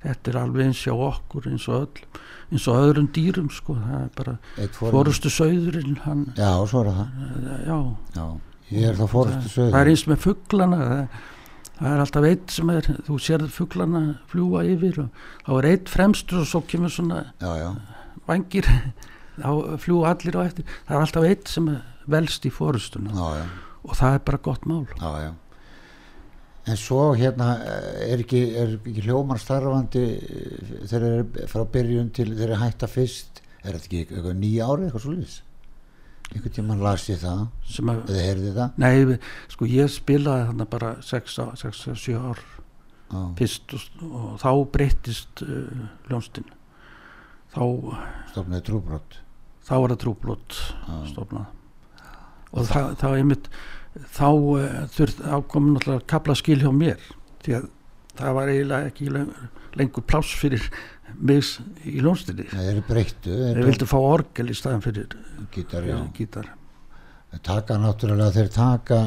þetta 0.05 0.31
er 0.33 0.39
alveg 0.41 0.67
eins 0.71 0.83
hjá 0.85 0.93
okkur 0.95 1.49
eins 1.51 1.67
og 1.69 1.83
öll 1.83 2.05
eins 2.51 2.67
og 2.71 2.79
öðrum 2.83 3.09
dýrum 3.15 3.51
sko, 3.55 3.77
það 3.79 3.99
er 4.05 4.09
bara 4.17 4.37
fórustu 4.79 5.31
sauðurinn 5.31 5.99
hann, 6.07 6.25
Já, 6.39 6.51
svo 6.67 6.81
er 6.85 6.89
það. 6.95 7.13
Já, 7.67 7.77
Já, 8.17 8.25
ég 8.75 8.89
er 8.91 8.97
þá 8.99 9.05
fórustu 9.13 9.53
sögur 9.53 9.75
það 9.75 9.81
er 9.85 9.93
eins 9.93 10.07
með 10.11 10.23
fugglana 10.25 10.81
það, 10.81 11.21
það 11.81 11.93
er 11.93 12.03
alltaf 12.07 12.27
eitt 12.31 12.57
sem 12.57 12.73
er 12.75 12.89
þú 13.07 13.19
sérð 13.27 13.53
fugglana 13.55 14.03
fljúa 14.33 14.65
yfir 14.73 14.99
og 15.05 15.23
þá 15.47 15.53
er 15.61 15.71
eitt 15.75 15.93
fremstur 15.93 16.43
og 16.43 16.51
svo 16.51 16.63
kemur 16.69 16.93
svona 16.97 17.23
Já, 17.41 17.53
já, 17.61 17.71
vangir 18.27 18.67
þá 19.41 19.79
fljúa 19.81 20.11
allir 20.15 20.37
á 20.37 20.43
eftir. 20.45 20.67
Það 20.89 20.97
er 20.97 21.05
alltaf 21.07 21.29
eitt 21.31 21.49
sem 21.49 21.69
er 21.73 21.79
velst 22.11 22.45
í 22.49 22.51
fórustuna 22.53 23.15
já, 23.15 23.29
já. 23.41 23.47
Og 23.87 23.95
það 23.97 24.17
er 24.19 24.25
bara 24.27 24.39
gott 24.45 24.67
mál. 24.69 24.83
Já, 24.99 25.11
já. 25.25 25.31
En 26.71 26.79
svo 26.79 27.11
hérna 27.19 27.51
eh, 27.67 28.13
er 28.13 28.23
ekki, 28.23 28.41
er 28.63 28.75
ekki 28.79 29.03
hljómar 29.07 29.41
starfandi 29.43 30.03
eh, 30.07 30.73
þeir 30.91 31.07
eru 31.09 31.47
frá 31.51 31.65
byrjun 31.75 32.11
til 32.15 32.29
þeir 32.31 32.53
eru 32.53 32.59
hætta 32.63 32.89
fyrst, 32.91 33.41
er 33.65 33.75
þetta 33.75 33.89
ekki 33.89 34.03
eitthvað 34.07 34.37
nýja 34.39 34.69
ári 34.71 34.87
eitthvað 34.87 35.07
svo 35.07 35.15
lýs? 35.17 35.41
Einhvern 36.31 36.55
tímann 36.55 36.83
las 36.85 37.09
ég 37.11 37.19
það, 37.25 37.41
sem 37.67 37.91
að, 37.91 38.03
eða 38.13 38.27
heyrði 38.29 38.51
það? 38.55 38.77
nei, 38.79 39.19
sko 39.51 39.67
ég 39.67 39.91
spilaði 39.91 40.47
þarna 40.51 40.67
bara 40.71 40.93
6-7 41.03 42.21
ár 42.21 42.43
Já, 43.11 43.23
fyrst 43.41 43.75
og, 43.75 43.87
og 44.07 44.35
þá 44.39 44.51
breyttist 44.71 45.43
uh, 45.43 45.81
ljónstinn 46.07 46.47
þá, 47.51 47.65
stofnaði 48.31 48.63
trúbrott. 48.69 49.17
þá 49.67 49.73
var 49.75 49.95
það 49.97 50.01
trúblót 50.05 50.61
Já, 50.61 50.95
stofnað 51.11 51.49
og 52.51 52.69
það, 52.71 52.95
það 53.01 53.11
er 53.11 53.25
einmitt 53.25 53.51
þá 54.15 54.29
uh, 54.31 54.65
þurft 54.95 55.23
ákomin 55.25 55.77
náttúrulega 55.77 56.07
kapla 56.11 56.37
skil 56.39 56.61
hjá 56.63 56.71
mér 56.75 57.03
því 57.45 57.59
að 57.59 57.69
það 58.21 58.37
var 58.37 58.53
eiginlega 58.53 58.91
ekki 58.91 59.11
lengur, 59.11 60.05
pláss 60.07 60.33
fyrir 60.39 60.65
mig 61.19 61.47
í 61.89 62.01
ljónstinni 62.05 62.47
það 62.51 62.71
eru 62.75 62.87
breyttu, 62.87 63.35
þeir 63.35 63.59
þeir 63.59 63.71
vildu 63.71 63.91
fá 63.91 63.99
orgel 63.99 64.51
í 64.51 64.57
staðan 64.57 64.85
fyrir, 64.85 65.15
gítar, 65.55 65.87
gítar. 66.17 66.51
Taka 67.47 67.77
náttúrulega, 67.79 68.35
þeir 68.35 68.51
taka 68.55 69.01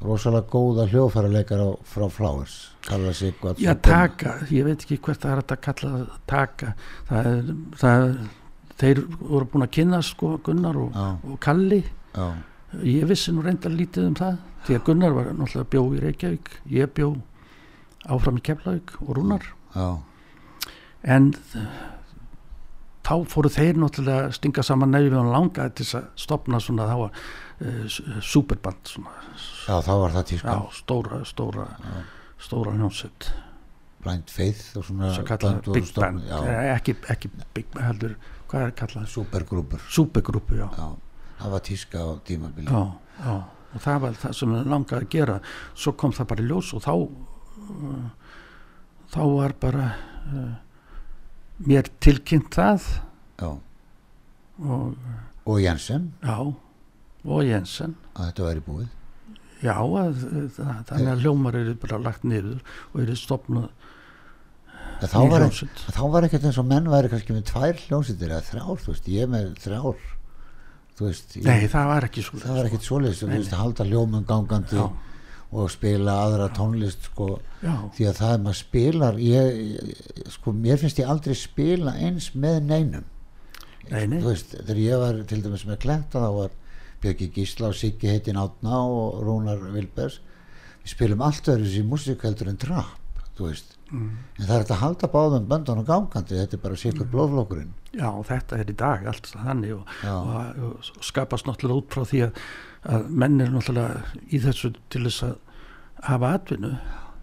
rosalega 0.00 0.48
góða 0.50 0.86
hljóðfæraleikar 0.90 1.62
frá 1.86 2.06
Flowers, 2.10 2.56
kalla 2.86 3.12
sig 3.14 3.34
hvað 3.40 3.60
Já, 3.62 3.74
taka, 3.84 4.38
ég 4.50 4.66
veit 4.66 4.82
ekki 4.86 4.98
hvert 5.04 5.22
það 5.22 5.34
er 5.34 5.42
að 5.42 5.64
kalla 5.66 6.20
taka. 6.30 6.74
Það 7.10 7.30
er, 7.30 7.50
það 7.82 8.04
er 8.06 8.14
þeir 8.80 9.02
voru 9.18 9.48
búin 9.52 9.66
að 9.66 9.74
kynna 9.76 10.00
sko 10.04 10.36
Gunnar 10.44 10.78
og, 10.80 10.96
og 10.96 11.36
Kalli. 11.42 11.82
Já, 12.14 12.26
ég 12.86 13.06
vissi 13.10 13.34
nú 13.34 13.44
reyndar 13.44 13.74
lítið 13.74 14.10
um 14.10 14.16
það 14.18 14.38
því 14.66 14.76
að 14.76 14.84
Gunnar 14.86 15.16
var 15.16 15.30
náttúrulega 15.32 15.70
bjó 15.72 15.84
í 15.96 16.02
Reykjavík 16.04 16.50
ég 16.70 16.92
bjó 16.94 17.08
áfram 18.10 18.38
í 18.40 18.44
Keflavík 18.44 18.94
og 19.04 19.14
Rúnar. 19.18 19.46
Já, 19.74 19.88
en 21.16 21.32
þá 23.06 23.12
fóru 23.30 23.50
þeir 23.52 23.78
náttúrulega 23.80 24.28
að 24.28 24.34
stinga 24.38 24.64
saman 24.66 24.92
nefið 24.94 25.18
og 25.18 25.30
langaði 25.34 25.76
til 25.80 25.86
að 25.98 26.08
stopna 26.20 26.60
svona 26.62 26.88
þá 26.88 26.96
var 27.02 27.20
uh, 27.20 28.00
superband 28.22 28.90
svona, 28.92 29.14
já, 29.66 29.76
þá 29.86 29.92
var 30.04 30.16
það 30.16 30.20
já, 30.20 30.28
tískan, 30.32 30.66
stóra 30.76 31.22
stóra, 31.28 31.68
stóra 32.40 32.74
hljónsett 32.76 33.30
Blind 34.00 34.32
Faith 34.32 34.78
og 34.78 34.86
svona 34.86 35.10
voru 35.12 35.74
Big 35.74 35.90
Band. 35.96 36.22
já, 36.24 36.36
eh, 36.48 36.74
ekki, 36.76 36.96
ekki 37.12 37.32
Big 37.56 37.66
Band 37.72 37.86
heldur 37.88 38.14
hvað 38.50 38.66
er 38.66 38.72
kallað, 38.74 39.06
supergrúpur. 39.12 39.82
Supergrúpu 39.94 40.56
já. 40.58 40.66
já, 40.74 40.88
það 41.40 41.54
var 41.54 41.64
tíska 41.66 42.04
á 42.04 42.08
tímabili 42.26 42.68
já, 42.70 42.82
já. 43.24 43.34
Og 43.70 43.82
það 43.84 44.00
var 44.02 44.16
það 44.18 44.32
sem 44.34 44.54
þeir 44.56 44.70
langaði 44.72 45.06
að 45.06 45.12
gera. 45.12 45.36
Svo 45.78 45.92
kom 45.98 46.14
það 46.16 46.28
bara 46.32 46.42
í 46.42 46.46
ljós 46.48 46.70
og 46.74 46.82
þá 46.82 46.94
uh, 46.96 48.32
þá 49.12 49.20
var 49.30 49.54
bara 49.62 49.84
uh, 50.26 50.54
mér 51.68 51.90
tilkynnt 52.02 52.50
það. 52.56 52.88
Já. 53.40 53.50
og 54.60 54.96
og 55.50 55.60
Jensen. 55.62 56.10
Já 56.22 56.38
og 56.40 57.44
Jensen. 57.46 57.94
Að 58.16 58.30
þetta 58.30 58.48
væri 58.48 58.64
búið. 58.66 58.88
Já 59.60 59.76
að, 59.76 60.20
það, 60.56 60.76
þannig 60.88 61.12
að 61.12 61.24
hljómar 61.24 61.58
eru 61.60 61.76
bara 61.82 62.00
lagt 62.00 62.22
niður 62.24 62.62
og 62.90 63.02
eru 63.04 63.16
stopnað 63.20 63.70
þá 65.08 65.20
var, 65.30 65.44
þá 65.48 66.02
var 66.12 66.26
ekkert 66.26 66.46
eins 66.48 66.58
og 66.60 66.66
menn 66.68 66.88
væri 66.90 67.10
kannski 67.12 67.36
með 67.36 67.46
tvær 67.50 67.78
hljómsýttir 67.86 68.32
eða 68.32 68.46
þrjár, 68.48 68.80
þú 68.82 68.92
veist, 68.92 69.08
ég 69.12 69.30
með 69.32 69.52
þrjár 69.62 70.02
veist, 71.08 71.36
ég, 71.38 71.46
nei 71.46 71.68
það 71.70 71.88
var 71.90 72.06
ekki 72.08 72.24
svo 72.26 72.40
það 72.42 72.58
var 72.58 72.68
ekkert 72.68 72.86
svoleiðis, 72.88 73.22
þú 73.22 73.28
Nei, 73.30 73.36
veist, 73.38 73.54
að 73.54 73.62
halda 73.64 73.86
hljómum 73.88 74.26
gangandi 74.28 74.76
já, 74.78 74.84
og 75.50 75.70
spila 75.74 76.16
aðra 76.26 76.48
tónlist 76.54 77.08
sko, 77.10 77.28
já, 77.64 77.74
því 77.96 78.08
að 78.10 78.20
það 78.20 78.34
er 78.34 78.44
maður 78.44 78.58
spilar 78.60 79.20
ég, 79.24 79.60
sko, 80.36 80.54
mér 80.66 80.80
finnst 80.82 81.02
ég 81.02 81.10
aldrei 81.10 81.36
spila 81.38 81.96
eins 81.98 82.30
með 82.34 82.60
neinum. 82.68 83.08
Nei, 83.90 84.04
nei, 84.06 84.20
þú 84.20 84.28
veist, 84.28 84.54
þegar 84.60 84.82
ég 84.84 85.02
var 85.02 85.22
til 85.26 85.40
dæmis 85.42 85.66
með 85.66 85.80
kletta 85.86 86.22
þá 86.22 86.30
var 86.36 86.56
Björki 87.00 87.30
Gísla 87.34 87.70
og 87.72 87.78
Siggi 87.80 88.10
heitin 88.12 88.38
Átna 88.38 88.82
og 88.84 89.22
Rúnar 89.24 89.62
Vilbers. 89.72 90.20
Við 90.84 90.92
spilum 90.94 91.24
allt 91.24 91.48
öðru 91.48 91.64
þessi 91.66 91.84
músík 91.88 92.24
heldur 92.28 92.52
en 92.52 92.60
trapp 92.60 93.24
þú 93.40 93.48
þú 93.48 93.79
veist 93.90 94.40
en 94.40 94.46
það 94.46 94.54
er 94.54 94.64
þetta 94.64 94.74
að 94.76 94.82
halda 94.84 95.10
báðum 95.14 95.46
böndunum 95.50 95.86
gangandi 95.88 96.38
þetta 96.38 96.56
er 96.56 96.64
bara 96.64 96.80
sikur 96.80 97.08
blóðflokkurinn 97.10 97.72
Já, 97.90 98.10
þetta 98.22 98.58
er 98.62 98.68
í 98.70 98.74
dag 98.78 99.06
allt 99.10 99.30
þannig 99.32 99.72
og, 99.74 99.94
Já. 100.04 100.12
og, 100.14 100.58
og, 100.68 100.90
skapast 101.02 101.48
náttúrulega 101.48 101.82
út 101.82 101.94
frá 101.96 102.04
því 102.06 102.20
að, 102.28 102.42
að 102.94 103.08
menn 103.22 103.40
er 103.42 103.50
náttúrulega 103.50 104.20
í 104.30 104.38
þessu 104.44 104.70
til 104.94 105.02
þess 105.08 105.24
að 105.26 105.38
hafa 106.06 106.34
atvinnu. 106.38 106.70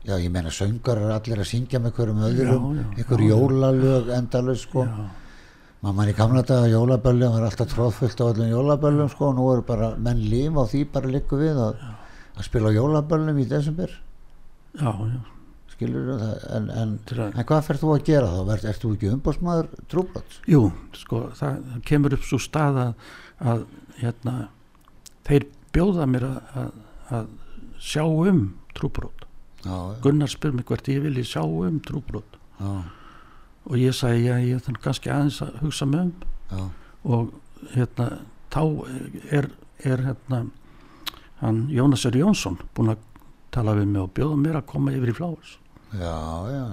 Já, 0.08 0.16
ég 0.20 0.32
meina 0.32 0.52
söngar 0.54 1.00
er 1.02 1.14
allir 1.16 1.40
að 1.42 1.50
syngja 1.50 1.80
með 1.84 1.96
hverjum 1.98 2.20
öðrum 2.28 2.68
Já, 2.76 2.82
já, 2.82 2.90
einhver 2.98 3.24
já, 3.24 3.30
jólalög 3.32 4.12
endalög 4.18 4.60
sko. 4.60 4.84
Já, 4.88 5.88
maður 5.88 6.12
í 6.12 6.18
gamla 6.20 6.44
daga 6.48 6.68
jólaböllum 6.72 7.34
var 7.38 7.48
alltaf 7.48 7.72
tróðfullt 7.72 8.22
á 8.24 8.26
öllum 8.28 8.52
jólaböllum 8.52 9.10
sko 9.12 9.32
og 9.32 9.40
nú 9.40 9.48
eru 9.54 9.66
bara 9.68 9.94
menn 9.96 10.20
líf 10.32 10.60
á 10.60 10.64
því 10.68 10.84
bara 10.94 11.12
líku 11.16 11.40
við 11.40 11.64
að, 11.64 11.82
að 12.36 12.48
spila 12.48 12.72
á 12.72 12.78
jólaböllum 12.78 13.40
í 13.40 13.48
desember. 13.50 13.98
Já, 14.78 14.92
já, 14.92 15.20
skilur 15.78 16.08
það? 16.18 16.36
En, 16.58 16.68
en, 16.74 16.94
að- 17.14 17.38
en 17.38 17.48
hvað 17.48 17.64
fer 17.70 17.78
þú 17.82 17.94
að 17.96 18.04
gera 18.10 18.32
þá? 18.34 18.40
Vert, 18.50 18.66
ert 18.74 18.82
þú 18.84 18.92
ekki 18.98 19.12
umbóðsmaður 19.14 19.68
trúblátt 19.94 20.38
Jú, 20.50 20.62
sko, 20.98 21.20
það 21.38 21.60
það 21.72 21.82
kemur 21.92 22.16
upp 22.18 22.26
svo 22.28 22.40
stað 22.42 22.80
að, 22.84 23.10
að 23.54 23.64
hérna, 24.02 24.36
þeir 25.30 25.46
bjóða 25.78 26.08
mér 26.10 26.26
að, 26.32 26.38
að, 26.64 26.72
að 27.20 27.28
sjá 27.78 28.04
um 28.08 28.42
trúbrót. 28.78 29.26
Gunnar 30.02 30.30
spyr 30.32 30.54
mig 30.56 30.66
hvert 30.70 30.88
ég 30.90 31.02
vilji 31.04 31.24
sjá 31.28 31.42
um 31.46 31.78
trúbrót 31.86 32.38
já, 32.62 32.72
og 33.68 33.76
ég 33.78 33.94
sagði, 33.98 34.26
já, 34.30 34.36
ég 34.48 34.62
þannig 34.66 34.82
kannski 34.86 35.12
aðeins 35.14 35.42
að 35.44 35.58
hugsa 35.62 35.86
mig 35.90 36.00
um. 36.06 36.14
Já, 36.52 36.62
og 37.04 37.34
hérna, 37.76 38.08
þá 38.54 38.62
er, 39.38 39.50
er 39.86 40.04
hérna, 40.08 40.40
hann 41.42 41.66
Jónas 41.74 42.06
R. 42.10 42.18
Jónsson 42.22 42.58
búinn 42.78 42.94
að 42.96 43.04
tala 43.54 43.74
við 43.78 43.90
mig 43.92 44.02
og 44.06 44.14
bjóða 44.18 44.38
mér 44.42 44.58
að 44.62 44.66
koma 44.72 44.94
yfir 44.96 45.12
í 45.12 45.18
Flávers 45.18 45.58
já, 46.00 46.16
já, 46.54 46.64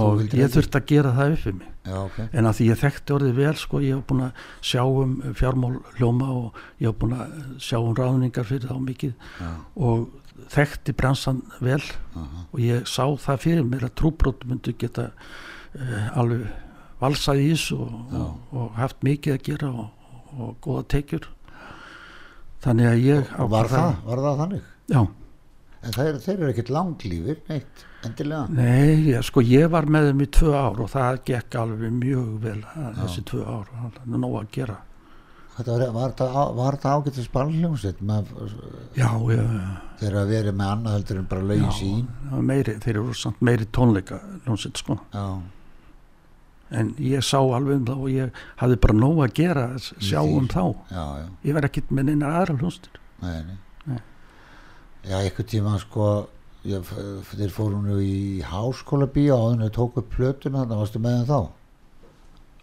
og 0.00 0.20
ég 0.22 0.30
ekki? 0.30 0.52
þurfti 0.54 0.78
að 0.78 0.86
gera 0.92 1.12
það 1.16 1.34
upp 1.34 1.44
við 1.46 1.58
mig. 1.58 1.68
já, 1.90 1.96
ok. 2.04 2.18
En 2.30 2.46
að 2.46 2.56
því 2.58 2.68
ég 2.68 2.80
þekkti 2.84 3.14
orðið 3.16 3.38
vel 3.40 3.54
sko, 3.58 3.82
ég 3.82 3.96
hef 3.96 4.06
búin 4.10 4.24
að 4.28 4.46
sjá 4.70 4.82
um 4.86 5.14
fjármál 5.40 5.72
hljóma 5.98 6.30
og 6.36 6.60
ég 6.78 6.90
hef 6.90 6.98
búin 7.00 7.16
að 7.18 7.36
sjá 7.66 7.78
um 7.80 7.94
ráðningar 7.98 8.48
fyrir 8.48 8.70
þá 8.70 8.80
mikið 8.86 9.14
já, 9.40 9.50
og 9.76 10.08
þekkti 10.50 10.96
bransan 10.96 11.42
vel 11.60 11.82
aha, 11.82 12.44
og 12.50 12.60
ég 12.64 12.86
sá 12.88 13.04
það 13.20 13.42
fyrir 13.44 13.66
mér 13.66 13.88
að 13.90 13.96
trúbrót 14.00 14.46
myndu 14.48 14.74
geta 14.78 15.10
uh, 15.10 16.18
alveg 16.18 16.46
valsað 17.00 17.42
í 17.42 17.50
þessu 17.54 17.80
og, 17.80 18.14
og, 18.20 18.32
og 18.56 18.72
haft 18.78 19.04
mikið 19.06 19.36
að 19.36 19.44
gera 19.48 19.70
og, 19.72 20.10
og 20.36 20.56
góða 20.64 20.86
tekjur. 20.94 21.28
Þannig 22.60 22.90
að 22.90 23.04
ég 23.06 23.30
var 23.38 23.66
ákvað 23.66 23.70
það, 23.72 23.92
var 24.04 24.22
það 24.26 24.40
þannig? 24.42 24.64
Já, 24.90 25.00
en 25.82 25.94
þeir, 25.96 26.18
þeir 26.20 26.36
eru 26.38 26.50
ekkert 26.52 26.70
langlífir 26.76 27.38
neitt, 27.48 27.84
endilega. 28.04 28.46
Nei, 28.52 29.10
ég, 29.12 29.22
sko 29.24 29.40
ég 29.44 29.70
var 29.72 29.86
með 29.88 30.10
þeim 30.10 30.22
í 30.26 30.28
tvö 30.36 30.52
ár 30.58 30.80
og 30.84 30.90
það 30.92 31.20
gekk 31.30 31.56
alveg 31.62 31.92
mjög 32.02 32.30
vel 32.44 32.60
að 32.74 32.98
þessi 33.02 33.24
tvö 33.30 33.44
ár, 33.48 33.70
það 33.74 34.00
er 34.14 34.22
nóg 34.26 34.38
að 34.42 34.50
gera. 34.58 34.78
Þetta 35.60 35.72
var, 35.76 35.82
var, 35.92 36.12
það, 36.16 36.36
á- 36.40 36.52
var 36.56 36.76
það 36.80 36.98
ágættis 37.00 37.26
ballhljómsveit? 37.34 37.98
Með- 38.08 38.30
Já, 38.96 39.08
já, 39.28 39.40
já. 39.42 39.70
Þegar 40.00 40.14
að 40.22 40.30
verið 40.32 40.54
með 40.56 40.70
annað 40.74 40.94
heldur 40.96 41.18
en 41.20 41.26
bara 41.32 41.42
lögin 41.50 41.72
sín 41.76 42.06
var 42.30 42.44
meiri, 42.52 42.76
þeir 42.80 42.94
eru 43.02 43.16
samt 43.20 43.42
meiri 43.44 43.66
tónleika 43.76 44.20
hljómsveit 44.46 44.80
sko. 44.80 44.96
Já, 45.12 45.26
en 46.70 46.92
ég 47.02 47.24
sá 47.26 47.40
alveg 47.42 47.80
um 47.80 47.84
það 47.88 48.04
og 48.06 48.12
ég 48.14 48.40
hafði 48.62 48.78
bara 48.84 48.94
nóg 49.00 49.20
að 49.26 49.32
gera 49.40 49.64
að 49.74 49.88
sjá 50.06 50.20
um 50.22 50.46
þá. 50.48 50.62
Já, 50.94 51.04
já, 51.18 51.26
ég 51.48 51.56
var 51.58 51.66
ekkit 51.68 51.90
með 51.98 52.08
neina 52.12 52.30
aðra 52.40 52.56
hljómsveitir. 52.60 53.00
Nei, 53.24 53.40
nei. 53.50 53.58
Já, 55.08 55.16
einhvern 55.16 55.48
tíma 55.48 55.78
sko 55.80 56.06
ég, 56.68 56.90
þeir 57.30 57.54
fóru 57.54 57.80
nú 57.80 57.96
í 58.04 58.42
háskóla 58.44 59.08
bíó 59.08 59.38
áður 59.38 59.54
en 59.54 59.64
þeir 59.64 59.76
tóku 59.78 60.02
upp 60.02 60.10
plötuna 60.12 60.64
þannig 60.64 60.82
varstu 60.82 61.00
með 61.00 61.16
þeim 61.16 61.30
þá? 61.30 61.40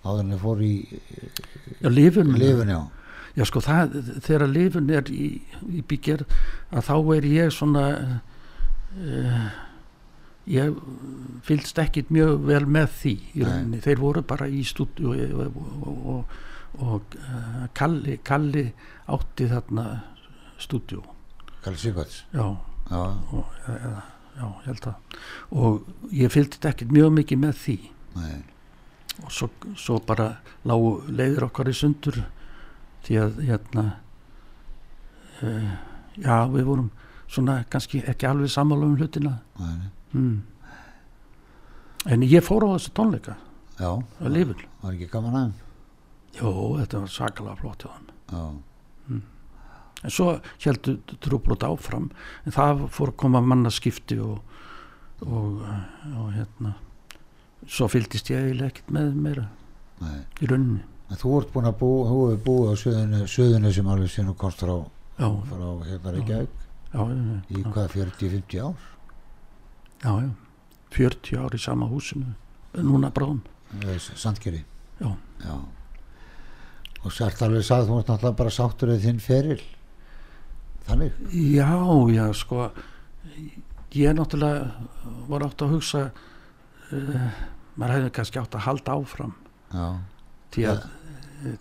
Áður 0.03 0.21
en 0.21 0.33
þeir 0.33 0.43
fóru 0.43 0.67
í 0.67 0.75
já, 1.81 1.89
lifun, 1.89 2.35
lifin, 2.37 2.73
já. 2.75 2.81
Já 3.37 3.45
sko 3.49 3.61
það, 3.61 3.97
þegar 4.25 4.53
lifun 4.53 4.93
er 4.93 5.09
í, 5.13 5.31
í 5.69 5.81
byggjar 5.89 6.23
að 6.69 6.85
þá 6.91 6.93
er 7.17 7.27
ég 7.31 7.51
svona 7.53 7.87
uh, 9.01 9.49
ég 10.47 10.79
fylgst 11.49 11.81
ekkit 11.81 12.13
mjög 12.13 12.47
vel 12.47 12.63
með 12.69 12.93
því 13.01 13.17
þeir 13.81 14.01
voru 14.05 14.25
bara 14.29 14.47
í 14.49 14.61
stúdíu 14.65 15.09
og, 15.09 15.35
og, 15.41 15.59
og, 15.81 15.99
og, 16.13 16.39
og 16.85 17.19
uh, 17.19 17.61
Kalli, 17.77 18.21
Kalli 18.25 18.69
átti 19.09 19.49
þarna 19.49 19.91
stúdíu 20.61 21.01
Kalli 21.67 21.81
Sigvarts 21.81 22.21
já. 22.31 22.45
Já, 22.87 22.99
og, 23.35 23.55
já, 23.67 24.45
ég 24.47 24.67
held 24.69 24.85
að 24.87 25.17
og 25.51 26.13
ég 26.15 26.31
fylgdi 26.31 26.69
ekkert 26.69 26.93
mjög 26.95 27.09
mikið 27.17 27.41
með 27.41 27.57
því. 27.59 27.77
Nei, 28.15 28.37
og 29.25 29.33
svo, 29.35 29.49
svo 29.75 29.97
bara 30.07 30.29
lágu 30.63 30.93
leiðir 31.11 31.49
okkar 31.49 31.67
í 31.67 31.75
sundur 31.75 32.21
því 33.03 33.17
að 33.25 33.41
hérna 33.49 33.83
uh, 35.41 35.73
já, 36.15 36.37
við 36.53 36.69
vorum 36.69 36.87
svona 37.27 37.59
kannski 37.67 37.99
ekki 38.07 38.29
alveg 38.29 38.53
sammála 38.55 38.87
um 38.87 38.95
hlutina. 38.95 39.35
Mm. 40.15 40.39
en 42.07 42.23
ég 42.23 42.45
fór 42.47 42.63
á 42.63 42.71
þessu 42.77 42.95
tónleika. 42.95 43.35
Já, 43.77 43.91
að 44.23 44.31
lifun 44.33 44.63
var 44.81 44.95
ekki 44.95 45.09
gaman 45.11 45.35
aðeim 45.37 45.57
Jó, 46.37 46.51
þetta 46.79 47.01
var 47.03 47.11
sakalega 47.13 47.59
flott 47.59 47.83
hjá 47.83 47.91
hann 47.91 48.07
já, 48.31 48.39
en 50.03 50.13
svo 50.13 50.33
heldur 50.63 50.99
trúbrot 51.23 51.65
áfram 51.65 52.09
en 52.45 52.55
það 52.55 52.83
fór 52.93 53.13
að 53.13 53.19
koma 53.23 53.41
mannaskipti 53.41 54.19
og, 54.21 54.41
og, 55.25 55.63
og 56.13 56.27
hérna 56.35 56.75
svo 57.65 57.89
fylgdist 57.91 58.29
ég 58.31 58.45
eiginlega 58.45 58.71
ekkert 58.71 58.93
með 58.93 59.17
meira 59.17 59.47
nei. 60.03 60.21
í 60.41 60.49
rauninni. 60.49 60.83
En 61.07 61.19
þú 61.19 61.33
ert 61.39 61.53
búin 61.53 61.69
að 61.69 61.77
bú, 61.79 61.89
þú 62.03 62.17
hefur 62.19 62.41
búið 62.43 62.67
á 62.67 62.75
söðunni, 62.81 63.21
söðunni 63.31 63.71
sem 63.73 63.91
alveg 63.93 64.11
síðan 64.11 64.33
og 64.33 64.39
komst 64.41 64.63
frá, 64.63 64.73
já, 65.15 65.27
frá 65.47 65.67
hérna 65.87 66.13
Reykjavík. 66.17 66.65
Í 67.47 67.63
hvað 67.63 67.93
40-50 67.95 68.65
ár? 68.67 68.83
Já, 70.03 70.11
já. 70.25 70.29
40 70.97 71.39
ár 71.43 71.55
í 71.55 71.61
sama 71.61 71.87
húsinu 71.91 72.35
núna 72.77 73.11
bráðum. 73.11 73.41
Sandgeri 74.15 74.63
Já. 74.99 75.11
já. 75.43 75.55
Og 77.03 77.13
sært 77.13 77.41
alveg 77.43 77.65
sagði 77.65 77.91
þú 77.91 77.97
ert 77.99 78.11
náttúrulega 78.11 78.39
bara 78.39 78.53
sáttur 78.53 78.91
við 78.93 79.03
þinn 79.07 79.19
feril 79.21 79.59
þannig? 80.87 81.17
Já, 81.31 81.69
já, 82.13 82.25
sko 82.37 82.69
ég 83.97 84.13
náttúrulega 84.17 84.71
var 85.29 85.45
átt 85.47 85.63
að 85.65 85.73
hugsa 85.75 86.03
uh, 86.91 87.31
maður 87.77 87.95
hefði 87.97 88.13
kannski 88.17 88.41
átt 88.41 88.57
að 88.57 88.65
halda 88.67 88.97
áfram. 88.99 89.33
Já, 89.73 89.87
því 90.55 90.67
að, 90.71 90.85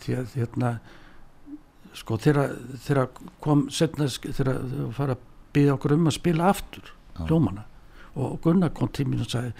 því 0.05 0.19
að 0.21 0.37
hérna 0.41 0.75
sko 1.97 2.19
þegar 2.21 3.09
kom 3.45 3.67
setna 3.73 4.07
þegar 4.13 4.61
þau 4.69 4.93
fara 4.97 5.17
að 5.17 5.25
byggja 5.57 5.75
okkur 5.79 5.95
um 5.97 6.09
að 6.11 6.17
spila 6.19 6.51
aftur 6.53 6.93
hljómana. 7.23 7.65
Og 8.17 8.39
Gunnar 8.45 8.73
kom 8.77 8.89
mín 9.09 9.21
og 9.25 9.29
sagði 9.29 9.53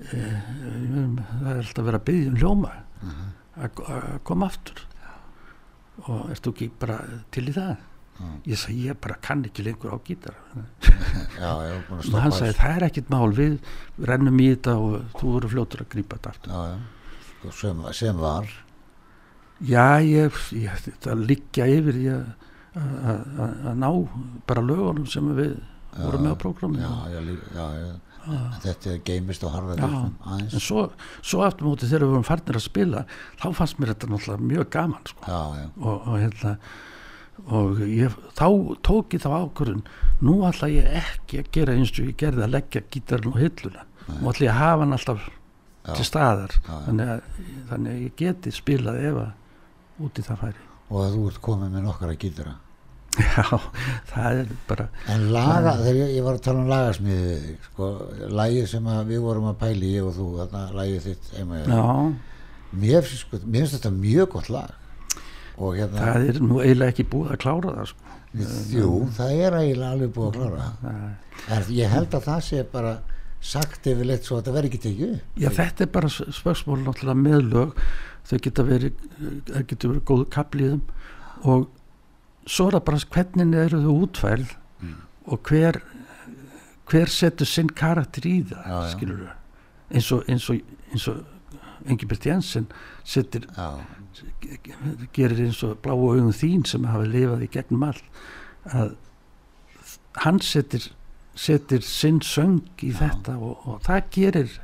e, 0.00 0.22
það 0.22 1.50
er 1.52 1.60
alltaf 1.62 1.84
verið 1.86 1.98
að 2.00 2.06
byggja 2.08 2.32
um 2.32 2.40
hljóma 2.40 2.72
Mhm. 3.02 3.30
að 3.58 3.80
að 3.90 4.18
koma 4.24 4.46
aftur. 4.46 4.84
Og 6.06 6.30
ertu 6.30 6.52
ekki 6.52 6.70
bara 6.78 7.00
til 7.34 7.48
í 7.50 7.52
það. 7.56 7.76
Ég 8.46 8.58
sagði 8.60 8.88
ég 8.88 8.98
bara 9.02 9.18
kann 9.24 9.44
ekki 9.48 9.64
lengur 9.66 9.94
á 9.94 9.98
gítar. 10.06 10.36
Já, 11.42 11.52
já, 11.64 11.78
og 11.90 12.18
hann 12.22 12.34
sagði 12.34 12.54
það 12.58 12.76
er 12.76 12.84
ekkit 12.86 13.08
mál 13.10 13.32
við 13.34 13.54
rennum 14.08 14.38
í 14.40 14.50
þetta 14.52 14.74
og 14.78 15.16
þú 15.18 15.32
verður 15.36 15.52
fljótur 15.54 15.82
að 15.82 15.88
grípa 15.94 16.18
þetta 16.18 16.32
aftur. 16.34 16.52
Já, 16.52 16.60
já. 16.70 17.08
Og 17.42 17.56
Sem, 17.58 17.80
sem 17.98 18.20
var. 18.22 18.52
Já, 19.66 19.86
ég, 20.06 20.38
ég 20.58 20.84
þetta 20.86 21.16
liggja 21.18 21.66
yfir 21.70 21.98
að, 22.06 23.66
ná 23.78 23.88
bara 24.48 24.64
lögunum 24.64 25.08
sem 25.10 25.26
við 25.36 25.56
vorum 25.98 26.24
með 26.24 26.32
á 26.32 26.36
já, 26.80 26.92
já, 27.12 27.20
já, 27.56 27.66
já. 27.82 27.92
En 28.22 28.52
þetta 28.62 28.92
geimist 29.02 29.42
Já. 29.42 29.48
disknum 29.82 30.12
en 30.38 30.62
svo, 30.62 30.84
svo 31.26 31.42
aftur 31.42 31.66
móti 31.66 31.88
þegar 31.90 32.06
við 32.06 32.12
vorum 32.14 32.26
farnir 32.28 32.58
að 32.58 32.64
spila 32.68 33.02
þá 33.42 33.46
fannst 33.58 33.80
mér 33.82 33.92
þetta 33.92 34.10
náttúrulega 34.12 34.48
mjög 34.52 34.68
gaman 34.76 35.10
sko. 35.10 35.26
já, 35.26 35.40
já, 35.58 35.66
og, 35.82 36.06
og 36.06 36.20
hérna 36.22 36.52
og 37.50 37.80
ég, 37.86 38.14
þá 38.38 38.46
tók 38.86 39.14
ég 39.16 39.22
þá 39.24 39.30
ákvörðun 39.42 39.84
nú 40.22 40.38
ætla 40.46 40.70
ég 40.70 40.88
ekki 41.02 41.42
að 41.42 41.52
gera 41.56 41.76
eins 41.76 41.92
og 41.96 42.06
ég 42.06 42.18
gerði 42.20 42.44
að 42.46 42.52
leggja 42.54 42.82
gítarinn 42.92 43.34
á 43.34 43.42
hilluna. 43.42 43.86
Nú 44.08 44.32
ætla 44.32 44.46
ég 44.46 44.52
að 44.52 44.60
hafa 44.60 44.82
hann 44.84 44.96
alltaf 44.96 45.28
Já. 45.82 45.94
til 45.98 46.06
staðar. 46.06 46.58
Já, 46.62 46.74
þannig 46.86 47.14
að, 47.14 47.22
þannig 47.70 47.94
að 47.94 48.02
ég 48.06 48.18
geti 48.22 48.54
spilað 48.54 49.00
ef 49.08 49.22
að 49.24 50.04
út 50.06 50.20
í 50.20 50.26
það 50.26 50.44
færi. 50.44 50.68
Og 50.92 51.00
að 51.02 51.16
þú 51.16 51.24
ert 51.30 51.40
komið 51.48 51.72
með 51.74 51.88
nokkara 51.88 52.18
gítara. 52.20 52.58
Já, 53.12 53.44
það 54.08 54.38
er 54.40 54.52
bara 54.70 54.84
en 55.12 55.24
laga, 55.34 55.74
þegar 55.82 55.98
ég, 55.98 56.12
ég 56.16 56.24
var 56.24 56.38
að 56.38 56.44
tala 56.46 56.78
um 56.88 57.08
þig, 57.10 57.48
sko, 57.66 57.88
lagið 58.32 58.68
sem 58.70 58.86
að 58.88 59.10
við 59.10 59.24
vorum 59.26 59.48
að 59.50 59.58
pæli, 59.60 59.90
ég 59.98 60.06
og 60.08 60.14
þú, 60.16 60.28
þarna 60.38 60.62
lagið 60.78 61.08
þitt. 61.10 61.32
Já, 61.36 61.82
mér, 62.72 63.04
finnst, 63.04 63.26
sko, 63.26 63.42
þetta 63.42 63.92
mjög 63.98 64.30
gott 64.32 64.48
lag. 64.54 64.72
og 64.72 64.81
hérna, 65.58 65.98
það 66.00 66.28
er 66.28 66.40
nú 66.40 66.60
eiginlega 66.62 66.92
ekki 66.94 67.04
búið 67.12 67.32
að 67.34 67.40
klára 67.44 67.72
það 67.76 67.86
sko. 67.92 68.18
jú, 68.72 68.90
það 69.16 69.32
er 69.46 69.56
eiginlega 69.60 69.90
alveg 69.92 70.12
búið 70.16 70.28
að 70.28 70.36
klára 70.38 70.68
Það- 70.82 71.56
en 71.56 71.62
ég 71.76 71.88
held 71.92 72.10
að 72.16 72.24
það 72.28 72.40
sé 72.48 72.62
bara 72.72 72.92
sagt 73.42 73.86
yfirleitt 73.86 74.24
svo 74.24 74.36
að 74.38 74.42
þetta 74.44 74.54
verði 74.54 74.68
ekki 74.70 74.80
tekið. 74.86 75.20
Já, 75.36 75.48
þetta 75.50 75.80
er 75.82 75.86
bara 75.86 76.08
s- 76.08 76.22
spörsmál 76.30 76.78
náttúrulega 76.84 77.18
með 77.22 77.50
lög 77.52 77.72
þau 78.24 78.38
geta 78.38 78.62
verið, 78.62 78.92
það 79.50 79.66
getur 79.66 79.90
verið 79.92 80.04
góð 80.04 80.24
kaplíðum 80.30 80.80
og 81.44 81.68
svo 82.46 82.66
er 82.68 82.72
það 82.78 82.84
bara 82.84 82.98
hvernig 83.16 83.54
eru 83.64 83.80
þau 83.82 84.06
útfæl 84.06 84.46
Mm. 84.82 84.94
og 85.26 85.42
hver 85.42 85.82
hver 86.86 87.06
setur 87.08 87.46
sinn 87.46 87.68
karakter 87.68 88.22
í 88.26 88.44
það 88.44 88.64
Já, 88.66 88.78
já. 88.82 88.90
skilur 88.96 89.18
þau 89.18 89.32
eins 89.92 90.12
og, 90.12 90.24
eins 90.28 90.48
og, 90.50 90.60
eins 90.92 91.08
og 91.08 91.24
Engibert 91.86 92.24
Jensen 92.26 92.66
setur, 93.04 93.40
Já, 93.56 93.80
gerir 95.16 95.44
eins 95.46 95.62
og 95.66 95.78
bláu 95.84 95.98
augum 96.10 96.32
þín 96.36 96.66
sem 96.68 96.84
hafa 96.90 97.08
lifað 97.08 97.46
í 97.46 97.52
gegnum 97.52 97.86
all 97.88 98.02
að 98.72 98.94
hann 100.22 100.40
setur 100.44 100.90
setur 101.38 101.80
sinn 101.86 102.20
söng 102.20 102.60
í 102.84 102.92
þetta 102.92 103.38
og, 103.40 103.66
og 103.66 103.82
það 103.86 104.08
gerir 104.12 104.56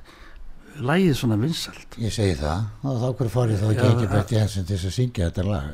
lægið 0.78 1.14
svona 1.18 1.38
vinsalt 1.40 1.98
ég 1.98 2.12
segi 2.14 2.38
það. 2.38 2.64
Og 2.84 3.02
þá 3.02 3.08
hverju 3.18 3.34
farið 3.34 3.60
þá 3.62 3.68
Já, 3.68 3.74
ekki 3.74 3.92
ekki 3.92 4.10
Bert 4.14 4.34
Jensen 4.34 4.66
til 4.68 4.78
að 4.78 4.96
syngja 4.98 5.30
þetta 5.30 5.46
lag? 5.48 5.68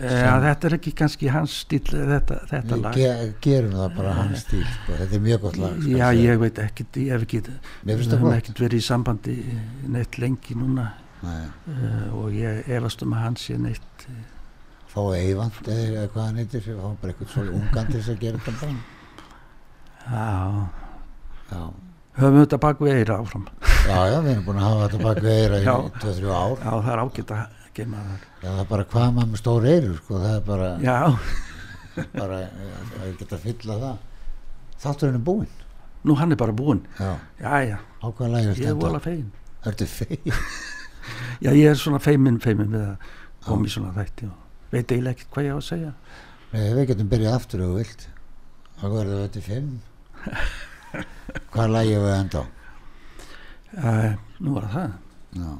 Já, 0.00 0.30
þetta 0.40 0.68
er 0.68 0.74
ekki 0.78 0.90
kannski 0.96 1.28
hans 1.28 1.58
stíl 1.66 1.82
þetta, 1.84 2.38
þetta 2.48 2.76
við 2.76 2.84
lag. 2.86 2.96
ge 2.96 3.32
gerum 3.44 3.74
það 3.76 3.96
bara 3.98 4.14
hans 4.16 4.44
stíl 4.46 4.64
sko. 4.64 4.96
þetta 4.96 5.18
er 5.18 5.22
mjög 5.26 5.42
gott 5.44 5.58
lag 5.60 5.74
skal 5.76 5.98
Já, 5.98 6.06
ég 6.16 6.40
veit 6.40 6.60
ekkit, 6.64 7.00
ég 7.02 7.12
hef 7.12 7.26
ekki 7.26 7.42
ekkit 8.38 8.62
verið 8.64 8.78
í 8.78 8.86
sambandi 8.86 9.36
neitt 9.92 10.18
lengi 10.22 10.56
núna 10.56 10.86
uh, 11.24 12.16
og 12.16 12.32
ég 12.34 12.68
efast 12.68 13.02
um 13.04 13.12
að 13.16 13.24
hann 13.26 13.36
sé 13.40 13.58
neitt 13.60 14.06
fá 14.90 15.02
eivand 15.14 15.60
eða 15.70 16.08
hvað 16.10 16.24
hann 16.24 16.40
heitir 16.40 16.64
fá 16.66 16.88
bara 17.02 17.12
eitthvað 17.12 17.30
svo 17.34 17.44
ungan 17.60 17.90
til 17.92 18.00
þess 18.00 18.14
að 18.14 18.24
gera 18.24 18.42
þetta 18.46 18.72
Já, 20.10 20.66
já, 21.52 21.60
höfum 22.18 22.40
þetta 22.40 22.58
bak 22.64 22.80
við 22.82 22.96
eira 22.96 23.18
áfram? 23.20 23.44
Já, 23.86 23.98
já, 24.10 24.16
við 24.24 24.30
erum 24.32 24.44
búin 24.48 24.58
að 24.60 24.66
hafa 24.66 24.86
þetta 24.88 25.00
bak 25.04 25.20
við 25.24 25.36
eira 25.44 25.60
í 25.60 25.64
Já. 25.66 25.74
2-3 26.02 26.32
ár. 26.34 26.54
Já, 26.56 26.70
það 26.70 26.90
er 26.94 27.02
ágætt 27.04 27.32
að 27.36 27.70
geima 27.76 28.02
það. 28.06 28.24
Já, 28.40 28.48
það 28.48 28.62
er 28.64 28.68
bara 28.72 28.86
hvað 28.94 29.12
maður 29.16 29.30
með 29.34 29.42
stór 29.42 29.68
eirur 29.70 29.96
sko, 30.00 30.20
það 30.24 30.34
er 30.34 30.42
bara, 30.48 30.70
bara 32.16 32.40
að 33.04 33.14
geta 33.20 33.36
að 33.38 33.44
fylla 33.46 33.78
það. 33.84 34.02
Þátturinn 34.80 35.20
er 35.20 35.24
búinn. 35.30 35.54
Nú 36.08 36.16
hann 36.16 36.32
er 36.34 36.40
bara 36.40 36.56
búinn. 36.56 36.82
Já, 36.98 37.12
Já, 37.44 37.54
já, 37.68 37.78
á 37.78 38.06
hvaða 38.08 38.32
lagi 38.34 38.54
ég 38.64 38.70
er 38.72 38.78
vola 38.80 39.00
fegin 39.04 39.30
Ertu 39.68 39.86
fegin? 39.86 40.40
Já, 41.40 41.50
ég 41.56 41.66
er 41.70 41.78
svona 41.80 42.00
feimin, 42.02 42.40
feimin 42.42 42.74
við 42.74 42.86
að 42.86 43.12
koma 43.46 43.68
í 43.68 43.72
svona 43.72 43.92
þætti 43.96 44.28
og 44.28 44.72
veit 44.74 44.92
eiginlega 44.92 45.16
ekkert 45.16 45.30
hvað 45.34 45.46
ég 45.46 45.54
á 45.54 45.58
að 45.58 45.68
segja. 45.68 45.92
Nei, 46.50 46.64
við 46.76 46.88
getum 46.90 47.10
byrjað 47.10 47.36
aftur 47.38 47.62
þú 47.64 47.70
vilt. 47.78 48.06
Þá 48.80 48.84
verður 48.94 49.22
þetta 49.24 49.44
fimm. 49.46 49.70
Hvaða 51.52 51.68
lagi 51.70 51.94
við 51.94 52.14
enda 52.16 52.42
á? 52.42 52.44
Uh, 53.70 54.12
Nú 54.42 54.56
var 54.56 54.66
það. 54.72 54.94
Já, 55.38 55.50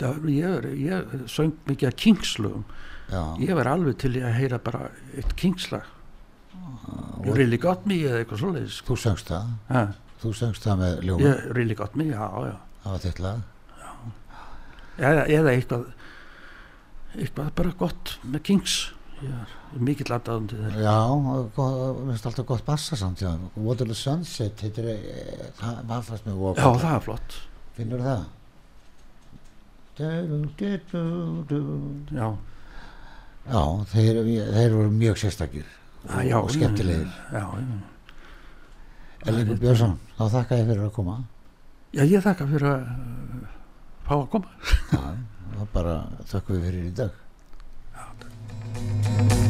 það, 0.00 0.28
ég, 0.34 0.68
ég 0.82 1.14
söng 1.30 1.54
mikið 1.68 1.90
að 1.90 1.98
kingslögum. 2.04 2.64
Já, 3.10 3.22
ég 3.42 3.56
var 3.58 3.70
alveg 3.70 3.98
til 4.02 4.12
að 4.18 4.36
heyra 4.38 4.58
bara 4.62 4.88
eitt 5.18 5.34
kingslag. 5.38 5.86
You 7.24 7.34
really 7.36 7.58
got 7.60 7.86
me 7.86 7.98
eða 8.06 8.22
eitthvað 8.22 8.42
sko. 8.72 8.94
þú 8.94 8.96
söngst 9.02 9.30
það? 9.30 9.48
Ha, 9.68 9.82
þú 10.22 10.32
söngst 10.38 10.66
það 10.66 10.82
með 10.82 11.00
ljóma? 11.06 11.24
Ég 11.26 11.48
really 11.56 11.76
got 11.78 11.96
me, 11.98 12.06
já, 12.10 12.26
já. 12.48 12.54
Það 12.82 12.94
var 12.94 13.02
þitt 13.04 13.22
lag 13.24 13.48
eða, 15.00 15.24
eða 15.38 15.50
eitthvað 15.56 15.84
eitthvað 17.20 17.48
bara 17.58 17.72
gott 17.80 18.06
með 18.22 18.40
kings. 18.46 18.74
Ég 19.20 19.32
er 19.76 19.80
mikill 19.84 20.12
aðdáðandi 20.14 20.54
þeirra. 20.56 20.80
Já, 20.86 20.98
finnst 21.56 22.28
alltaf 22.30 22.46
gott 22.48 22.62
bassa 22.64 22.96
samt 22.96 23.20
já. 23.20 23.32
Waterloo 23.60 23.98
Sunset 23.98 24.62
heitir, 24.64 24.86
eh, 24.94 25.50
það 25.60 25.74
var 25.90 26.02
fast 26.06 26.24
með 26.28 26.34
já, 26.36 26.40
vokal 26.44 26.78
það 26.80 26.94
er 26.96 27.02
flott. 27.08 27.30
Finnur 27.76 28.00
það? 28.06 28.22
Já, 30.00 30.08
já, 33.50 33.62
þeir, 33.92 34.18
þeir 34.54 34.72
voru 34.76 34.90
mjög 34.94 35.16
sérstakir 35.20 35.66
Ah, 36.08 36.22
já, 36.24 36.38
og 36.40 36.48
skemmtilegir. 36.50 37.08
já, 37.32 37.40
já, 37.44 37.48
Ellingur 39.28 39.58
Björnsson, 39.60 39.98
þá 40.16 40.22
þakka 40.32 40.56
ég 40.56 40.66
fyrir 40.70 40.84
að 40.86 40.92
koma. 40.96 41.16
Já, 41.92 42.02
ég 42.08 42.22
þakka 42.24 42.46
fyrir 42.48 42.68
að 42.70 42.80
fá 44.10 44.16
að 44.18 44.28
koma 44.32 44.48
Já, 44.90 45.02
það 45.54 45.68
bara 45.76 45.94
þakka 46.32 46.56
við 46.56 46.66
fyrir 46.66 46.88
í 46.88 46.96
dag 46.98 47.12
Dirty 48.20 49.49